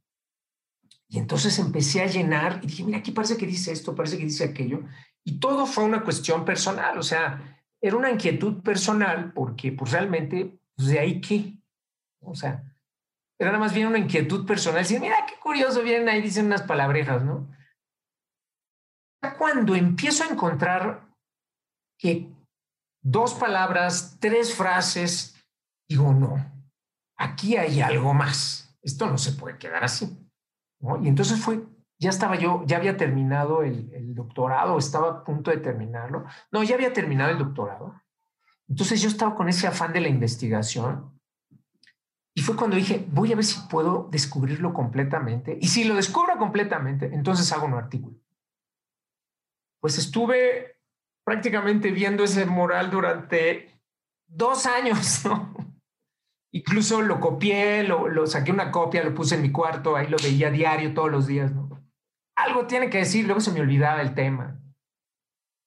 Y 1.06 1.18
entonces 1.18 1.58
empecé 1.58 2.00
a 2.00 2.06
llenar 2.06 2.60
y 2.62 2.66
dije, 2.66 2.82
mira, 2.82 2.96
aquí 2.96 3.10
parece 3.10 3.36
que 3.36 3.46
dice 3.46 3.72
esto, 3.72 3.94
parece 3.94 4.16
que 4.16 4.24
dice 4.24 4.42
aquello. 4.42 4.84
Y 5.22 5.38
todo 5.38 5.66
fue 5.66 5.84
una 5.84 6.02
cuestión 6.02 6.46
personal, 6.46 6.96
o 6.96 7.02
sea, 7.02 7.62
era 7.78 7.94
una 7.94 8.10
inquietud 8.10 8.62
personal 8.62 9.34
porque 9.34 9.70
pues 9.70 9.92
realmente, 9.92 10.58
pues 10.74 10.88
de 10.88 10.98
ahí 10.98 11.20
qué, 11.20 11.58
o 12.22 12.34
sea, 12.34 12.64
era 13.38 13.58
más 13.58 13.74
bien 13.74 13.88
una 13.88 13.98
inquietud 13.98 14.46
personal. 14.46 14.80
Decir, 14.80 14.98
mira, 14.98 15.26
qué 15.28 15.34
curioso, 15.42 15.82
vienen 15.82 16.08
ahí, 16.08 16.22
dicen 16.22 16.46
unas 16.46 16.62
palabrejas, 16.62 17.22
¿no? 17.22 17.54
cuando 19.36 19.74
empiezo 19.74 20.24
a 20.24 20.28
encontrar 20.28 21.06
que 21.98 22.32
dos 23.02 23.34
palabras, 23.34 24.16
tres 24.20 24.54
frases, 24.54 25.36
digo, 25.86 26.14
no, 26.14 26.59
aquí 27.20 27.56
hay 27.56 27.80
algo 27.80 28.14
más. 28.14 28.76
Esto 28.82 29.06
no 29.06 29.18
se 29.18 29.32
puede 29.32 29.58
quedar 29.58 29.84
así. 29.84 30.18
Y 31.02 31.08
entonces 31.08 31.38
fue, 31.40 31.62
ya 31.98 32.10
estaba 32.10 32.36
yo, 32.36 32.64
ya 32.66 32.78
había 32.78 32.96
terminado 32.96 33.62
el, 33.62 34.14
doctorado, 34.14 34.78
estaba 34.78 35.10
a 35.10 35.24
punto 35.24 35.50
de 35.50 35.58
terminarlo. 35.58 36.24
No, 36.50 36.62
ya 36.62 36.74
había 36.74 36.92
terminado 36.92 37.30
el 37.30 37.38
doctorado. 37.38 37.94
Entonces 38.68 39.00
yo 39.00 39.08
estaba 39.08 39.34
con 39.34 39.48
ese 39.48 39.66
afán 39.66 39.92
de 39.92 40.00
la 40.00 40.08
investigación. 40.08 41.20
Y 42.34 42.42
fue 42.42 42.56
cuando 42.56 42.76
dije, 42.76 43.06
voy 43.10 43.32
a 43.32 43.36
ver 43.36 43.44
si 43.44 43.60
puedo 43.68 44.08
descubrirlo 44.10 44.72
completamente. 44.72 45.58
Y 45.60 45.68
si 45.68 45.84
lo 45.84 45.94
descubro 45.94 46.38
completamente, 46.38 47.10
entonces 47.12 47.52
hago 47.52 47.66
un 47.66 47.74
artículo 47.74 48.20
pues 49.80 49.98
estuve 49.98 50.76
prácticamente 51.24 51.90
viendo 51.90 52.22
ese 52.22 52.46
mural 52.46 52.90
durante 52.90 53.80
dos 54.26 54.66
años, 54.66 55.24
¿no? 55.24 55.54
Incluso 56.52 57.00
lo 57.02 57.20
copié, 57.20 57.84
lo, 57.84 58.08
lo, 58.08 58.26
saqué 58.26 58.50
una 58.50 58.70
copia, 58.70 59.04
lo 59.04 59.14
puse 59.14 59.36
en 59.36 59.42
mi 59.42 59.52
cuarto, 59.52 59.96
ahí 59.96 60.08
lo 60.08 60.16
veía 60.22 60.50
diario 60.50 60.94
todos 60.94 61.10
los 61.10 61.26
días, 61.26 61.52
¿no? 61.52 61.68
Algo 62.36 62.66
tiene 62.66 62.90
que 62.90 62.98
decir, 62.98 63.26
luego 63.26 63.40
se 63.40 63.52
me 63.52 63.60
olvidaba 63.60 64.00
el 64.02 64.14
tema. 64.14 64.60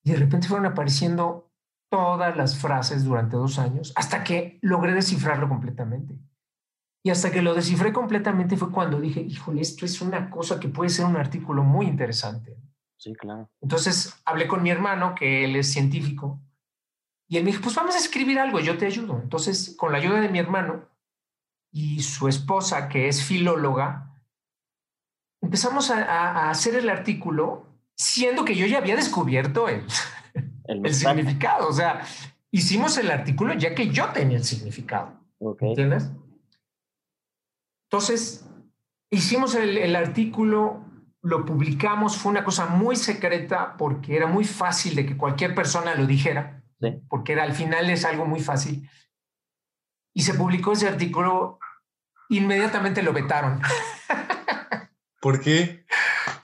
Y 0.04 0.12
de 0.12 0.18
repente 0.18 0.48
fueron 0.48 0.66
apareciendo 0.66 1.52
todas 1.90 2.36
las 2.36 2.58
frases 2.58 3.04
durante 3.04 3.38
dos 3.38 3.60
años 3.60 3.94
hasta 3.96 4.24
que 4.24 4.58
logré 4.62 4.94
descifrarlo 4.94 5.48
completamente. 5.48 6.18
Y 7.06 7.10
hasta 7.12 7.32
que 7.32 7.42
lo 7.42 7.54
descifré 7.54 7.94
completamente 7.94 8.58
fue 8.58 8.72
cuando 8.72 9.00
dije, 9.00 9.22
híjole, 9.22 9.62
esto 9.62 9.86
es 9.86 10.02
una 10.02 10.30
cosa 10.30 10.60
que 10.60 10.70
puede 10.70 10.90
ser 10.90 11.06
un 11.06 11.18
artículo 11.18 11.64
muy 11.64 11.86
interesante. 11.86 12.58
Sí, 12.98 13.14
claro. 13.14 13.50
Entonces 13.62 14.22
hablé 14.26 14.48
con 14.48 14.64
mi 14.64 14.72
hermano, 14.72 15.14
que 15.14 15.44
él 15.46 15.56
es 15.56 15.72
científico, 15.72 16.42
y 17.28 17.38
él 17.38 17.44
me 17.44 17.52
dijo, 17.52 17.64
pues 17.64 17.76
vamos 17.76 17.96
a 17.96 18.00
escribir 18.00 18.40
algo, 18.40 18.60
yo 18.60 18.78
te 18.78 18.86
ayudo. 18.86 19.20
Entonces, 19.22 19.76
con 19.78 19.92
la 19.92 19.98
ayuda 19.98 20.22
de 20.22 20.30
mi 20.30 20.40
hermano 20.40 20.90
y 21.72 22.02
su 22.02 22.28
esposa, 22.28 22.90
que 22.90 23.08
es 23.08 23.24
filóloga, 23.24 24.22
empezamos 25.42 25.90
a, 25.90 26.50
hacer 26.50 26.76
el 26.76 26.90
artículo, 26.90 27.68
siendo 27.96 28.46
que 28.46 28.56
yo 28.56 28.66
ya 28.66 28.78
había 28.78 28.96
descubierto 28.96 29.68
el, 29.68 29.84
el, 30.66 30.94
significado. 30.94 31.68
O 31.68 31.74
sea, 31.74 32.06
hicimos 32.52 32.98
el 32.98 33.10
artículo 33.10 33.54
ya 33.54 33.74
que 33.74 33.90
yo 33.90 34.10
tenía 34.10 34.38
el 34.38 34.44
significado. 34.44 35.20
¿Entiendes? 35.60 36.12
Entonces, 37.90 38.48
hicimos 39.10 39.56
el, 39.56 39.78
el 39.78 39.96
artículo 39.96 40.84
lo 41.24 41.46
publicamos, 41.46 42.18
fue 42.18 42.32
una 42.32 42.44
cosa 42.44 42.66
muy 42.66 42.98
secreta 42.98 43.78
porque 43.78 44.16
era 44.16 44.28
muy 44.28 44.44
fácil 44.44 44.96
de 44.96 45.06
que 45.06 45.18
cualquier 45.18 45.56
persona 45.56 45.96
lo 45.96 46.06
dijera, 46.06 46.63
porque 46.92 47.34
era, 47.34 47.44
al 47.44 47.54
final 47.54 47.90
es 47.90 48.06
algo 48.06 48.26
muy 48.26 48.40
fácil. 48.40 48.90
Y 50.14 50.24
se 50.24 50.34
publicó 50.34 50.74
ese 50.74 50.88
artículo 50.88 51.60
inmediatamente 52.30 53.02
lo 53.02 53.14
vetaron. 53.14 53.62
¿Por 55.22 55.40
qué? 55.40 55.86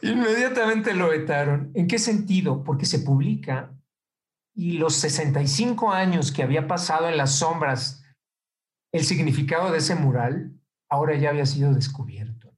Inmediatamente 0.02 0.94
lo 0.94 1.10
vetaron. 1.10 1.72
¿En 1.74 1.88
qué 1.88 2.00
sentido? 2.00 2.64
Porque 2.64 2.86
se 2.86 3.00
publica 3.00 3.74
y 4.56 4.74
los 4.74 4.96
65 4.96 5.92
años 5.92 6.32
que 6.32 6.44
había 6.44 6.68
pasado 6.68 7.08
en 7.10 7.18
las 7.18 7.36
sombras 7.36 8.04
el 8.92 9.04
significado 9.04 9.72
de 9.72 9.78
ese 9.78 9.96
mural 9.96 10.60
ahora 10.90 11.16
ya 11.16 11.30
había 11.30 11.46
sido 11.46 11.74
descubierto. 11.74 12.56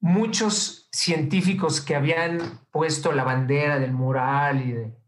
Muchos 0.00 0.88
científicos 0.92 1.80
que 1.80 1.94
habían 1.94 2.60
puesto 2.70 3.12
la 3.12 3.24
bandera 3.24 3.78
del 3.78 3.92
mural 3.92 4.66
y 4.66 4.72
de, 4.72 5.01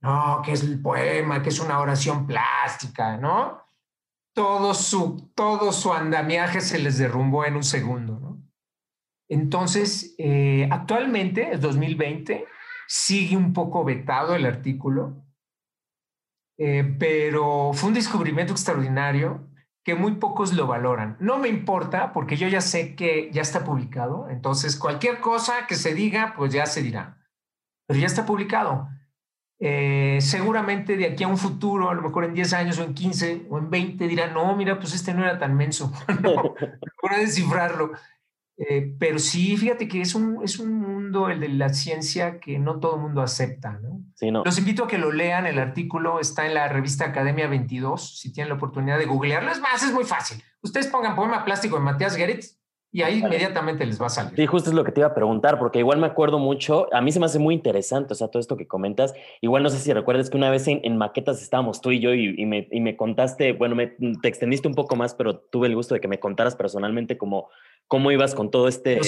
no, 0.00 0.42
que 0.44 0.52
es 0.52 0.62
el 0.62 0.80
poema, 0.80 1.42
que 1.42 1.48
es 1.48 1.60
una 1.60 1.80
oración 1.80 2.26
plástica, 2.26 3.16
¿no? 3.16 3.62
Todo 4.34 4.74
su, 4.74 5.32
todo 5.34 5.72
su 5.72 5.92
andamiaje 5.92 6.60
se 6.60 6.78
les 6.78 6.98
derrumbó 6.98 7.44
en 7.44 7.56
un 7.56 7.64
segundo, 7.64 8.18
¿no? 8.20 8.42
Entonces, 9.28 10.14
eh, 10.18 10.68
actualmente, 10.70 11.50
es 11.52 11.60
2020, 11.60 12.46
sigue 12.86 13.36
un 13.36 13.52
poco 13.52 13.84
vetado 13.84 14.34
el 14.34 14.46
artículo, 14.46 15.22
eh, 16.58 16.96
pero 16.98 17.72
fue 17.74 17.88
un 17.88 17.94
descubrimiento 17.94 18.52
extraordinario 18.52 19.48
que 19.84 19.94
muy 19.94 20.16
pocos 20.16 20.54
lo 20.54 20.66
valoran. 20.66 21.16
No 21.20 21.38
me 21.38 21.48
importa 21.48 22.12
porque 22.12 22.36
yo 22.36 22.48
ya 22.48 22.60
sé 22.60 22.94
que 22.94 23.30
ya 23.32 23.42
está 23.42 23.64
publicado, 23.64 24.28
entonces 24.30 24.76
cualquier 24.76 25.20
cosa 25.20 25.66
que 25.66 25.76
se 25.76 25.94
diga, 25.94 26.34
pues 26.36 26.52
ya 26.52 26.66
se 26.66 26.82
dirá, 26.82 27.18
pero 27.86 28.00
ya 28.00 28.06
está 28.06 28.24
publicado. 28.24 28.88
Eh, 29.60 30.18
seguramente 30.20 30.96
de 30.96 31.06
aquí 31.06 31.24
a 31.24 31.28
un 31.28 31.36
futuro, 31.36 31.90
a 31.90 31.94
lo 31.94 32.02
mejor 32.02 32.24
en 32.24 32.34
10 32.34 32.52
años 32.52 32.78
o 32.78 32.84
en 32.84 32.94
15 32.94 33.46
o 33.50 33.58
en 33.58 33.70
20, 33.70 34.06
dirán, 34.06 34.32
no, 34.32 34.54
mira, 34.54 34.78
pues 34.78 34.94
este 34.94 35.12
no 35.12 35.24
era 35.24 35.38
tan 35.38 35.56
menso, 35.56 35.92
no, 36.22 36.54
a 37.10 37.18
descifrarlo. 37.18 37.92
Eh, 38.56 38.96
pero 38.98 39.20
sí, 39.20 39.56
fíjate 39.56 39.86
que 39.86 40.00
es 40.00 40.16
un, 40.16 40.42
es 40.42 40.58
un 40.58 40.72
mundo, 40.72 41.28
el 41.28 41.40
de 41.40 41.48
la 41.48 41.68
ciencia, 41.68 42.40
que 42.40 42.58
no 42.58 42.80
todo 42.80 42.96
el 42.96 43.02
mundo 43.02 43.22
acepta. 43.22 43.78
¿no? 43.80 44.00
Sí, 44.14 44.32
no. 44.32 44.42
Los 44.44 44.58
invito 44.58 44.84
a 44.84 44.88
que 44.88 44.98
lo 44.98 45.12
lean. 45.12 45.46
El 45.46 45.60
artículo 45.60 46.18
está 46.18 46.44
en 46.44 46.54
la 46.54 46.68
revista 46.68 47.04
Academia 47.04 47.46
22. 47.46 48.18
Si 48.18 48.32
tienen 48.32 48.48
la 48.48 48.56
oportunidad 48.56 48.98
de 48.98 49.06
googlearlo, 49.06 49.52
es 49.52 49.60
más, 49.60 49.82
es 49.84 49.92
muy 49.92 50.04
fácil. 50.04 50.42
Ustedes 50.60 50.88
pongan 50.88 51.14
poema 51.14 51.44
plástico 51.44 51.76
de 51.76 51.82
Matías 51.82 52.16
Geritz 52.16 52.57
y 52.90 53.02
ahí 53.02 53.18
inmediatamente 53.18 53.84
les 53.84 54.00
va 54.00 54.06
a 54.06 54.10
salir. 54.10 54.34
Sí, 54.34 54.46
justo 54.46 54.70
es 54.70 54.74
lo 54.74 54.82
que 54.82 54.92
te 54.92 55.00
iba 55.00 55.08
a 55.08 55.14
preguntar, 55.14 55.58
porque 55.58 55.78
igual 55.78 55.98
me 55.98 56.06
acuerdo 56.06 56.38
mucho, 56.38 56.86
a 56.94 57.02
mí 57.02 57.12
se 57.12 57.20
me 57.20 57.26
hace 57.26 57.38
muy 57.38 57.54
interesante, 57.54 58.14
o 58.14 58.16
sea, 58.16 58.28
todo 58.28 58.40
esto 58.40 58.56
que 58.56 58.66
comentas. 58.66 59.14
Igual 59.42 59.62
no 59.62 59.68
sé 59.68 59.78
si 59.78 59.92
recuerdas 59.92 60.30
que 60.30 60.38
una 60.38 60.50
vez 60.50 60.66
en, 60.68 60.96
maquetas 60.96 61.42
estábamos 61.42 61.82
tú 61.82 61.90
y 61.90 62.00
yo 62.00 62.14
y, 62.14 62.46
me, 62.46 62.66
y, 62.70 62.80
me, 62.80 62.96
contaste, 62.96 63.52
bueno, 63.52 63.74
me, 63.74 63.88
te 63.88 64.28
extendiste 64.28 64.68
un 64.68 64.74
poco 64.74 64.96
más, 64.96 65.14
pero 65.14 65.38
tuve 65.38 65.66
el 65.66 65.74
gusto 65.74 65.94
de 65.94 66.00
que 66.00 66.08
me 66.08 66.18
contaras 66.18 66.56
personalmente 66.56 67.18
como 67.18 67.50
cómo 67.88 68.10
ibas 68.10 68.34
con 68.34 68.50
todo 68.50 68.68
este, 68.68 69.00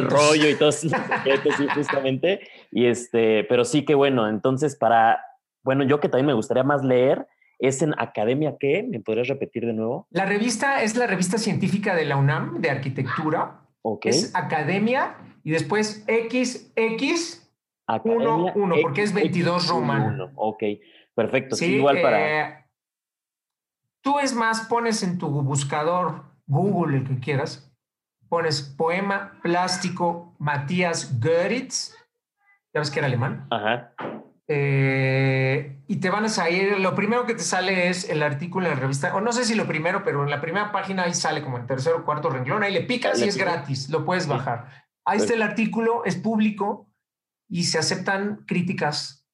rollo 0.00 0.48
y 0.48 0.56
todos 0.56 0.84
esos 0.84 1.00
secretos, 1.08 1.54
sí, 1.56 1.66
justamente. 1.74 2.40
Y 2.72 2.86
este, 2.86 3.44
pero 3.44 3.64
sí 3.64 3.84
que 3.84 3.94
bueno, 3.94 4.28
entonces 4.28 4.74
para, 4.74 5.24
bueno, 5.62 5.84
yo 5.84 6.00
que 6.00 6.08
también 6.08 6.26
me 6.26 6.34
gustaría 6.34 6.64
más 6.64 6.82
leer, 6.84 7.28
¿es 7.58 7.82
en 7.82 7.94
Academia 7.98 8.56
qué? 8.58 8.86
¿Me 8.88 9.00
podrías 9.00 9.28
repetir 9.28 9.66
de 9.66 9.72
nuevo? 9.72 10.06
La 10.10 10.26
revista 10.26 10.82
es 10.82 10.96
la 10.96 11.06
revista 11.06 11.38
científica 11.38 11.94
de 11.94 12.04
la 12.04 12.16
UNAM 12.16 12.60
de 12.60 12.70
arquitectura. 12.70 13.60
Ok. 13.82 14.06
Es 14.06 14.34
Academia 14.34 15.16
y 15.44 15.50
después 15.50 16.04
XX. 16.06 17.44
1, 18.04 18.52
1, 18.54 18.76
porque 18.82 19.02
es 19.02 19.14
22 19.14 19.68
romano. 19.68 20.30
Ok, 20.34 20.62
perfecto. 21.14 21.56
Sí, 21.56 21.76
igual 21.76 22.02
para. 22.02 22.48
Eh, 22.48 22.64
tú 24.02 24.18
es 24.18 24.34
más, 24.34 24.66
pones 24.68 25.02
en 25.02 25.16
tu 25.16 25.28
buscador 25.42 26.24
Google 26.46 26.98
el 26.98 27.08
que 27.08 27.18
quieras, 27.18 27.74
pones 28.28 28.62
poema 28.62 29.38
plástico 29.42 30.34
Matías 30.38 31.18
Goeritz, 31.18 31.94
ya 32.74 32.80
ves 32.80 32.90
que 32.90 32.98
era 32.98 33.06
alemán. 33.06 33.46
Ajá. 33.50 33.94
Eh, 34.50 35.78
y 35.86 35.96
te 35.96 36.08
van 36.08 36.24
a 36.24 36.28
salir, 36.30 36.80
lo 36.80 36.94
primero 36.94 37.26
que 37.26 37.34
te 37.34 37.42
sale 37.42 37.88
es 37.88 38.08
el 38.08 38.22
artículo 38.22 38.66
en 38.66 38.74
la 38.74 38.80
revista, 38.80 39.14
o 39.14 39.20
no 39.20 39.30
sé 39.32 39.44
si 39.44 39.54
lo 39.54 39.66
primero, 39.66 40.02
pero 40.02 40.24
en 40.24 40.30
la 40.30 40.40
primera 40.40 40.72
página 40.72 41.02
ahí 41.02 41.12
sale 41.12 41.42
como 41.42 41.58
en 41.58 41.66
tercer 41.66 41.92
o 41.92 42.04
cuarto 42.04 42.30
renglón, 42.30 42.62
ahí 42.62 42.72
le 42.72 42.82
picas 42.82 43.20
y 43.20 43.28
es 43.28 43.36
gratis, 43.36 43.90
lo 43.90 44.06
puedes 44.06 44.26
bajar. 44.26 44.86
Ahí 45.04 45.18
está 45.18 45.34
el 45.34 45.42
artículo, 45.42 46.04
es 46.04 46.16
público 46.16 46.90
y 47.48 47.64
se 47.64 47.78
aceptan 47.78 48.44
críticas, 48.46 49.26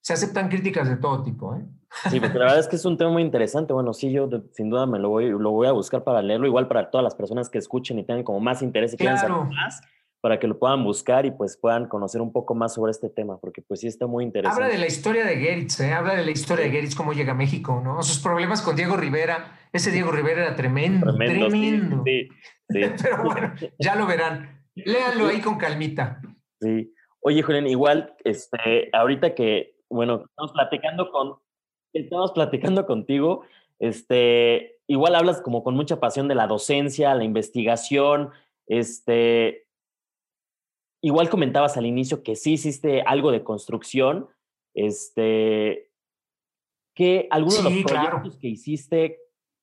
se 0.00 0.12
aceptan 0.12 0.48
críticas 0.48 0.88
de 0.88 0.96
todo 0.96 1.22
tipo. 1.22 1.54
¿eh? 1.54 1.64
Sí, 2.10 2.20
porque 2.20 2.38
la 2.38 2.44
verdad 2.44 2.60
es 2.60 2.68
que 2.68 2.76
es 2.76 2.84
un 2.84 2.96
tema 2.96 3.10
muy 3.10 3.22
interesante. 3.22 3.72
Bueno, 3.72 3.92
sí, 3.92 4.12
yo 4.12 4.28
sin 4.52 4.70
duda 4.70 4.86
me 4.86 4.98
lo 4.98 5.08
voy, 5.08 5.30
lo 5.30 5.50
voy 5.50 5.66
a 5.66 5.72
buscar 5.72 6.04
para 6.04 6.22
leerlo, 6.22 6.46
igual 6.46 6.68
para 6.68 6.90
todas 6.90 7.04
las 7.04 7.14
personas 7.14 7.48
que 7.48 7.58
escuchen 7.58 7.98
y 7.98 8.04
tengan 8.04 8.24
como 8.24 8.40
más 8.40 8.62
interés 8.62 8.94
y 8.94 8.96
quieran 8.96 9.18
saber 9.18 9.36
más, 9.48 9.80
para 10.26 10.40
que 10.40 10.48
lo 10.48 10.58
puedan 10.58 10.82
buscar 10.82 11.24
y 11.24 11.30
pues 11.30 11.56
puedan 11.56 11.86
conocer 11.86 12.20
un 12.20 12.32
poco 12.32 12.56
más 12.56 12.74
sobre 12.74 12.90
este 12.90 13.08
tema, 13.08 13.38
porque 13.38 13.62
pues 13.62 13.78
sí 13.78 13.86
está 13.86 14.08
muy 14.08 14.24
interesante. 14.24 14.60
Habla 14.60 14.74
de 14.74 14.80
la 14.80 14.88
historia 14.88 15.24
de 15.24 15.36
Geritz, 15.36 15.78
¿eh? 15.78 15.92
habla 15.92 16.16
de 16.16 16.24
la 16.24 16.32
historia 16.32 16.64
de 16.64 16.72
Geritz, 16.72 16.96
cómo 16.96 17.12
llega 17.12 17.30
a 17.30 17.36
México, 17.36 17.80
¿no? 17.80 18.02
Sus 18.02 18.18
problemas 18.18 18.60
con 18.60 18.74
Diego 18.74 18.96
Rivera. 18.96 19.56
Ese 19.72 19.92
Diego 19.92 20.10
Rivera 20.10 20.42
era 20.42 20.56
tremendo, 20.56 21.14
tremendo. 21.14 22.02
Sí, 22.04 22.28
sí, 22.68 22.80
Pero 23.04 23.22
bueno, 23.22 23.54
ya 23.78 23.94
lo 23.94 24.04
verán. 24.08 24.64
Léanlo 24.74 25.28
ahí 25.28 25.40
con 25.40 25.58
calmita. 25.58 26.20
Sí. 26.60 26.92
Oye, 27.20 27.42
Julián, 27.42 27.68
igual, 27.68 28.16
este, 28.24 28.90
ahorita 28.92 29.32
que, 29.36 29.76
bueno, 29.88 30.24
estamos 30.28 30.50
platicando 30.50 31.08
con 31.12 31.36
estamos 31.92 32.32
platicando 32.32 32.84
contigo, 32.84 33.44
este, 33.78 34.80
igual 34.88 35.14
hablas 35.14 35.40
como 35.40 35.62
con 35.62 35.76
mucha 35.76 36.00
pasión 36.00 36.26
de 36.26 36.34
la 36.34 36.48
docencia, 36.48 37.14
la 37.14 37.22
investigación, 37.22 38.30
este, 38.66 39.65
igual 41.02 41.28
comentabas 41.28 41.76
al 41.76 41.86
inicio 41.86 42.22
que 42.22 42.36
sí 42.36 42.54
hiciste 42.54 43.02
algo 43.02 43.32
de 43.32 43.44
construcción, 43.44 44.28
este, 44.74 45.90
que 46.94 47.28
algunos 47.30 47.64
de 47.64 47.70
los 47.70 47.82
proyectos 47.84 48.38
que 48.38 48.48
hiciste 48.48 49.18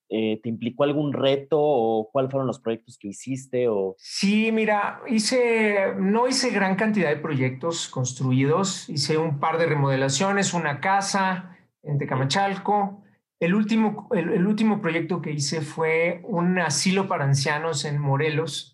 eh, 0.09 0.39
te 0.43 0.49
implicó 0.49 0.83
algún 0.83 1.13
reto 1.13 1.59
o 1.59 2.09
cuáles 2.11 2.31
fueron 2.31 2.47
los 2.47 2.59
proyectos 2.59 2.97
que 2.97 3.07
hiciste 3.07 3.67
o 3.67 3.95
sí 3.97 4.51
mira 4.51 5.01
hice 5.07 5.93
no 5.97 6.27
hice 6.27 6.51
gran 6.51 6.75
cantidad 6.75 7.09
de 7.09 7.15
proyectos 7.15 7.87
construidos 7.87 8.89
hice 8.89 9.17
un 9.17 9.39
par 9.39 9.57
de 9.57 9.65
remodelaciones 9.65 10.53
una 10.53 10.81
casa 10.81 11.53
en 11.83 11.97
Tecamachalco. 11.97 13.03
El 13.39 13.55
último, 13.55 14.07
el, 14.13 14.47
último 14.47 14.81
proyecto 14.81 15.21
que 15.21 15.31
hice 15.31 15.61
fue 15.61 16.21
un 16.23 16.57
asilo 16.59 17.07
para 17.07 17.25
ancianos 17.25 17.83
en 17.83 17.99
Morelos, 17.99 18.72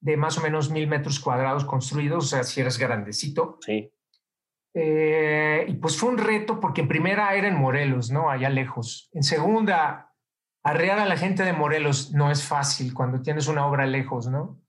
de 0.00 0.16
más 0.16 0.38
o 0.38 0.42
menos 0.42 0.70
mil 0.70 0.86
metros 0.86 1.20
cuadrados 1.20 1.64
construidos, 1.64 2.24
o 2.24 2.28
sea, 2.28 2.44
si 2.44 2.60
eres 2.60 2.78
grandecito. 2.78 3.58
Sí. 3.60 3.92
Eh, 4.74 5.64
y 5.68 5.74
pues 5.74 5.96
fue 5.96 6.10
un 6.10 6.18
reto 6.18 6.60
porque 6.60 6.82
en 6.82 6.88
primera 6.88 7.34
era 7.34 7.48
en 7.48 7.56
Morelos, 7.56 8.10
¿no? 8.10 8.30
Allá 8.30 8.48
lejos. 8.48 9.10
En 9.12 9.22
segunda, 9.22 10.14
arrear 10.62 10.98
a 10.98 11.06
la 11.06 11.16
gente 11.16 11.42
de 11.42 11.52
Morelos 11.52 12.12
no 12.12 12.30
es 12.30 12.46
fácil 12.46 12.94
cuando 12.94 13.22
tienes 13.22 13.48
una 13.48 13.66
obra 13.66 13.86
lejos, 13.86 14.28
¿no? 14.28 14.60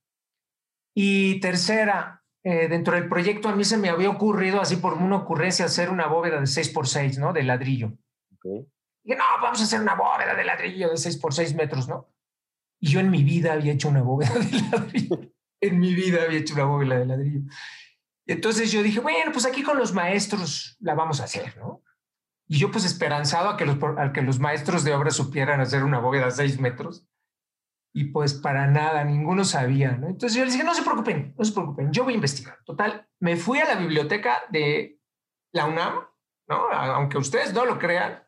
Y 0.95 1.39
tercera, 1.41 2.23
eh, 2.43 2.67
dentro 2.67 2.95
del 2.95 3.07
proyecto 3.07 3.49
a 3.49 3.55
mí 3.55 3.63
se 3.63 3.77
me 3.77 3.89
había 3.89 4.09
ocurrido, 4.09 4.61
así 4.61 4.77
por 4.77 4.93
una 4.93 5.17
ocurrencia, 5.17 5.65
hacer 5.65 5.89
una 5.89 6.07
bóveda 6.07 6.39
de 6.39 6.47
6x6, 6.47 7.19
¿no? 7.19 7.33
De 7.33 7.43
ladrillo. 7.43 7.93
Okay. 8.37 8.65
Y 9.03 9.15
no, 9.15 9.23
vamos 9.41 9.59
a 9.61 9.63
hacer 9.63 9.81
una 9.81 9.95
bóveda 9.95 10.33
de 10.35 10.45
ladrillo 10.45 10.89
de 10.89 10.95
6x6 10.95 11.55
metros, 11.55 11.87
¿no? 11.87 12.07
Y 12.79 12.89
yo 12.89 12.99
en 12.99 13.09
mi 13.09 13.23
vida 13.23 13.53
había 13.53 13.73
hecho 13.73 13.89
una 13.89 14.01
bóveda 14.01 14.33
de 14.39 14.61
ladrillo. 14.71 15.19
en 15.61 15.79
mi 15.79 15.93
vida 15.93 16.23
había 16.23 16.39
hecho 16.39 16.53
una 16.53 16.65
bóveda 16.65 16.99
de 16.99 17.05
ladrillo. 17.05 17.41
Y 18.25 18.31
entonces 18.31 18.71
yo 18.71 18.83
dije, 18.83 18.99
bueno, 18.99 19.31
pues 19.31 19.45
aquí 19.45 19.63
con 19.63 19.77
los 19.77 19.93
maestros 19.93 20.77
la 20.79 20.93
vamos 20.93 21.19
a 21.19 21.23
hacer, 21.23 21.57
¿no? 21.57 21.83
Y 22.47 22.57
yo 22.57 22.71
pues 22.71 22.85
esperanzado 22.85 23.49
a 23.49 23.57
que 23.57 23.65
los, 23.65 23.77
a 23.97 24.11
que 24.11 24.21
los 24.21 24.39
maestros 24.39 24.83
de 24.83 24.93
obra 24.93 25.11
supieran 25.11 25.61
hacer 25.61 25.83
una 25.83 25.99
bóveda 25.99 26.25
de 26.25 26.31
6 26.31 26.59
metros. 26.59 27.07
Y 27.93 28.05
pues 28.05 28.33
para 28.35 28.67
nada, 28.67 29.03
ninguno 29.03 29.43
sabía, 29.43 29.91
¿no? 29.91 30.07
Entonces 30.07 30.37
yo 30.37 30.45
les 30.45 30.53
dije, 30.53 30.65
no 30.65 30.75
se 30.75 30.83
preocupen, 30.83 31.33
no 31.37 31.43
se 31.43 31.53
preocupen, 31.53 31.91
yo 31.91 32.03
voy 32.03 32.13
a 32.13 32.15
investigar. 32.15 32.57
Total, 32.65 33.07
me 33.19 33.35
fui 33.35 33.59
a 33.59 33.65
la 33.65 33.75
biblioteca 33.75 34.43
de 34.49 34.99
la 35.51 35.65
UNAM, 35.65 35.95
¿no? 36.47 36.69
Aunque 36.71 37.17
ustedes 37.17 37.53
no 37.53 37.65
lo 37.65 37.79
crean. 37.79 38.23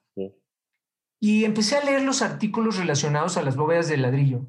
Y 1.21 1.45
empecé 1.45 1.77
a 1.77 1.85
leer 1.85 2.01
los 2.01 2.21
artículos 2.23 2.77
relacionados 2.77 3.37
a 3.37 3.43
las 3.43 3.55
bóvedas 3.55 3.87
de 3.87 3.97
ladrillo. 3.97 4.41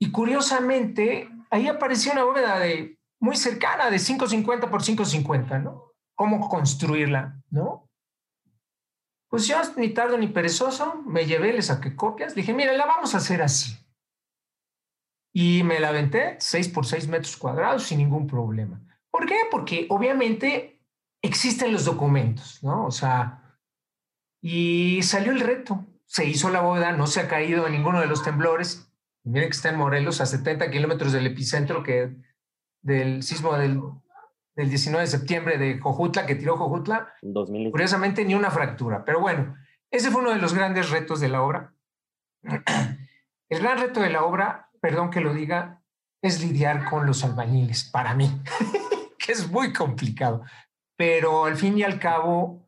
Y 0.00 0.12
curiosamente, 0.12 1.28
ahí 1.50 1.66
apareció 1.66 2.12
una 2.12 2.22
bóveda 2.22 2.60
de 2.60 2.98
muy 3.20 3.36
cercana, 3.36 3.90
de 3.90 3.98
550 3.98 4.70
por 4.70 4.82
550, 4.82 5.58
¿no? 5.58 5.92
Cómo 6.14 6.48
construirla, 6.48 7.42
¿no? 7.50 7.88
Pues 9.28 9.46
yo 9.46 9.56
ni 9.76 9.90
tardo 9.90 10.16
ni 10.16 10.28
perezoso, 10.28 11.02
me 11.04 11.26
llevé, 11.26 11.52
le 11.52 11.62
saqué 11.62 11.96
copias, 11.96 12.34
dije, 12.34 12.54
mira, 12.54 12.72
la 12.72 12.86
vamos 12.86 13.14
a 13.14 13.18
hacer 13.18 13.42
así. 13.42 13.76
Y 15.34 15.62
me 15.64 15.80
la 15.80 15.88
aventé 15.88 16.36
6 16.38 16.68
por 16.68 16.86
6 16.86 17.08
metros 17.08 17.36
cuadrados 17.36 17.82
sin 17.82 17.98
ningún 17.98 18.26
problema. 18.26 18.80
¿Por 19.10 19.26
qué? 19.26 19.36
Porque 19.50 19.86
obviamente 19.90 20.80
existen 21.22 21.72
los 21.72 21.84
documentos, 21.84 22.62
¿no? 22.62 22.86
O 22.86 22.90
sea, 22.90 23.47
y 24.40 25.02
salió 25.02 25.32
el 25.32 25.40
reto, 25.40 25.86
se 26.06 26.24
hizo 26.24 26.50
la 26.50 26.60
bóveda, 26.60 26.92
no 26.92 27.06
se 27.06 27.20
ha 27.20 27.28
caído 27.28 27.66
en 27.66 27.72
ninguno 27.72 28.00
de 28.00 28.06
los 28.06 28.22
temblores. 28.22 28.90
Miren 29.24 29.50
que 29.50 29.56
está 29.56 29.70
en 29.70 29.76
Morelos, 29.76 30.20
a 30.20 30.26
70 30.26 30.70
kilómetros 30.70 31.12
del 31.12 31.26
epicentro 31.26 31.82
que 31.82 32.16
del 32.80 33.22
sismo 33.22 33.56
del, 33.56 33.80
del 34.54 34.68
19 34.68 35.04
de 35.04 35.10
septiembre 35.10 35.58
de 35.58 35.78
Jojutla, 35.78 36.24
que 36.24 36.34
tiró 36.34 36.56
Jojutla. 36.56 37.12
Curiosamente, 37.70 38.24
ni 38.24 38.34
una 38.34 38.50
fractura. 38.50 39.04
Pero 39.04 39.20
bueno, 39.20 39.56
ese 39.90 40.10
fue 40.10 40.22
uno 40.22 40.30
de 40.30 40.40
los 40.40 40.54
grandes 40.54 40.90
retos 40.90 41.20
de 41.20 41.28
la 41.28 41.42
obra. 41.42 41.74
El 43.48 43.60
gran 43.60 43.78
reto 43.78 44.00
de 44.00 44.10
la 44.10 44.24
obra, 44.24 44.70
perdón 44.80 45.10
que 45.10 45.20
lo 45.20 45.32
diga, 45.32 45.82
es 46.22 46.42
lidiar 46.42 46.88
con 46.88 47.06
los 47.06 47.24
albañiles, 47.24 47.84
para 47.84 48.14
mí, 48.14 48.30
que 49.18 49.32
es 49.32 49.50
muy 49.50 49.72
complicado. 49.72 50.42
Pero 50.96 51.44
al 51.44 51.56
fin 51.56 51.78
y 51.78 51.82
al 51.82 51.98
cabo, 51.98 52.67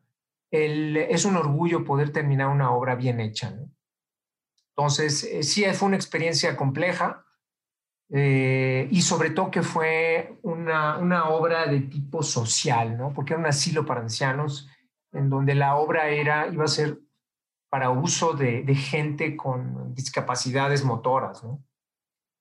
es 0.51 1.25
un 1.25 1.37
orgullo 1.37 1.85
poder 1.85 2.11
terminar 2.11 2.47
una 2.47 2.71
obra 2.71 2.95
bien 2.95 3.19
hecha. 3.19 3.57
Entonces, 4.75 5.23
eh, 5.23 5.43
sí, 5.43 5.63
fue 5.73 5.87
una 5.87 5.97
experiencia 5.97 6.55
compleja 6.55 7.25
eh, 8.09 8.87
y 8.91 9.01
sobre 9.01 9.29
todo 9.29 9.51
que 9.51 9.63
fue 9.63 10.37
una, 10.41 10.97
una, 10.97 11.29
obra 11.29 11.65
de 11.67 11.81
tipo 11.81 12.23
social, 12.23 12.97
¿no? 12.97 13.13
porque 13.13 13.33
era 13.33 13.39
un 13.39 13.47
asilo 13.47 13.85
para 13.85 14.01
ancianos 14.01 14.69
en 15.13 15.29
donde 15.29 15.55
la 15.55 15.75
obra 15.75 16.09
era, 16.09 16.47
iba 16.47 16.65
a 16.65 16.69
ser 16.69 16.99
para 17.69 17.89
uso 17.89 18.33
de, 18.33 18.63
gente 18.75 19.37
con 19.37 19.93
discapacidades 19.93 20.83
motoras. 20.83 21.41
¿no? 21.43 21.63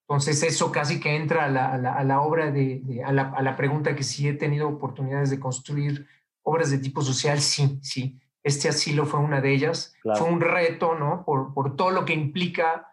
Entonces, 0.09 0.43
eso 0.43 0.73
casi 0.73 0.99
que 0.99 1.15
entra 1.15 1.45
a 1.45 1.49
la, 1.49 1.73
a 1.73 2.05
la, 2.05 2.21
obra, 2.21 2.51
de, 2.51 3.03
a, 3.05 3.13
la, 3.13 3.31
a 3.31 3.43
la 3.43 3.57
pregunta 3.57 3.95
que 3.95 4.03
si 4.03 4.27
he 4.27 4.33
tenido 4.33 4.69
oportunidades 4.69 5.31
de 5.31 5.39
construir 5.39 6.09
obras 6.43 6.71
de 6.71 6.79
tipo 6.79 7.03
social, 7.03 7.41
sí, 7.41 7.79
sí. 7.83 8.21
Este 8.43 8.69
asilo 8.69 9.05
fue 9.05 9.21
una 9.21 9.41
de 9.41 9.53
ellas. 9.53 9.95
Fue 10.03 10.29
un 10.29 10.41
reto, 10.41 10.95
¿no? 10.95 11.25
Por, 11.25 11.53
por 11.53 11.77
todo 11.77 11.91
lo 11.91 12.05
que 12.05 12.15
implica 12.15 12.87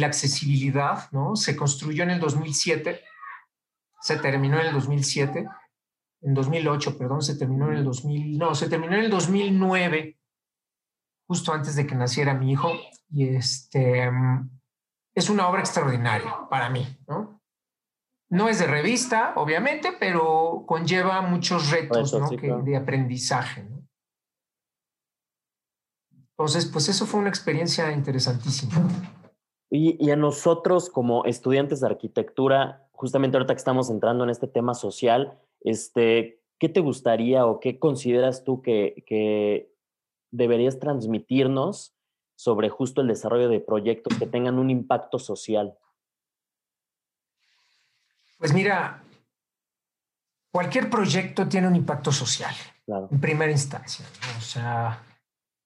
la 0.00 0.06
accesibilidad, 0.06 1.10
¿no? 1.12 1.36
Se 1.36 1.56
construyó 1.56 2.02
en 2.02 2.10
el 2.10 2.20
2007, 2.20 3.00
se 4.00 4.16
terminó 4.18 4.60
en 4.60 4.66
el 4.66 4.72
2007, 4.72 5.48
en 6.22 6.34
2008, 6.34 6.98
perdón, 6.98 7.22
se 7.22 7.36
terminó 7.36 7.70
en 7.70 7.78
el 7.78 7.84
2000, 7.84 8.38
no, 8.38 8.54
se 8.54 8.68
terminó 8.68 8.94
en 8.94 9.04
el 9.04 9.10
2009, 9.10 10.18
justo 11.26 11.52
antes 11.52 11.76
de 11.76 11.86
que 11.86 11.94
naciera 11.94 12.34
mi 12.34 12.52
hijo, 12.52 12.72
y 13.10 13.28
este, 13.28 14.10
es 15.14 15.28
una 15.28 15.48
obra 15.48 15.60
extraordinaria 15.60 16.48
para 16.48 16.70
mí, 16.70 16.86
¿no? 17.08 17.41
No 18.32 18.48
es 18.48 18.58
de 18.58 18.66
revista, 18.66 19.34
obviamente, 19.36 19.90
pero 20.00 20.64
conlleva 20.66 21.20
muchos 21.20 21.70
retos 21.70 22.16
de 22.64 22.76
aprendizaje. 22.76 23.68
Entonces, 26.30 26.64
pues 26.64 26.88
eso 26.88 27.04
fue 27.04 27.20
una 27.20 27.28
experiencia 27.28 27.92
interesantísima. 27.92 28.72
Y, 29.70 30.10
a 30.10 30.16
nosotros 30.16 30.88
como 30.88 31.26
estudiantes 31.26 31.80
de 31.80 31.88
arquitectura, 31.88 32.88
justamente 32.92 33.36
ahorita 33.36 33.52
que 33.52 33.58
estamos 33.58 33.90
entrando 33.90 34.24
en 34.24 34.30
este 34.30 34.46
tema 34.46 34.72
social, 34.72 35.38
este, 35.60 36.40
¿qué 36.58 36.70
te 36.70 36.80
gustaría 36.80 37.44
o 37.44 37.60
qué 37.60 37.78
consideras 37.78 38.44
tú 38.44 38.62
que, 38.62 39.04
que 39.06 39.74
deberías 40.30 40.78
transmitirnos 40.78 41.94
sobre 42.34 42.70
justo 42.70 43.02
el 43.02 43.08
desarrollo 43.08 43.50
de 43.50 43.60
proyectos 43.60 44.16
que 44.18 44.26
tengan 44.26 44.58
un 44.58 44.70
impacto 44.70 45.18
social? 45.18 45.76
Pues 48.42 48.52
mira, 48.52 49.00
cualquier 50.52 50.90
proyecto 50.90 51.46
tiene 51.46 51.68
un 51.68 51.76
impacto 51.76 52.10
social, 52.10 52.52
en 52.88 53.20
primera 53.20 53.52
instancia. 53.52 54.04
O 54.36 54.40
sea, 54.40 55.00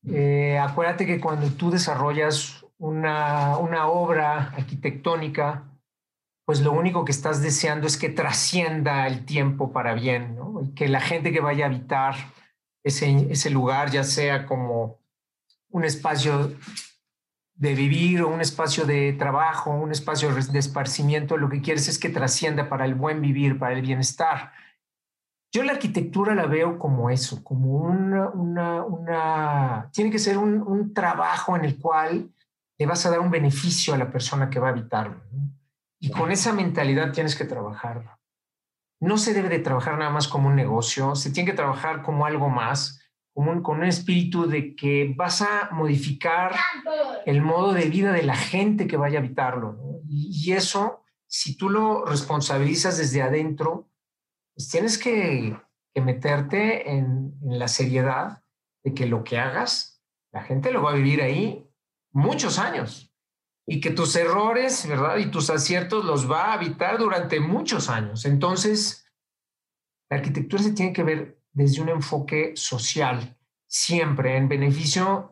eh, 0.06 0.58
acuérdate 0.58 1.06
que 1.06 1.18
cuando 1.18 1.48
tú 1.52 1.70
desarrollas 1.70 2.66
una, 2.76 3.56
una 3.56 3.86
obra 3.86 4.52
arquitectónica, 4.54 5.64
pues 6.44 6.60
lo 6.60 6.72
único 6.72 7.06
que 7.06 7.12
estás 7.12 7.40
deseando 7.40 7.86
es 7.86 7.96
que 7.96 8.10
trascienda 8.10 9.06
el 9.06 9.24
tiempo 9.24 9.72
para 9.72 9.94
bien, 9.94 10.36
¿no? 10.36 10.60
Y 10.62 10.74
que 10.74 10.86
la 10.86 11.00
gente 11.00 11.32
que 11.32 11.40
vaya 11.40 11.64
a 11.64 11.68
habitar 11.68 12.14
ese, 12.84 13.26
ese 13.32 13.48
lugar, 13.48 13.90
ya 13.90 14.04
sea 14.04 14.44
como 14.44 14.98
un 15.70 15.86
espacio 15.86 16.52
de 17.56 17.74
vivir 17.74 18.22
o 18.22 18.28
un 18.28 18.40
espacio 18.40 18.84
de 18.84 19.14
trabajo, 19.14 19.70
un 19.70 19.90
espacio 19.90 20.32
de 20.32 20.58
esparcimiento, 20.58 21.36
lo 21.36 21.48
que 21.48 21.62
quieres 21.62 21.88
es 21.88 21.98
que 21.98 22.10
trascienda 22.10 22.68
para 22.68 22.84
el 22.84 22.94
buen 22.94 23.20
vivir, 23.22 23.58
para 23.58 23.72
el 23.72 23.82
bienestar. 23.82 24.52
Yo 25.52 25.62
la 25.62 25.72
arquitectura 25.72 26.34
la 26.34 26.46
veo 26.46 26.78
como 26.78 27.08
eso, 27.08 27.42
como 27.42 27.78
una, 27.78 28.28
una, 28.28 28.84
una 28.84 29.90
tiene 29.92 30.10
que 30.10 30.18
ser 30.18 30.36
un, 30.36 30.60
un, 30.60 30.92
trabajo 30.92 31.56
en 31.56 31.64
el 31.64 31.78
cual 31.78 32.30
le 32.78 32.86
vas 32.86 33.06
a 33.06 33.10
dar 33.10 33.20
un 33.20 33.30
beneficio 33.30 33.94
a 33.94 33.98
la 33.98 34.10
persona 34.10 34.50
que 34.50 34.60
va 34.60 34.68
a 34.68 34.72
habitarlo. 34.72 35.22
Y 35.98 36.10
con 36.10 36.30
esa 36.30 36.52
mentalidad 36.52 37.12
tienes 37.12 37.36
que 37.36 37.46
trabajarlo. 37.46 38.10
No 39.00 39.16
se 39.16 39.32
debe 39.32 39.48
de 39.48 39.60
trabajar 39.60 39.96
nada 39.96 40.10
más 40.10 40.28
como 40.28 40.48
un 40.48 40.56
negocio, 40.56 41.14
se 41.14 41.30
tiene 41.30 41.50
que 41.50 41.56
trabajar 41.56 42.02
como 42.02 42.26
algo 42.26 42.50
más 42.50 43.00
con 43.36 43.78
un 43.78 43.84
espíritu 43.84 44.46
de 44.46 44.74
que 44.74 45.12
vas 45.14 45.42
a 45.42 45.68
modificar 45.70 46.56
el 47.26 47.42
modo 47.42 47.74
de 47.74 47.90
vida 47.90 48.12
de 48.12 48.22
la 48.22 48.34
gente 48.34 48.86
que 48.86 48.96
vaya 48.96 49.18
a 49.18 49.22
habitarlo. 49.22 50.00
Y, 50.08 50.52
eso, 50.52 51.04
si 51.26 51.54
tú 51.54 51.68
lo 51.68 52.06
responsabilizas 52.06 52.96
desde 52.96 53.20
adentro, 53.20 53.90
pues 54.54 54.70
tienes 54.70 54.96
que, 54.96 55.54
meterte 55.96 56.90
en, 56.90 57.34
en, 57.42 57.58
la 57.58 57.68
seriedad 57.68 58.42
de 58.82 58.94
que 58.94 59.06
lo 59.06 59.22
que 59.22 59.38
hagas, 59.38 60.02
la 60.32 60.42
gente 60.42 60.70
lo 60.70 60.82
va 60.82 60.92
a 60.92 60.96
vivir 60.96 61.20
ahí 61.20 61.68
muchos 62.12 62.58
años. 62.58 63.14
Y 63.66 63.80
que 63.80 63.90
tus 63.90 64.16
errores, 64.16 64.88
¿verdad? 64.88 65.18
Y 65.18 65.30
tus 65.30 65.50
aciertos 65.50 66.06
los 66.06 66.30
va 66.30 66.46
a 66.46 66.52
habitar 66.54 66.98
durante 66.98 67.40
muchos 67.40 67.90
años. 67.90 68.24
Entonces, 68.24 69.06
la 70.08 70.18
arquitectura 70.18 70.62
se 70.62 70.72
tiene 70.72 70.92
que 70.94 71.02
ver 71.02 71.36
desde 71.56 71.80
un 71.80 71.88
enfoque 71.88 72.52
social, 72.54 73.34
siempre 73.66 74.36
en 74.36 74.46
beneficio 74.46 75.30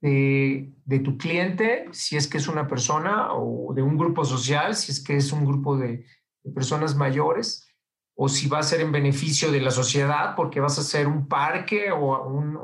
de, 0.00 0.72
tu 1.02 1.18
cliente, 1.18 1.88
si 1.90 2.16
es 2.16 2.28
que 2.28 2.38
es 2.38 2.46
una 2.46 2.68
persona, 2.68 3.32
o 3.32 3.74
de 3.74 3.82
un 3.82 3.98
grupo 3.98 4.24
social, 4.24 4.76
si 4.76 4.92
es 4.92 5.02
que 5.02 5.16
es 5.16 5.32
un 5.32 5.44
grupo 5.44 5.76
de, 5.76 6.06
personas 6.54 6.94
mayores, 6.94 7.66
o 8.14 8.28
si 8.28 8.48
va 8.48 8.60
a 8.60 8.62
ser 8.62 8.82
en 8.82 8.92
beneficio 8.92 9.50
de 9.50 9.60
la 9.60 9.72
sociedad, 9.72 10.36
porque 10.36 10.60
vas 10.60 10.78
a 10.78 10.84
ser 10.84 11.08
un 11.08 11.26
parque 11.26 11.90
o 11.90 12.24
un, 12.28 12.56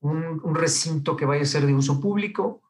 un 0.00 0.54
recinto 0.54 1.16
que 1.16 1.26
vaya 1.26 1.42
a 1.42 1.46
ser 1.46 1.66
de 1.66 1.74
uso 1.74 2.00
público, 2.00 2.62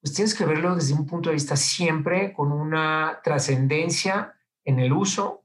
pues 0.00 0.14
tienes 0.14 0.34
que 0.34 0.44
verlo 0.44 0.76
desde 0.76 0.94
un 0.94 1.06
punto 1.06 1.30
de 1.30 1.34
vista 1.34 1.56
siempre 1.56 2.32
con 2.34 2.52
una 2.52 3.18
trascendencia 3.24 4.34
en 4.64 4.78
el 4.78 4.92
uso 4.92 5.39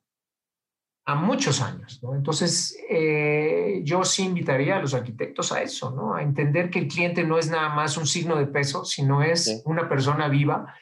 a 1.06 1.16
muchos 1.16 1.62
años. 1.62 2.00
¿no? 2.02 2.16
Entonces, 2.16 2.78
eh, 2.90 3.82
yo 3.84 4.04
sí 4.04 4.24
invitaría 4.24 4.78
a 4.78 4.82
los 4.82 4.94
arquitectos 4.94 5.52
a 5.52 5.62
eso, 5.62 5.92
¿no? 5.92 6.16
a 6.16 6.24
entender 6.24 6.70
que 6.70 6.80
el 6.80 6.88
cliente 6.88 7.24
no 7.24 7.38
es 7.38 7.50
nada 7.50 7.70
más 7.70 7.96
un 7.98 8.08
signo 8.08 8.36
de 8.36 8.48
peso, 8.48 8.86
sino 8.86 9.22
es 9.22 9.62
una 9.66 9.88
persona 9.88 10.28
viva 10.28 10.74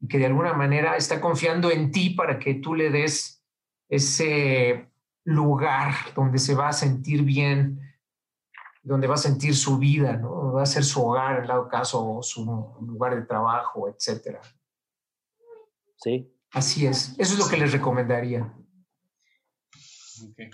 y 0.00 0.08
que 0.08 0.18
de 0.18 0.26
alguna 0.26 0.52
manera 0.54 0.96
está 0.96 1.20
confiando 1.20 1.70
en 1.70 1.92
ti 1.92 2.10
para 2.10 2.38
que 2.38 2.54
tú 2.54 2.74
le 2.74 2.90
des 2.90 3.42
ese 3.88 4.90
lugar 5.24 5.94
donde 6.16 6.38
se 6.38 6.54
va 6.54 6.68
a 6.68 6.72
sentir 6.72 7.22
bien, 7.22 7.80
donde 8.82 9.06
va 9.06 9.14
a 9.14 9.18
sentir 9.18 9.54
su 9.54 9.78
vida, 9.78 10.16
¿no? 10.16 10.52
va 10.52 10.62
a 10.62 10.66
ser 10.66 10.84
su 10.84 11.00
hogar, 11.06 11.40
en 11.40 11.46
dado 11.46 11.68
caso, 11.68 12.18
su 12.22 12.44
lugar 12.80 13.14
de 13.14 13.22
trabajo, 13.22 13.88
etcétera. 13.88 14.40
Sí. 15.96 16.30
Así 16.50 16.86
es. 16.86 17.14
Eso 17.18 17.34
es 17.34 17.38
lo 17.38 17.48
que 17.48 17.56
les 17.56 17.72
recomendaría. 17.72 18.52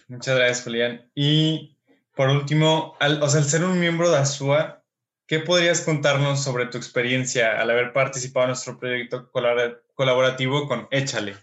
Muchas 0.08 0.36
gracias, 0.36 0.64
Julián. 0.64 1.10
Y 1.14 1.76
por 2.14 2.28
último, 2.28 2.96
al, 3.00 3.22
o 3.22 3.28
sea, 3.28 3.40
al 3.40 3.46
ser 3.46 3.64
un 3.64 3.78
miembro 3.78 4.10
de 4.10 4.18
ASUA, 4.18 4.82
¿qué 5.26 5.38
podrías 5.40 5.80
contarnos 5.82 6.42
sobre 6.42 6.66
tu 6.66 6.78
experiencia 6.78 7.60
al 7.60 7.70
haber 7.70 7.92
participado 7.92 8.44
en 8.44 8.50
nuestro 8.50 8.78
proyecto 8.78 9.30
colaborativo 9.94 10.68
con 10.68 10.88
Échale? 10.90 11.36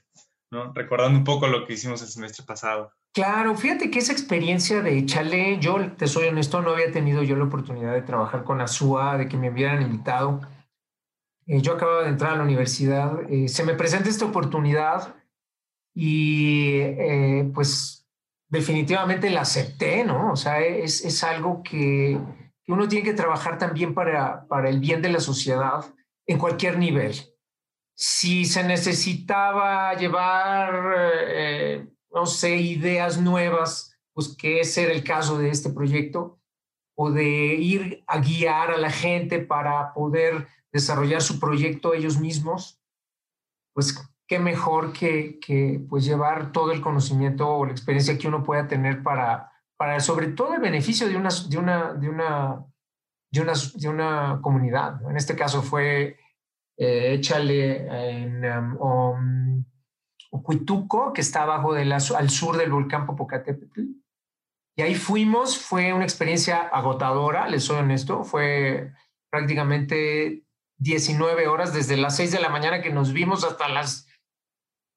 ¿no? 0.51 0.71
Recordando 0.73 1.17
un 1.17 1.23
poco 1.23 1.47
lo 1.47 1.65
que 1.65 1.73
hicimos 1.73 2.01
el 2.01 2.07
semestre 2.07 2.45
pasado. 2.45 2.93
Claro, 3.13 3.55
fíjate 3.55 3.89
que 3.89 3.99
esa 3.99 4.11
experiencia 4.13 4.81
de 4.81 4.97
Échale, 4.97 5.57
yo 5.59 5.91
te 5.93 6.07
soy 6.07 6.27
honesto, 6.27 6.61
no 6.61 6.71
había 6.71 6.91
tenido 6.91 7.23
yo 7.23 7.35
la 7.35 7.45
oportunidad 7.45 7.93
de 7.93 8.01
trabajar 8.01 8.43
con 8.43 8.61
ASUA, 8.61 9.17
de 9.17 9.27
que 9.27 9.37
me 9.37 9.49
hubieran 9.49 9.81
invitado. 9.81 10.41
Eh, 11.47 11.61
yo 11.61 11.73
acababa 11.73 12.03
de 12.03 12.09
entrar 12.09 12.33
a 12.33 12.37
la 12.37 12.43
universidad, 12.43 13.19
eh, 13.31 13.47
se 13.47 13.63
me 13.63 13.73
presenta 13.73 14.09
esta 14.09 14.25
oportunidad 14.25 15.15
y 15.95 16.79
eh, 16.81 17.49
pues 17.53 17.96
definitivamente 18.49 19.29
la 19.29 19.41
acepté, 19.41 20.03
¿no? 20.03 20.31
O 20.31 20.35
sea, 20.35 20.61
es, 20.61 21.03
es 21.03 21.23
algo 21.23 21.61
que, 21.63 22.19
uno 22.67 22.87
tiene 22.87 23.05
que 23.05 23.13
trabajar 23.13 23.57
también 23.57 23.93
para, 23.93 24.45
para 24.47 24.69
el 24.69 24.79
bien 24.79 25.01
de 25.01 25.09
la 25.09 25.19
sociedad 25.19 25.85
en 26.25 26.37
cualquier 26.37 26.77
nivel. 26.77 27.15
Si 27.95 28.45
se 28.45 28.63
necesitaba 28.63 29.93
llevar, 29.95 30.93
eh, 31.29 31.87
no 32.11 32.25
sé, 32.25 32.57
ideas 32.57 33.19
nuevas, 33.19 33.97
pues 34.13 34.35
que 34.35 34.59
ese 34.59 34.83
era 34.83 34.91
el 34.91 35.03
caso 35.03 35.37
de 35.37 35.49
este 35.49 35.69
proyecto, 35.69 36.39
o 36.95 37.11
de 37.11 37.55
ir 37.55 38.03
a 38.07 38.19
guiar 38.19 38.71
a 38.71 38.77
la 38.77 38.89
gente 38.89 39.39
para 39.39 39.93
poder 39.93 40.47
desarrollar 40.71 41.21
su 41.21 41.39
proyecto 41.39 41.93
ellos 41.93 42.19
mismos, 42.19 42.81
pues 43.73 43.95
qué 44.27 44.39
mejor 44.39 44.91
que, 44.91 45.39
que 45.39 45.81
pues 45.89 46.05
llevar 46.05 46.51
todo 46.51 46.71
el 46.71 46.81
conocimiento 46.81 47.49
o 47.49 47.65
la 47.65 47.71
experiencia 47.71 48.17
que 48.17 48.27
uno 48.27 48.43
pueda 48.43 48.67
tener 48.67 49.01
para, 49.01 49.51
para 49.77 49.99
sobre 49.99 50.27
todo 50.27 50.53
el 50.53 50.61
beneficio 50.61 51.07
de 51.07 51.15
una, 51.15 51.29
de 51.29 51.57
una, 51.57 51.93
de 51.93 52.09
una, 52.09 52.65
de 53.31 53.41
una, 53.41 53.53
de 53.75 53.89
una 53.89 54.39
comunidad. 54.41 54.99
En 55.09 55.15
este 55.15 55.35
caso 55.35 55.61
fue 55.61 56.17
eh, 56.77 57.13
Échale 57.13 57.87
en 57.87 58.43
um, 58.79 59.63
Ocuituco, 60.31 61.13
que 61.13 61.21
está 61.21 61.43
abajo 61.43 61.73
de 61.73 61.85
la, 61.85 61.97
al 62.17 62.29
sur 62.29 62.57
del 62.57 62.71
volcán 62.71 63.05
Popocatépetl. 63.05 63.81
Y 64.75 64.81
ahí 64.81 64.93
fuimos, 64.93 65.57
fue 65.57 65.93
una 65.93 66.03
experiencia 66.03 66.67
agotadora, 66.67 67.47
les 67.47 67.63
soy 67.63 67.77
honesto, 67.77 68.23
fue 68.23 68.91
prácticamente 69.31 70.43
19 70.77 71.47
horas 71.47 71.73
desde 71.73 71.97
las 71.97 72.15
6 72.17 72.33
de 72.33 72.39
la 72.39 72.49
mañana 72.49 72.81
que 72.81 72.91
nos 72.91 73.11
vimos 73.11 73.43
hasta 73.43 73.67
las 73.69 74.06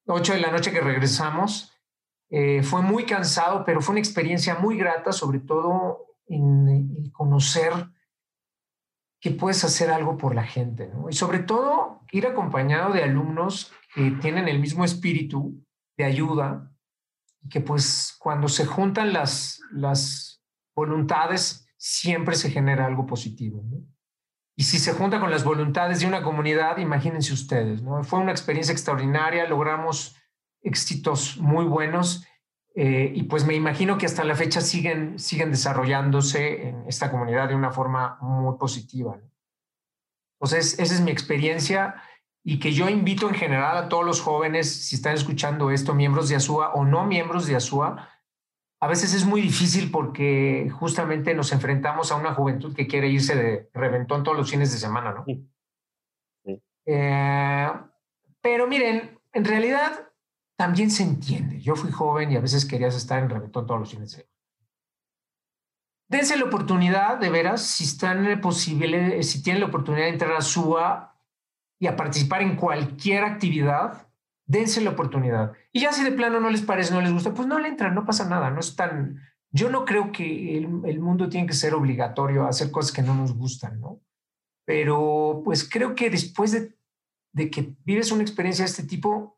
8 0.05 0.33
de 0.33 0.39
la 0.39 0.51
noche 0.51 0.71
que 0.71 0.81
regresamos. 0.81 1.73
Eh, 2.29 2.63
fue 2.63 2.81
muy 2.81 3.05
cansado, 3.05 3.63
pero 3.65 3.81
fue 3.81 3.93
una 3.93 3.99
experiencia 3.99 4.55
muy 4.55 4.77
grata, 4.77 5.11
sobre 5.11 5.39
todo 5.39 6.05
en, 6.27 7.11
conocer 7.11 7.73
que 9.19 9.31
puedes 9.31 9.63
hacer 9.63 9.91
algo 9.91 10.17
por 10.17 10.33
la 10.33 10.43
gente, 10.43 10.87
¿no? 10.87 11.09
Y 11.09 11.13
sobre 11.13 11.39
todo 11.39 12.01
ir 12.11 12.25
acompañado 12.25 12.93
de 12.93 13.03
alumnos 13.03 13.71
que 13.93 14.11
tienen 14.21 14.47
el 14.47 14.59
mismo 14.59 14.85
espíritu 14.85 15.61
de 15.97 16.05
ayuda, 16.05 16.71
que 17.49 17.59
pues 17.59 18.15
cuando 18.17 18.47
se 18.47 18.65
juntan 18.65 19.13
las, 19.13 19.59
las 19.71 20.41
voluntades, 20.73 21.67
siempre 21.77 22.35
se 22.35 22.49
genera 22.49 22.85
algo 22.85 23.05
positivo. 23.05 23.61
¿no? 23.65 23.90
Y 24.55 24.63
si 24.63 24.79
se 24.79 24.93
junta 24.93 25.19
con 25.19 25.31
las 25.31 25.43
voluntades 25.43 26.01
de 26.01 26.07
una 26.07 26.21
comunidad, 26.21 26.77
imagínense 26.77 27.33
ustedes, 27.33 27.81
¿no? 27.81 28.03
Fue 28.03 28.19
una 28.19 28.31
experiencia 28.31 28.73
extraordinaria, 28.73 29.47
logramos 29.47 30.15
éxitos 30.61 31.37
muy 31.37 31.65
buenos 31.65 32.25
eh, 32.75 33.11
y 33.13 33.23
pues 33.23 33.45
me 33.45 33.55
imagino 33.55 33.97
que 33.97 34.05
hasta 34.05 34.23
la 34.23 34.35
fecha 34.35 34.61
siguen, 34.61 35.19
siguen 35.19 35.51
desarrollándose 35.51 36.69
en 36.69 36.87
esta 36.87 37.11
comunidad 37.11 37.49
de 37.49 37.55
una 37.55 37.71
forma 37.71 38.17
muy 38.21 38.57
positiva. 38.57 39.19
Entonces, 40.39 40.79
esa 40.79 40.93
es 40.93 41.01
mi 41.01 41.11
experiencia 41.11 41.95
y 42.43 42.59
que 42.59 42.71
yo 42.71 42.89
invito 42.89 43.27
en 43.27 43.35
general 43.35 43.77
a 43.77 43.89
todos 43.89 44.05
los 44.05 44.21
jóvenes, 44.21 44.87
si 44.87 44.95
están 44.95 45.13
escuchando 45.13 45.69
esto, 45.69 45.93
miembros 45.93 46.29
de 46.29 46.35
ASUA 46.35 46.73
o 46.73 46.85
no 46.85 47.05
miembros 47.05 47.45
de 47.45 47.55
ASUA, 47.55 48.09
a 48.83 48.87
veces 48.87 49.13
es 49.13 49.25
muy 49.25 49.41
difícil 49.41 49.91
porque 49.91 50.71
justamente 50.71 51.35
nos 51.35 51.51
enfrentamos 51.51 52.11
a 52.11 52.15
una 52.15 52.33
juventud 52.33 52.75
que 52.75 52.87
quiere 52.87 53.09
irse 53.09 53.35
de 53.35 53.69
reventón 53.73 54.23
todos 54.23 54.35
los 54.35 54.49
fines 54.49 54.71
de 54.71 54.79
semana, 54.79 55.13
¿no? 55.13 55.23
Eh, 56.87 57.71
pero 58.41 58.65
miren, 58.65 59.19
en 59.33 59.45
realidad 59.45 60.09
también 60.57 60.89
se 60.89 61.03
entiende. 61.03 61.61
Yo 61.61 61.75
fui 61.75 61.91
joven 61.91 62.31
y 62.31 62.37
a 62.37 62.41
veces 62.41 62.65
querías 62.65 62.95
estar 62.95 63.21
en 63.21 63.29
reventón 63.29 63.67
todos 63.67 63.79
los 63.79 63.91
fines 63.91 64.11
de 64.11 64.17
semana. 64.17 64.31
Dense 66.09 66.35
la 66.35 66.45
oportunidad, 66.45 67.19
de 67.19 67.29
veras, 67.29 67.61
si 67.61 67.83
están 67.83 68.41
posible, 68.41 69.21
si 69.21 69.43
tienen 69.43 69.61
la 69.61 69.67
oportunidad 69.67 70.05
de 70.05 70.11
entrar 70.11 70.33
a 70.33 70.41
SUA 70.41 71.15
y 71.79 71.85
a 71.85 71.95
participar 71.95 72.41
en 72.41 72.55
cualquier 72.55 73.23
actividad, 73.23 74.10
dense 74.51 74.81
la 74.81 74.91
oportunidad. 74.91 75.53
Y 75.71 75.81
ya 75.81 75.93
si 75.93 76.03
de 76.03 76.11
plano 76.11 76.39
no 76.41 76.49
les 76.49 76.61
parece, 76.61 76.93
no 76.93 77.01
les 77.01 77.13
gusta, 77.13 77.33
pues 77.33 77.47
no 77.47 77.57
le 77.57 77.69
entran, 77.69 77.95
no 77.95 78.05
pasa 78.05 78.27
nada, 78.27 78.51
no 78.51 78.59
es 78.59 78.75
tan... 78.75 79.21
Yo 79.49 79.69
no 79.69 79.85
creo 79.85 80.11
que 80.11 80.57
el, 80.57 80.99
mundo 80.99 81.29
tiene 81.29 81.47
que 81.47 81.53
ser 81.53 81.73
obligatorio 81.73 82.43
a 82.43 82.49
hacer 82.49 82.71
cosas 82.71 82.91
que 82.91 83.01
no 83.01 83.15
nos 83.15 83.33
gustan, 83.33 83.81
¿no? 83.81 84.01
Pero 84.65 85.41
pues 85.43 85.67
creo 85.67 85.95
que 85.95 86.09
después 86.09 86.51
de, 86.51 87.49
que 87.49 87.75
vives 87.83 88.11
una 88.11 88.21
experiencia 88.21 88.63
de 88.63 88.71
este 88.71 88.83
tipo, 88.83 89.37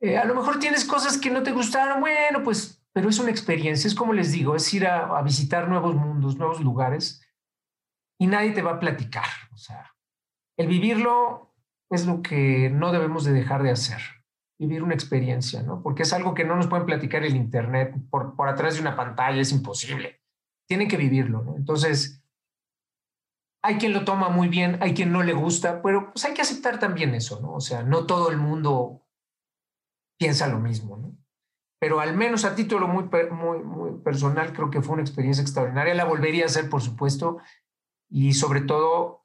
eh, 0.00 0.16
a 0.16 0.24
lo 0.24 0.34
mejor 0.34 0.58
tienes 0.58 0.84
cosas 0.84 1.18
que 1.18 1.30
no 1.30 1.42
te 1.42 1.52
gustaron, 1.52 2.00
bueno, 2.00 2.42
pues, 2.42 2.82
pero 2.92 3.08
es 3.08 3.18
una 3.18 3.30
experiencia, 3.30 3.86
es 3.86 3.94
como 3.94 4.12
les 4.12 4.32
digo, 4.32 4.56
es 4.56 4.72
ir 4.74 4.86
a, 4.86 5.16
a 5.16 5.22
visitar 5.22 5.68
nuevos 5.68 5.94
mundos, 5.94 6.36
nuevos 6.36 6.60
lugares, 6.60 7.22
y 8.18 8.26
nadie 8.26 8.50
te 8.50 8.62
va 8.62 8.72
a 8.72 8.80
platicar. 8.80 9.26
O 9.52 9.56
sea, 9.56 9.94
el 10.56 10.66
vivirlo 10.66 11.54
es 11.88 12.06
lo 12.06 12.22
que 12.22 12.68
no 12.70 12.90
debemos 12.90 13.24
de 13.24 13.32
dejar 13.32 13.62
de 13.62 13.70
hacer 13.70 14.19
vivir 14.60 14.82
una 14.82 14.92
experiencia, 14.92 15.62
¿no? 15.62 15.82
Porque 15.82 16.02
es 16.02 16.12
algo 16.12 16.34
que 16.34 16.44
no 16.44 16.54
nos 16.54 16.66
pueden 16.66 16.84
platicar 16.84 17.24
el 17.24 17.34
Internet 17.34 17.94
por, 18.10 18.36
por 18.36 18.46
atrás 18.46 18.74
de 18.74 18.82
una 18.82 18.94
pantalla, 18.94 19.40
es 19.40 19.52
imposible. 19.52 20.20
Tienen 20.68 20.86
que 20.86 20.98
vivirlo, 20.98 21.42
¿no? 21.42 21.56
Entonces, 21.56 22.22
hay 23.62 23.76
quien 23.76 23.94
lo 23.94 24.04
toma 24.04 24.28
muy 24.28 24.48
bien, 24.48 24.76
hay 24.82 24.92
quien 24.92 25.12
no 25.12 25.22
le 25.22 25.32
gusta, 25.32 25.80
pero 25.80 26.12
pues 26.12 26.26
hay 26.26 26.34
que 26.34 26.42
aceptar 26.42 26.78
también 26.78 27.14
eso, 27.14 27.40
¿no? 27.40 27.54
O 27.54 27.60
sea, 27.60 27.82
no 27.82 28.04
todo 28.04 28.30
el 28.30 28.36
mundo 28.36 29.06
piensa 30.18 30.46
lo 30.46 30.60
mismo, 30.60 30.98
¿no? 30.98 31.16
Pero 31.80 32.00
al 32.00 32.14
menos 32.14 32.44
a 32.44 32.54
título 32.54 32.86
muy, 32.86 33.08
muy, 33.30 33.60
muy 33.60 33.98
personal, 34.02 34.52
creo 34.52 34.70
que 34.70 34.82
fue 34.82 34.92
una 34.92 35.02
experiencia 35.02 35.40
extraordinaria. 35.40 35.94
La 35.94 36.04
volvería 36.04 36.42
a 36.42 36.46
hacer, 36.46 36.68
por 36.68 36.82
supuesto, 36.82 37.38
y 38.10 38.34
sobre 38.34 38.60
todo 38.60 39.19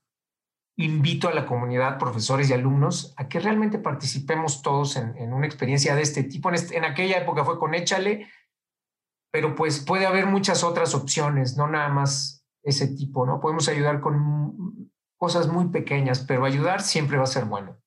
invito 0.78 1.30
a 1.30 1.34
la 1.34 1.46
comunidad, 1.46 1.98
profesores 1.98 2.50
y 2.50 2.54
alumnos, 2.54 3.14
a 3.18 3.30
que 3.30 3.40
realmente 3.40 3.80
participemos 3.80 4.62
todos 4.62 4.98
en, 4.98 5.34
una 5.34 5.46
experiencia 5.46 5.96
de 5.96 6.02
este 6.02 6.24
tipo. 6.24 6.50
En, 6.50 6.84
aquella 6.84 7.18
época 7.18 7.46
fue 7.46 7.58
con 7.58 7.74
Échale, 7.74 8.28
pero 9.32 9.56
pues 9.56 9.84
puede 9.86 10.06
haber 10.06 10.26
muchas 10.26 10.64
otras 10.64 10.94
opciones, 10.94 11.56
no 11.58 11.68
nada 11.68 11.90
más 11.90 12.46
ese 12.64 12.88
tipo, 12.88 13.26
¿no? 13.26 13.40
Podemos 13.40 13.70
ayudar 13.70 14.02
con 14.02 14.92
cosas 15.18 15.48
muy 15.48 15.70
pequeñas, 15.70 16.26
pero 16.28 16.46
ayudar 16.46 16.82
siempre 16.82 17.18
va 17.18 17.24
a 17.24 17.28
ser 17.28 17.46
bueno. 17.46 17.78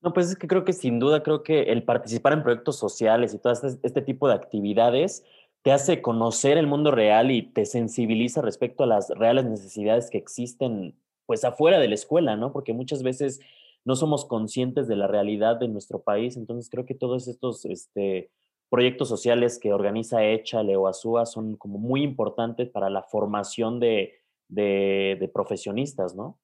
No, 0.00 0.12
pues 0.12 0.30
es 0.30 0.36
que 0.36 0.48
creo 0.48 0.64
que 0.64 0.72
sin 0.72 0.98
duda, 0.98 1.22
creo 1.22 1.44
que 1.44 1.62
el 1.64 1.84
participar 1.84 2.32
en 2.32 2.42
proyectos 2.42 2.76
sociales 2.76 3.34
y 3.34 3.38
todo 3.38 3.52
este, 3.52 3.78
este 3.86 4.02
tipo 4.02 4.26
de 4.26 4.34
actividades 4.34 5.24
te 5.62 5.70
hace 5.70 6.02
conocer 6.02 6.58
el 6.58 6.66
mundo 6.66 6.90
real 6.90 7.30
y 7.30 7.42
te 7.42 7.64
sensibiliza 7.66 8.42
respecto 8.42 8.82
a 8.82 8.88
las 8.88 9.10
reales 9.10 9.44
necesidades 9.44 10.10
que 10.10 10.18
existen 10.18 10.96
pues 11.32 11.44
afuera 11.44 11.78
de 11.78 11.88
la 11.88 11.94
escuela, 11.94 12.36
¿no? 12.36 12.52
Porque 12.52 12.74
muchas 12.74 13.02
veces 13.02 13.40
no 13.86 13.96
somos 13.96 14.26
conscientes 14.26 14.86
de 14.86 14.96
la 14.96 15.06
realidad 15.06 15.56
de 15.56 15.66
nuestro 15.66 16.02
país, 16.02 16.36
entonces 16.36 16.68
creo 16.68 16.84
que 16.84 16.92
todos 16.92 17.26
estos 17.26 17.64
este, 17.64 18.30
proyectos 18.68 19.08
sociales 19.08 19.58
que 19.58 19.72
organiza 19.72 20.22
Échale 20.22 20.76
o 20.76 20.88
Azúa 20.88 21.24
son 21.24 21.56
como 21.56 21.78
muy 21.78 22.02
importantes 22.02 22.68
para 22.68 22.90
la 22.90 23.02
formación 23.02 23.80
de, 23.80 24.20
de, 24.48 25.30
profesionistas, 25.32 26.14
¿no? 26.14 26.38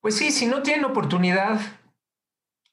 Pues 0.00 0.16
sí, 0.16 0.32
si 0.32 0.46
no 0.46 0.64
tienen 0.64 0.84
oportunidad 0.84 1.60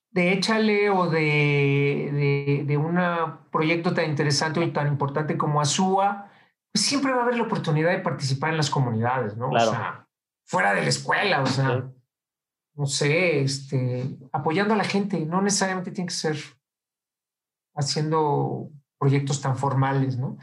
de 0.09 0.33
Échale 0.33 0.89
o 0.89 1.07
de, 1.07 2.65
de, 2.65 2.77
un 2.77 2.97
proyecto 3.51 3.93
tan 3.93 4.09
interesante 4.09 4.59
y 4.63 4.71
tan 4.71 4.87
importante 4.87 5.37
como 5.37 5.61
Azúa, 5.61 6.31
pues 6.73 6.83
siempre 6.83 7.11
va 7.11 7.19
a 7.19 7.23
haber 7.25 7.37
la 7.37 7.43
oportunidad 7.43 7.91
de 7.91 7.99
participar 7.99 8.49
en 8.49 8.57
las 8.57 8.71
comunidades, 8.71 9.37
¿no? 9.37 9.51
Claro 9.51 10.06
fuera 10.47 10.73
de 10.73 10.81
la 10.81 10.89
escuela, 10.89 11.43
o 11.43 11.45
sea, 11.45 11.91
no 12.75 12.85
sé, 12.85 13.41
este, 13.41 14.17
apoyando 14.31 14.73
a 14.73 14.77
la 14.77 14.83
gente, 14.83 15.25
no 15.25 15.41
necesariamente 15.41 15.91
tiene 15.91 16.07
que 16.07 16.13
ser 16.13 16.37
haciendo 17.75 18.71
proyectos 18.97 19.41
tan 19.41 19.57
formales, 19.57 20.17
¿no? 20.17 20.37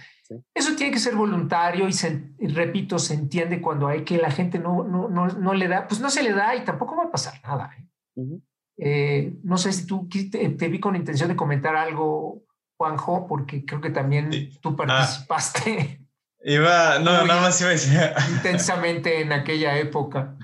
Eso 0.54 0.76
tiene 0.76 0.92
que 0.92 0.98
ser 0.98 1.16
voluntario 1.16 1.88
y, 1.88 2.46
repito, 2.48 2.98
se 2.98 3.14
entiende 3.14 3.60
cuando 3.60 3.88
hay 3.88 4.04
que 4.04 4.18
la 4.18 4.30
gente 4.30 4.58
no, 4.58 4.84
no, 4.84 5.08
no, 5.08 5.26
no, 5.26 5.54
le 5.54 5.68
da, 5.68 5.88
pues 5.88 6.00
no 6.00 6.10
se 6.10 6.22
le 6.22 6.32
da 6.32 6.54
y 6.54 6.64
tampoco 6.64 6.96
va 6.96 7.04
a 7.04 7.10
pasar 7.10 7.40
nada. 7.42 7.70
¿eh? 7.76 8.38
Eh, 8.76 9.36
no 9.42 9.56
sé 9.56 9.72
si 9.72 9.86
tú 9.86 10.08
te, 10.08 10.68
vi 10.68 10.80
con 10.80 10.96
intención 10.96 11.28
de 11.28 11.36
comentar 11.36 11.76
algo, 11.76 12.44
Juanjo, 12.76 13.26
porque 13.26 13.64
creo 13.64 13.80
que 13.80 13.90
también 13.90 14.30
tú 14.60 14.70
ah. 14.70 14.76
participaste. 14.76 16.03
Iba, 16.44 16.98
no, 16.98 17.24
nada 17.24 17.40
más 17.40 17.60
iba 17.60 17.70
a 17.70 17.72
decir. 17.72 17.98
Intensamente 18.30 19.20
en 19.20 19.32
aquella 19.32 19.78
época. 19.78 20.36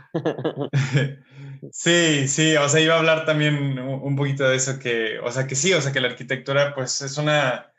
Sí, 1.73 2.27
sí, 2.27 2.57
o 2.57 2.69
sea, 2.69 2.81
iba 2.81 2.95
a 2.95 2.99
hablar 2.99 3.27
también 3.27 3.79
un 3.79 4.17
poquito 4.17 4.49
de 4.49 4.57
eso 4.57 4.79
que, 4.79 5.19
o 5.19 5.31
sea, 5.31 5.47
que 5.47 5.55
sí, 5.55 5.75
o 5.75 5.81
sea, 5.83 5.93
que 5.93 6.01
la 6.01 6.09
arquitectura 6.09 6.75
pues 6.75 7.03
es 7.03 7.19
una, 7.19 7.71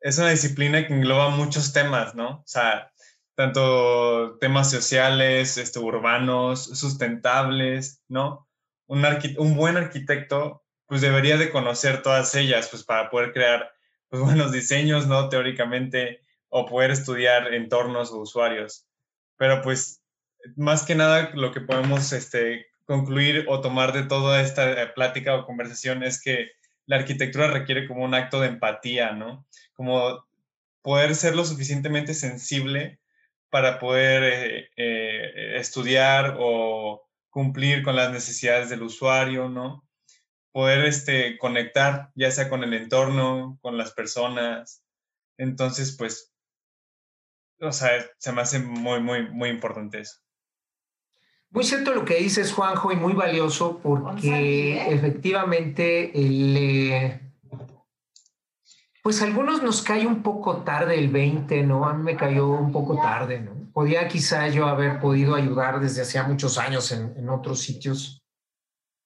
es 0.00 0.18
una 0.18 0.30
disciplina 0.30 0.86
que 0.86 0.94
engloba 0.94 1.30
muchos 1.30 1.72
temas, 1.72 2.14
¿no? 2.14 2.28
O 2.28 2.44
sea, 2.46 2.92
tanto 3.34 4.38
temas 4.38 4.70
sociales, 4.70 5.58
este, 5.58 5.80
urbanos, 5.80 6.64
sustentables, 6.78 8.02
¿no? 8.08 8.48
Un, 8.86 9.04
un 9.38 9.56
buen 9.56 9.76
arquitecto 9.76 10.64
pues 10.86 11.00
debería 11.00 11.36
de 11.36 11.50
conocer 11.50 12.02
todas 12.02 12.34
ellas, 12.34 12.68
pues 12.68 12.84
para 12.84 13.10
poder 13.10 13.32
crear 13.32 13.72
pues 14.08 14.22
buenos 14.22 14.52
diseños, 14.52 15.06
¿no? 15.06 15.28
Teóricamente, 15.28 16.20
o 16.56 16.66
poder 16.66 16.92
estudiar 16.92 17.52
entornos 17.52 18.12
o 18.12 18.20
usuarios. 18.20 18.86
Pero 19.36 19.60
pues, 19.60 20.00
más 20.54 20.84
que 20.84 20.94
nada, 20.94 21.30
lo 21.34 21.50
que 21.50 21.60
podemos 21.60 22.12
este, 22.12 22.66
concluir 22.84 23.46
o 23.48 23.60
tomar 23.60 23.92
de 23.92 24.04
toda 24.04 24.40
esta 24.40 24.82
eh, 24.82 24.86
plática 24.94 25.34
o 25.34 25.46
conversación 25.46 26.04
es 26.04 26.22
que 26.22 26.52
la 26.86 26.94
arquitectura 26.94 27.48
requiere 27.48 27.88
como 27.88 28.04
un 28.04 28.14
acto 28.14 28.40
de 28.40 28.46
empatía, 28.46 29.10
¿no? 29.10 29.44
Como 29.72 30.24
poder 30.80 31.16
ser 31.16 31.34
lo 31.34 31.44
suficientemente 31.44 32.14
sensible 32.14 33.00
para 33.50 33.80
poder 33.80 34.22
eh, 34.22 34.68
eh, 34.76 35.56
estudiar 35.56 36.36
o 36.38 37.04
cumplir 37.30 37.82
con 37.82 37.96
las 37.96 38.12
necesidades 38.12 38.70
del 38.70 38.84
usuario, 38.84 39.48
¿no? 39.48 39.84
Poder 40.52 40.84
este, 40.84 41.36
conectar, 41.36 42.12
ya 42.14 42.30
sea 42.30 42.48
con 42.48 42.62
el 42.62 42.74
entorno, 42.74 43.58
con 43.60 43.76
las 43.76 43.90
personas. 43.90 44.84
Entonces, 45.36 45.96
pues, 45.98 46.33
o 47.64 47.72
sea, 47.72 47.90
se 48.18 48.32
me 48.32 48.42
hace 48.42 48.58
muy, 48.58 49.00
muy, 49.00 49.28
muy 49.30 49.48
importante 49.48 50.00
eso. 50.00 50.24
Muy 51.54 51.62
cierto 51.62 51.94
lo 51.94 52.04
que 52.04 52.16
dices, 52.16 52.52
Juanjo, 52.52 52.90
y 52.90 52.96
muy 52.96 53.12
valioso 53.12 53.78
porque 53.80 54.92
efectivamente 54.92 56.10
le... 56.12 57.20
Pues 59.04 59.22
a 59.22 59.26
algunos 59.26 59.62
nos 59.62 59.82
cae 59.82 60.04
un 60.04 60.22
poco 60.22 60.64
tarde 60.64 60.98
el 60.98 61.10
20, 61.10 61.62
¿no? 61.62 61.86
A 61.86 61.94
mí 61.94 62.02
me 62.02 62.16
cayó 62.16 62.48
un 62.48 62.72
poco 62.72 62.96
tarde, 62.96 63.38
¿no? 63.38 63.70
Podía 63.72 64.08
quizá 64.08 64.48
yo 64.48 64.66
haber 64.66 64.98
podido 64.98 65.36
ayudar 65.36 65.78
desde 65.78 66.02
hacía 66.02 66.24
muchos 66.24 66.58
años 66.58 66.90
en, 66.90 67.28
otros 67.28 67.60
sitios, 67.60 68.24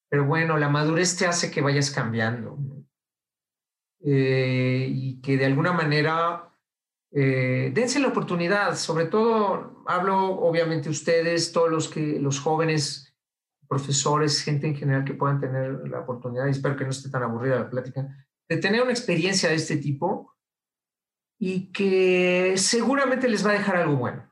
pero 0.08 0.24
bueno, 0.24 0.56
la 0.56 0.70
madurez 0.70 1.16
te 1.16 1.26
hace 1.26 1.50
que 1.50 1.60
vayas 1.60 1.90
cambiando 1.90 2.56
eh, 4.04 4.86
y 4.88 5.20
que 5.20 5.36
de 5.36 5.44
alguna 5.44 5.72
manera 5.72 6.47
eh, 7.10 7.70
dense 7.74 8.00
la 8.00 8.08
oportunidad, 8.08 8.76
sobre 8.76 9.06
todo 9.06 9.82
hablo 9.86 10.18
obviamente 10.40 10.90
ustedes, 10.90 11.52
todos 11.52 11.70
los 11.70 11.88
que 11.88 12.18
los 12.20 12.40
jóvenes, 12.40 13.14
profesores, 13.66 14.42
gente 14.42 14.66
en 14.66 14.76
general 14.76 15.04
que 15.04 15.14
puedan 15.14 15.40
tener 15.40 15.88
la 15.88 16.00
oportunidad, 16.00 16.46
y 16.46 16.50
espero 16.50 16.76
que 16.76 16.84
no 16.84 16.90
esté 16.90 17.10
tan 17.10 17.22
aburrida 17.22 17.58
la 17.58 17.70
plática, 17.70 18.06
de 18.48 18.56
tener 18.56 18.82
una 18.82 18.92
experiencia 18.92 19.48
de 19.48 19.56
este 19.56 19.76
tipo 19.76 20.34
y 21.38 21.70
que 21.72 22.54
seguramente 22.56 23.28
les 23.28 23.46
va 23.46 23.50
a 23.50 23.58
dejar 23.58 23.76
algo 23.76 23.96
bueno. 23.96 24.24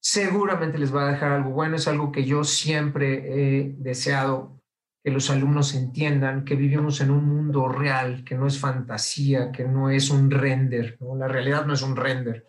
Seguramente 0.00 0.78
les 0.78 0.94
va 0.94 1.08
a 1.08 1.12
dejar 1.12 1.32
algo 1.32 1.50
bueno, 1.50 1.76
es 1.76 1.88
algo 1.88 2.12
que 2.12 2.24
yo 2.24 2.44
siempre 2.44 3.60
he 3.60 3.74
deseado 3.78 4.62
que 5.04 5.10
los 5.10 5.28
alumnos 5.28 5.74
entiendan 5.74 6.46
que 6.46 6.56
vivimos 6.56 7.02
en 7.02 7.10
un 7.10 7.26
mundo 7.26 7.68
real, 7.68 8.24
que 8.24 8.34
no 8.34 8.46
es 8.46 8.58
fantasía, 8.58 9.52
que 9.52 9.64
no 9.64 9.90
es 9.90 10.08
un 10.08 10.30
render, 10.30 10.96
¿no? 10.98 11.14
La 11.14 11.28
realidad 11.28 11.66
no 11.66 11.74
es 11.74 11.82
un 11.82 11.94
render, 11.94 12.46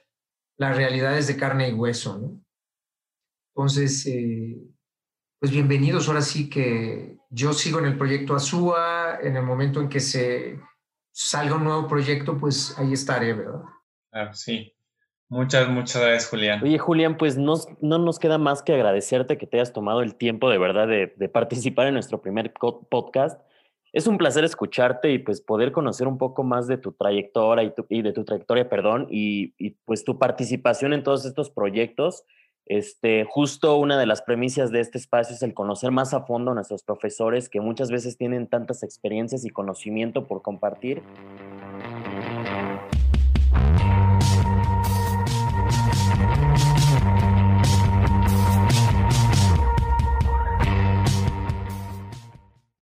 la 0.57 0.71
realidad 0.71 1.17
es 1.17 1.27
de 1.27 1.35
carne 1.35 1.67
y 1.67 1.73
hueso, 1.73 2.17
¿no? 2.17 2.41
Entonces, 3.53 4.05
eh, 4.05 4.57
pues 5.37 5.51
bienvenidos, 5.51 6.07
ahora 6.07 6.21
sí 6.21 6.49
que 6.49 7.17
yo 7.29 7.51
sigo 7.51 7.79
en 7.79 7.87
el 7.87 7.97
proyecto 7.97 8.33
Azúa, 8.33 9.19
en 9.21 9.35
el 9.35 9.43
momento 9.43 9.81
en 9.81 9.89
que 9.89 9.99
se 9.99 10.57
salga 11.13 11.55
un 11.55 11.65
nuevo 11.65 11.89
proyecto, 11.89 12.37
pues 12.37 12.73
ahí 12.79 12.93
estaré, 12.93 13.33
¿verdad? 13.33 13.63
Claro, 14.09 14.33
sí. 14.33 14.73
Muchas, 15.27 15.67
muchas 15.69 16.01
gracias, 16.01 16.29
Julián. 16.29 16.61
Oye, 16.63 16.77
Julián, 16.77 17.17
pues 17.17 17.37
no 17.37 17.57
nos 17.81 18.19
queda 18.19 18.37
más 18.37 18.61
que 18.61 18.73
agradecerte 18.73 19.37
que 19.37 19.47
te 19.47 19.57
hayas 19.57 19.73
tomado 19.73 20.01
el 20.01 20.15
tiempo 20.15 20.49
de 20.49 20.59
verdad 20.59 20.87
de, 20.87 21.29
participar 21.29 21.87
en 21.87 21.95
nuestro 21.95 22.21
primer 22.21 22.53
podcast. 22.53 23.41
Es 23.91 24.07
un 24.07 24.17
placer 24.17 24.43
escucharte 24.43 25.11
y 25.11 25.19
pues 25.19 25.41
poder 25.41 25.71
conocer 25.71 26.07
un 26.07 26.17
poco 26.17 26.43
más 26.43 26.67
de 26.67 26.77
tu 26.77 26.91
trayectoria 26.91 27.73
y, 27.89 28.01
de 28.03 28.13
tu 28.13 28.23
trayectoria, 28.23 28.69
perdón, 28.69 29.07
y, 29.09 29.53
pues 29.85 30.03
tu 30.03 30.19
participación 30.19 30.93
en 30.93 31.01
todos 31.01 31.25
estos 31.25 31.49
proyectos. 31.49 32.23
Este, 32.67 33.25
justo 33.25 33.77
una 33.77 33.99
de 33.99 34.07
las 34.07 34.21
premisas 34.21 34.71
de 34.71 34.79
este 34.79 34.97
espacio 34.97 35.35
es 35.35 35.43
el 35.43 35.53
conocer 35.53 35.91
más 35.91 36.13
a 36.15 36.25
fondo 36.25 36.51
a 36.51 36.55
nuestros 36.55 36.83
profesores 36.83 37.47
que 37.47 37.61
muchas 37.61 37.91
veces 37.91 38.17
tienen 38.17 38.47
tantas 38.47 38.81
experiencias 38.81 39.45
y 39.45 39.49
conocimiento 39.49 40.25
por 40.27 40.41
compartir 40.41 41.03